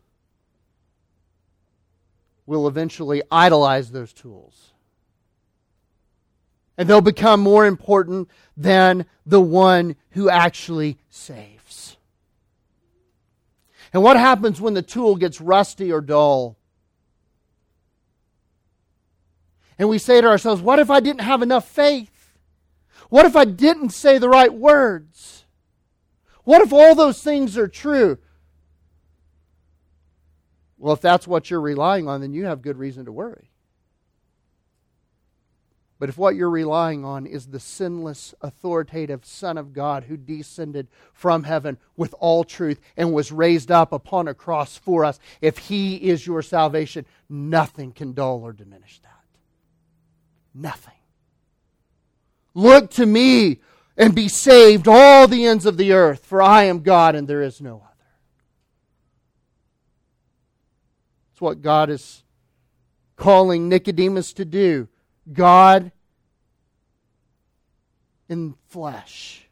we'll 2.44 2.68
eventually 2.68 3.22
idolize 3.30 3.90
those 3.90 4.12
tools. 4.12 4.72
And 6.76 6.88
they'll 6.88 7.00
become 7.00 7.40
more 7.40 7.66
important 7.66 8.28
than 8.56 9.06
the 9.24 9.40
one 9.40 9.96
who 10.10 10.28
actually 10.28 10.98
saves. 11.08 11.96
And 13.92 14.02
what 14.02 14.18
happens 14.18 14.60
when 14.60 14.74
the 14.74 14.82
tool 14.82 15.16
gets 15.16 15.40
rusty 15.40 15.90
or 15.90 16.02
dull? 16.02 16.57
And 19.78 19.88
we 19.88 19.98
say 19.98 20.20
to 20.20 20.26
ourselves, 20.26 20.60
what 20.60 20.78
if 20.78 20.90
I 20.90 21.00
didn't 21.00 21.20
have 21.20 21.42
enough 21.42 21.68
faith? 21.68 22.34
What 23.08 23.26
if 23.26 23.36
I 23.36 23.44
didn't 23.44 23.90
say 23.90 24.18
the 24.18 24.28
right 24.28 24.52
words? 24.52 25.44
What 26.44 26.62
if 26.62 26.72
all 26.72 26.94
those 26.94 27.22
things 27.22 27.56
are 27.56 27.68
true? 27.68 28.18
Well, 30.78 30.94
if 30.94 31.00
that's 31.00 31.26
what 31.26 31.50
you're 31.50 31.60
relying 31.60 32.08
on, 32.08 32.20
then 32.20 32.32
you 32.32 32.46
have 32.46 32.62
good 32.62 32.76
reason 32.76 33.04
to 33.04 33.12
worry. 33.12 33.50
But 35.98 36.08
if 36.08 36.16
what 36.16 36.36
you're 36.36 36.48
relying 36.48 37.04
on 37.04 37.26
is 37.26 37.46
the 37.46 37.58
sinless, 37.58 38.32
authoritative 38.40 39.24
Son 39.24 39.58
of 39.58 39.72
God 39.72 40.04
who 40.04 40.16
descended 40.16 40.86
from 41.12 41.42
heaven 41.42 41.76
with 41.96 42.14
all 42.20 42.44
truth 42.44 42.80
and 42.96 43.12
was 43.12 43.32
raised 43.32 43.72
up 43.72 43.92
upon 43.92 44.28
a 44.28 44.34
cross 44.34 44.76
for 44.76 45.04
us, 45.04 45.18
if 45.40 45.58
He 45.58 45.96
is 45.96 46.24
your 46.24 46.42
salvation, 46.42 47.04
nothing 47.28 47.90
can 47.90 48.12
dull 48.12 48.42
or 48.44 48.52
diminish 48.52 49.00
that. 49.00 49.17
Nothing. 50.58 50.94
Look 52.54 52.90
to 52.92 53.06
me 53.06 53.60
and 53.96 54.14
be 54.14 54.28
saved, 54.28 54.88
all 54.88 55.28
the 55.28 55.46
ends 55.46 55.66
of 55.66 55.76
the 55.76 55.92
earth, 55.92 56.24
for 56.24 56.42
I 56.42 56.64
am 56.64 56.80
God 56.80 57.14
and 57.14 57.28
there 57.28 57.42
is 57.42 57.60
no 57.60 57.76
other. 57.76 57.84
It's 61.32 61.40
what 61.40 61.62
God 61.62 61.90
is 61.90 62.24
calling 63.16 63.68
Nicodemus 63.68 64.32
to 64.34 64.44
do 64.44 64.88
God 65.32 65.92
in 68.28 68.54
flesh. 68.68 69.48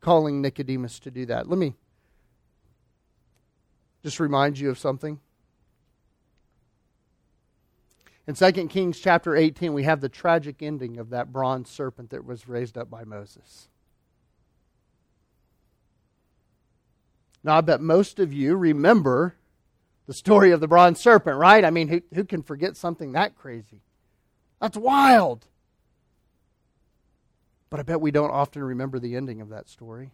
Calling 0.00 0.40
Nicodemus 0.40 1.00
to 1.00 1.10
do 1.10 1.26
that. 1.26 1.48
Let 1.48 1.58
me 1.58 1.74
just 4.02 4.20
remind 4.20 4.58
you 4.58 4.70
of 4.70 4.78
something. 4.78 5.20
In 8.26 8.34
2 8.34 8.68
Kings 8.68 9.00
chapter 9.00 9.34
18, 9.34 9.72
we 9.72 9.82
have 9.82 10.00
the 10.00 10.08
tragic 10.08 10.62
ending 10.62 10.98
of 10.98 11.10
that 11.10 11.32
bronze 11.32 11.68
serpent 11.68 12.10
that 12.10 12.24
was 12.24 12.46
raised 12.46 12.78
up 12.78 12.88
by 12.88 13.04
Moses. 13.04 13.68
Now, 17.42 17.58
I 17.58 17.60
bet 17.60 17.80
most 17.80 18.20
of 18.20 18.32
you 18.32 18.56
remember 18.56 19.34
the 20.06 20.14
story 20.14 20.52
of 20.52 20.60
the 20.60 20.68
bronze 20.68 21.00
serpent, 21.00 21.36
right? 21.36 21.64
I 21.64 21.70
mean, 21.70 21.88
who, 21.88 22.02
who 22.14 22.24
can 22.24 22.42
forget 22.42 22.76
something 22.76 23.12
that 23.12 23.34
crazy? 23.34 23.80
That's 24.60 24.76
wild. 24.76 25.46
But 27.70 27.80
I 27.80 27.82
bet 27.82 28.00
we 28.00 28.12
don't 28.12 28.30
often 28.30 28.62
remember 28.62 29.00
the 29.00 29.16
ending 29.16 29.40
of 29.40 29.48
that 29.48 29.68
story. 29.68 30.12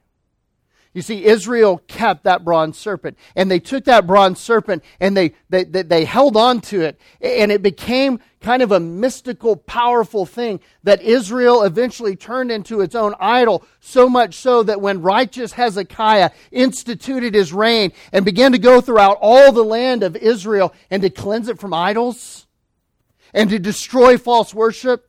You 0.95 1.03
see, 1.03 1.25
Israel 1.25 1.79
kept 1.87 2.25
that 2.25 2.45
bronze 2.45 2.79
serpent, 2.79 3.19
and 3.37 3.51
they 3.51 3.61
took 3.61 3.85
that 3.85 4.07
bronze 4.07 4.41
serpent 4.41 4.83
and 5.01 5.17
they, 5.17 5.35
they, 5.51 5.65
they, 5.65 5.83
they, 5.83 6.05
held 6.05 6.37
on 6.37 6.61
to 6.63 6.81
it, 6.81 6.99
and 7.21 7.53
it 7.53 7.63
became 7.63 8.21
kind 8.41 8.63
of 8.63 8.73
a 8.73 8.81
mystical, 8.81 9.57
powerful 9.57 10.25
thing 10.25 10.61
that 10.85 11.03
Israel 11.03 11.63
eventually 11.63 12.17
turned 12.17 12.51
into 12.51 12.81
its 12.81 12.95
own 12.95 13.15
idol, 13.21 13.65
so 13.81 14.09
much 14.09 14.37
so 14.37 14.63
that 14.63 14.81
when 14.81 15.03
righteous 15.03 15.53
Hezekiah 15.53 16.31
instituted 16.51 17.35
his 17.35 17.53
reign 17.53 17.93
and 18.13 18.25
began 18.25 18.53
to 18.53 18.59
go 18.59 18.81
throughout 18.81 19.19
all 19.21 19.53
the 19.53 19.65
land 19.65 20.03
of 20.03 20.17
Israel 20.17 20.75
and 20.91 21.03
to 21.03 21.11
cleanse 21.11 21.49
it 21.49 21.61
from 21.61 21.75
idols 21.75 22.47
and 23.35 23.51
to 23.51 23.59
destroy 23.59 24.17
false 24.17 24.55
worship, 24.55 25.05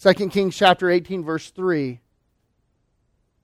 2 0.00 0.30
Kings 0.30 0.56
chapter 0.56 0.90
18, 0.90 1.22
verse 1.24 1.50
3 1.50 2.01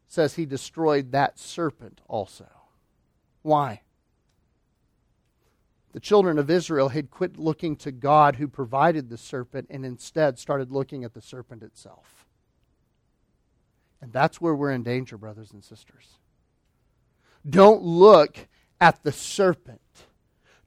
says 0.09 0.35
he 0.35 0.47
destroyed 0.47 1.13
that 1.13 1.39
serpent 1.39 2.01
also. 2.09 2.49
Why? 3.43 3.83
The 5.93 6.01
children 6.01 6.39
of 6.39 6.51
Israel 6.51 6.89
had 6.89 7.11
quit 7.11 7.39
looking 7.39 7.77
to 7.77 7.93
God 7.93 8.37
who 8.37 8.49
provided 8.49 9.09
the 9.09 9.19
serpent 9.19 9.69
and 9.71 9.85
instead 9.85 10.39
started 10.39 10.73
looking 10.73 11.05
at 11.05 11.15
the 11.15 11.21
serpent 11.21 11.63
itself. 11.63 12.27
And 14.01 14.13
that's 14.13 14.41
where 14.41 14.55
we're 14.55 14.73
in 14.73 14.83
danger, 14.83 15.19
brothers 15.19 15.53
and 15.53 15.65
sisters. 15.65 16.19
Don't 17.49 17.83
look 17.83 18.49
at 18.81 19.03
the 19.03 19.13
serpent. 19.13 19.81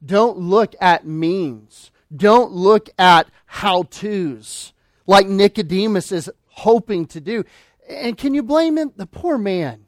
Don't 0.04 0.38
look 0.38 0.74
at 0.80 1.06
means. 1.06 1.90
Don't 2.14 2.52
look 2.52 2.90
at 2.98 3.28
how 3.46 3.84
to's 3.84 4.72
like 5.06 5.26
Nicodemus 5.26 6.12
is 6.12 6.30
hoping 6.46 7.06
to 7.06 7.20
do. 7.20 7.44
And 7.88 8.16
can 8.16 8.34
you 8.34 8.42
blame 8.42 8.78
him? 8.78 8.92
The 8.96 9.06
poor 9.06 9.38
man. 9.38 9.86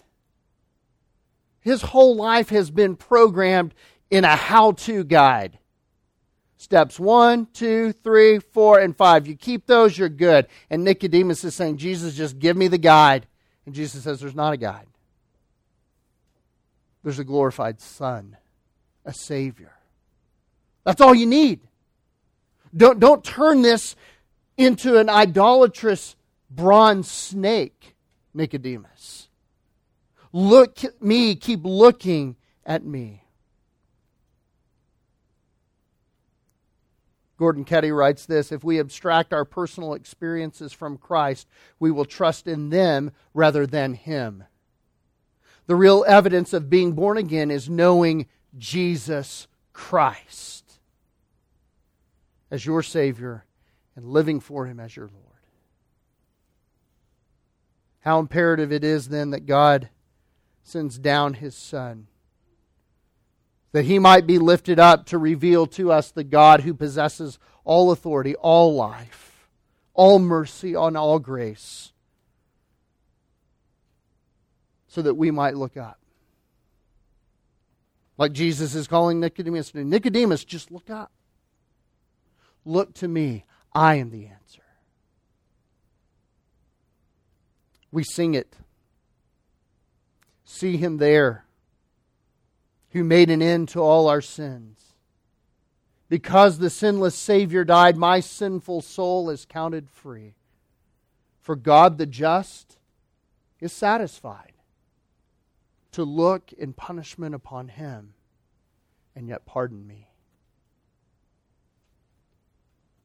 His 1.61 1.83
whole 1.83 2.17
life 2.17 2.51
has 2.51 2.71
been 2.71 2.97
programmed 2.97 3.75
in 4.11 4.25
a 4.25 4.37
how 4.37 4.73
to 4.73 5.03
guide. 5.03 5.59
Steps 6.57 7.01
one, 7.01 7.47
two, 7.53 7.93
three, 7.93 8.39
four, 8.39 8.79
and 8.79 8.97
five. 8.97 9.27
You 9.27 9.37
keep 9.37 9.67
those, 9.67 9.97
you're 9.97 10.09
good. 10.09 10.47
And 10.71 10.85
Nicodemus 10.85 11.45
is 11.45 11.55
saying, 11.55 11.79
Jesus, 11.79 12.15
just 12.15 12.39
give 12.39 12.57
me 12.57 12.69
the 12.69 12.79
guide. 12.79 13.27
And 13.67 13.75
Jesus 13.75 14.05
says, 14.05 14.21
There's 14.21 14.35
not 14.35 14.53
a 14.53 14.57
guide. 14.57 14.87
There's 17.03 17.19
a 17.19 17.25
glorified 17.25 17.81
Son, 17.81 18.37
a 19.05 19.13
Savior. 19.13 19.73
That's 20.85 21.01
all 21.01 21.15
you 21.15 21.27
need. 21.27 21.61
Don't, 22.77 22.99
don't 22.99 23.23
turn 23.23 23.63
this 23.63 23.95
into 24.57 24.99
an 24.99 25.09
idolatrous 25.09 26.17
bronze 26.55 27.11
snake, 27.11 27.95
Nicodemus. 28.33 29.29
Look 30.33 30.85
at 30.85 31.01
me, 31.03 31.37
keep 31.37 31.61
looking 31.63 32.37
at 32.67 32.85
me. 32.85 33.25
Gordon 37.37 37.65
Keddie 37.65 37.91
writes 37.91 38.27
this 38.27 38.53
If 38.53 38.65
we 38.65 38.79
abstract 38.79 39.33
our 39.33 39.45
personal 39.45 39.95
experiences 39.95 40.73
from 40.73 40.97
Christ, 40.97 41.49
we 41.79 41.91
will 41.91 42.05
trust 42.05 42.47
in 42.47 42.71
them 42.71 43.13
rather 43.33 43.67
than 43.67 43.95
Him. 43.95 44.45
The 45.67 45.77
real 45.77 46.05
evidence 46.07 46.53
of 46.53 46.71
being 46.71 46.93
born 46.93 47.17
again 47.17 47.51
is 47.51 47.69
knowing 47.69 48.27
Jesus 48.57 49.47
Christ 49.73 50.79
as 52.51 52.65
your 52.65 52.83
Savior 52.83 53.45
and 53.97 54.07
living 54.07 54.41
for 54.41 54.67
Him 54.67 54.79
as 54.79 54.95
your 54.95 55.07
Lord. 55.07 55.24
How 58.05 58.19
imperative 58.19 58.71
it 58.71 58.85
is 58.85 59.09
then 59.09 59.31
that 59.31 59.47
God 59.47 59.89
sends 60.63 60.99
down 60.99 61.35
His 61.35 61.55
Son, 61.55 62.07
that 63.73 63.87
He 63.87 63.99
might 63.99 64.27
be 64.27 64.39
lifted 64.39 64.79
up 64.79 65.07
to 65.07 65.19
reveal 65.19 65.67
to 65.69 65.91
us 65.91 66.11
the 66.11 66.23
God 66.23 66.61
who 66.61 66.75
possesses 66.75 67.39
all 67.65 67.91
authority, 67.91 68.35
all 68.37 68.75
life, 68.75 69.49
all 69.95 70.19
mercy, 70.19 70.75
and 70.75 70.99
all 70.99 71.19
grace, 71.19 71.93
so 74.87 75.01
that 75.01 75.15
we 75.15 75.31
might 75.31 75.57
look 75.57 75.79
up. 75.79 75.99
Like 78.19 78.33
Jesus 78.33 78.75
is 78.75 78.87
calling 78.87 79.19
Nicodemus, 79.19 79.75
Nicodemus, 79.75 80.45
just 80.45 80.71
look 80.71 80.91
up. 80.91 81.11
Look 82.67 82.93
to 82.95 83.09
me. 83.09 83.45
I 83.73 83.95
am 83.97 84.11
the 84.11 84.27
answer. 84.27 84.44
We 87.95 88.03
sing 88.03 88.35
it. 88.35 88.57
See 90.45 90.77
him 90.77 90.97
there 90.97 91.45
who 92.91 93.05
made 93.05 93.31
an 93.31 93.41
end 93.41 93.69
to 93.69 93.81
all 93.81 94.09
our 94.09 94.21
sins. 94.21 94.81
Because 96.09 96.59
the 96.59 96.71
sinless 96.71 97.15
Savior 97.15 97.63
died, 97.63 97.97
my 97.97 98.19
sinful 98.19 98.83
soul 98.83 99.31
is 99.31 99.47
counted 99.49 99.89
free. 99.89 100.35
For 101.41 101.55
God 101.55 101.97
the 101.97 102.05
just 102.05 102.79
is 103.61 103.73
satisfied 103.73 104.55
to 105.93 106.03
look 106.03 106.53
in 106.53 106.73
punishment 106.73 107.33
upon 107.33 107.69
him 107.69 108.15
and 109.15 109.29
yet 109.29 109.47
pardon 109.47 109.87
me. 109.87 110.09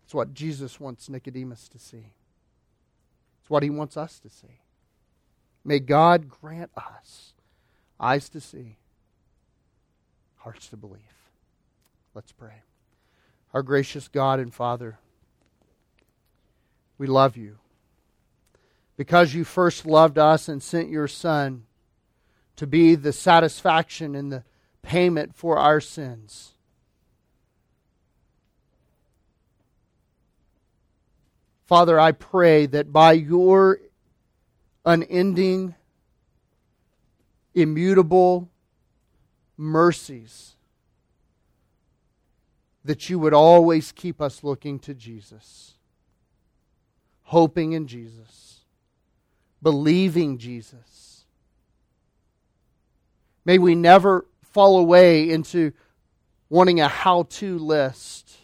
It's 0.04 0.16
what 0.16 0.34
Jesus 0.34 0.80
wants 0.80 1.10
Nicodemus 1.10 1.70
to 1.70 1.78
see. 1.78 2.14
It's 3.40 3.52
what 3.52 3.62
he 3.62 3.70
wants 3.70 3.96
us 3.96 4.18
to 4.22 4.30
see. 4.30 4.62
May 5.64 5.80
God 5.80 6.30
grant 6.30 6.72
us 6.76 7.34
eyes 8.00 8.30
to 8.30 8.42
see, 8.42 8.78
hearts 10.38 10.68
to 10.70 10.78
believe. 10.78 11.02
Let's 12.14 12.32
pray. 12.32 12.64
Our 13.54 13.62
gracious 13.62 14.08
God 14.08 14.40
and 14.40 14.54
Father, 14.54 15.00
we 16.98 17.08
love 17.08 17.36
you. 17.36 17.58
Because 18.96 19.34
you 19.34 19.44
first 19.44 19.86
loved 19.86 20.18
us 20.18 20.50
and 20.50 20.62
sent 20.62 20.90
your 20.90 21.08
Son 21.08 21.64
to 22.58 22.68
be 22.68 22.96
the 22.96 23.14
satisfaction 23.14 24.16
and 24.16 24.32
the 24.32 24.44
payment 24.82 25.36
for 25.36 25.58
our 25.58 25.80
sins. 25.80 26.54
Father, 31.66 32.00
I 32.00 32.12
pray 32.12 32.66
that 32.66 32.92
by 32.92 33.14
your 33.14 33.80
unending, 34.90 35.76
immutable 37.54 38.50
mercies, 39.56 40.56
that 42.84 43.08
you 43.08 43.20
would 43.20 43.34
always 43.34 43.92
keep 43.92 44.20
us 44.20 44.44
looking 44.44 44.80
to 44.80 44.96
Jesus, 44.96 45.76
hoping 47.22 47.74
in 47.74 47.86
Jesus, 47.86 48.62
believing 49.62 50.40
Jesus. 50.40 51.26
May 53.46 53.60
we 53.60 53.76
never 53.76 54.26
fall 54.42 54.80
away 54.80 55.30
into 55.30 55.72
wanting 56.50 56.82
a 56.82 56.88
how 56.88 57.24
to 57.30 57.60
list 57.60 58.38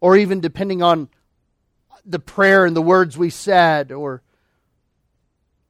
or 0.00 0.16
even 0.16 0.40
depending 0.40 0.82
on 0.82 1.10
the 2.06 2.18
prayer 2.18 2.64
and 2.64 2.74
the 2.74 2.80
words 2.80 3.18
we 3.18 3.28
said, 3.28 3.92
or 3.92 4.22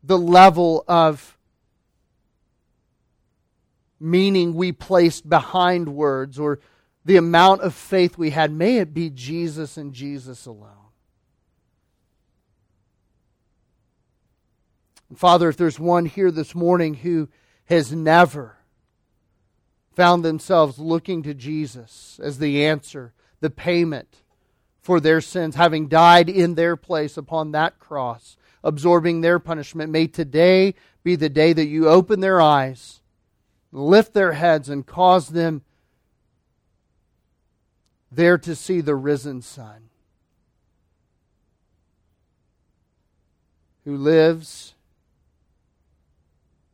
the 0.02 0.18
level 0.18 0.84
of 0.88 1.36
meaning 3.98 4.54
we 4.54 4.72
placed 4.72 5.28
behind 5.28 5.94
words, 5.94 6.38
or 6.38 6.58
the 7.04 7.16
amount 7.16 7.60
of 7.60 7.74
faith 7.74 8.16
we 8.16 8.30
had. 8.30 8.50
May 8.50 8.78
it 8.78 8.94
be 8.94 9.10
Jesus 9.10 9.76
and 9.76 9.92
Jesus 9.92 10.46
alone. 10.46 10.76
And 15.10 15.18
Father, 15.18 15.48
if 15.48 15.56
there's 15.56 15.78
one 15.78 16.06
here 16.06 16.30
this 16.30 16.54
morning 16.54 16.94
who 16.94 17.28
has 17.66 17.92
never 17.92 18.56
found 19.94 20.24
themselves 20.24 20.78
looking 20.78 21.22
to 21.24 21.34
Jesus 21.34 22.18
as 22.22 22.38
the 22.38 22.64
answer, 22.64 23.12
the 23.40 23.50
payment 23.50 24.22
for 24.80 24.98
their 24.98 25.20
sins, 25.20 25.56
having 25.56 25.88
died 25.88 26.30
in 26.30 26.54
their 26.54 26.76
place 26.76 27.16
upon 27.16 27.52
that 27.52 27.78
cross, 27.78 28.36
absorbing 28.62 29.20
their 29.20 29.38
punishment. 29.38 29.90
May 29.90 30.06
today 30.06 30.74
be 31.02 31.16
the 31.16 31.28
day 31.28 31.52
that 31.52 31.66
you 31.66 31.88
open 31.88 32.20
their 32.20 32.40
eyes, 32.40 33.00
lift 33.72 34.14
their 34.14 34.32
heads, 34.32 34.68
and 34.68 34.86
cause 34.86 35.28
them 35.28 35.62
there 38.12 38.38
to 38.38 38.54
see 38.54 38.80
the 38.80 38.96
risen 38.96 39.40
Son 39.40 39.90
who 43.84 43.96
lives, 43.96 44.74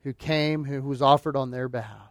who 0.03 0.13
came, 0.13 0.65
who 0.65 0.83
was 0.83 1.01
offered 1.01 1.37
on 1.37 1.51
their 1.51 1.69
behalf. 1.69 2.06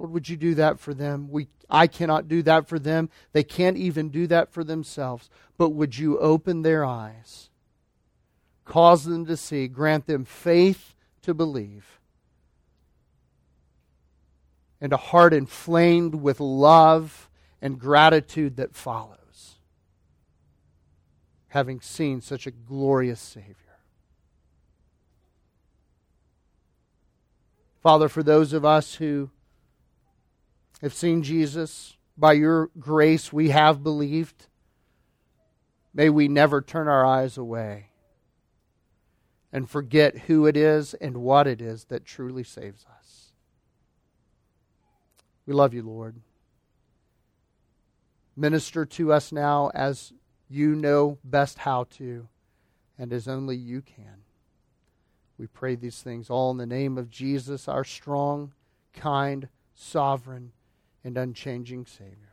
Lord, 0.00 0.12
would 0.12 0.30
you 0.30 0.38
do 0.38 0.54
that 0.54 0.80
for 0.80 0.94
them? 0.94 1.28
We, 1.30 1.48
I 1.68 1.86
cannot 1.86 2.26
do 2.26 2.42
that 2.44 2.66
for 2.66 2.78
them. 2.78 3.10
They 3.34 3.42
can't 3.42 3.76
even 3.76 4.08
do 4.08 4.26
that 4.28 4.50
for 4.50 4.64
themselves. 4.64 5.28
But 5.58 5.70
would 5.70 5.98
you 5.98 6.18
open 6.18 6.62
their 6.62 6.86
eyes, 6.86 7.50
cause 8.64 9.04
them 9.04 9.26
to 9.26 9.36
see, 9.36 9.68
grant 9.68 10.06
them 10.06 10.24
faith 10.24 10.94
to 11.20 11.34
believe, 11.34 12.00
and 14.80 14.90
a 14.94 14.96
heart 14.96 15.34
inflamed 15.34 16.14
with 16.14 16.40
love 16.40 17.28
and 17.60 17.78
gratitude 17.78 18.56
that 18.56 18.74
follows, 18.74 19.56
having 21.48 21.82
seen 21.82 22.22
such 22.22 22.46
a 22.46 22.50
glorious 22.50 23.20
Savior. 23.20 23.54
Father, 27.82 28.08
for 28.08 28.22
those 28.22 28.54
of 28.54 28.64
us 28.64 28.94
who 28.94 29.28
have 30.82 30.94
seen 30.94 31.22
Jesus. 31.22 31.96
By 32.16 32.34
your 32.34 32.70
grace, 32.78 33.32
we 33.32 33.50
have 33.50 33.82
believed. 33.82 34.46
May 35.94 36.08
we 36.10 36.28
never 36.28 36.60
turn 36.60 36.88
our 36.88 37.04
eyes 37.04 37.36
away 37.36 37.90
and 39.52 39.68
forget 39.68 40.18
who 40.18 40.46
it 40.46 40.56
is 40.56 40.94
and 40.94 41.18
what 41.18 41.46
it 41.46 41.60
is 41.60 41.84
that 41.84 42.04
truly 42.04 42.44
saves 42.44 42.84
us. 42.98 43.32
We 45.46 45.54
love 45.54 45.74
you, 45.74 45.82
Lord. 45.82 46.16
Minister 48.36 48.86
to 48.86 49.12
us 49.12 49.32
now 49.32 49.70
as 49.74 50.12
you 50.48 50.74
know 50.74 51.18
best 51.24 51.58
how 51.58 51.84
to 51.90 52.28
and 52.98 53.12
as 53.12 53.26
only 53.26 53.56
you 53.56 53.82
can. 53.82 54.24
We 55.38 55.46
pray 55.46 55.74
these 55.74 56.02
things 56.02 56.30
all 56.30 56.50
in 56.50 56.58
the 56.58 56.66
name 56.66 56.98
of 56.98 57.10
Jesus, 57.10 57.66
our 57.66 57.82
strong, 57.82 58.52
kind, 58.92 59.48
sovereign, 59.74 60.52
and 61.04 61.16
unchanging 61.16 61.86
Savior. 61.86 62.29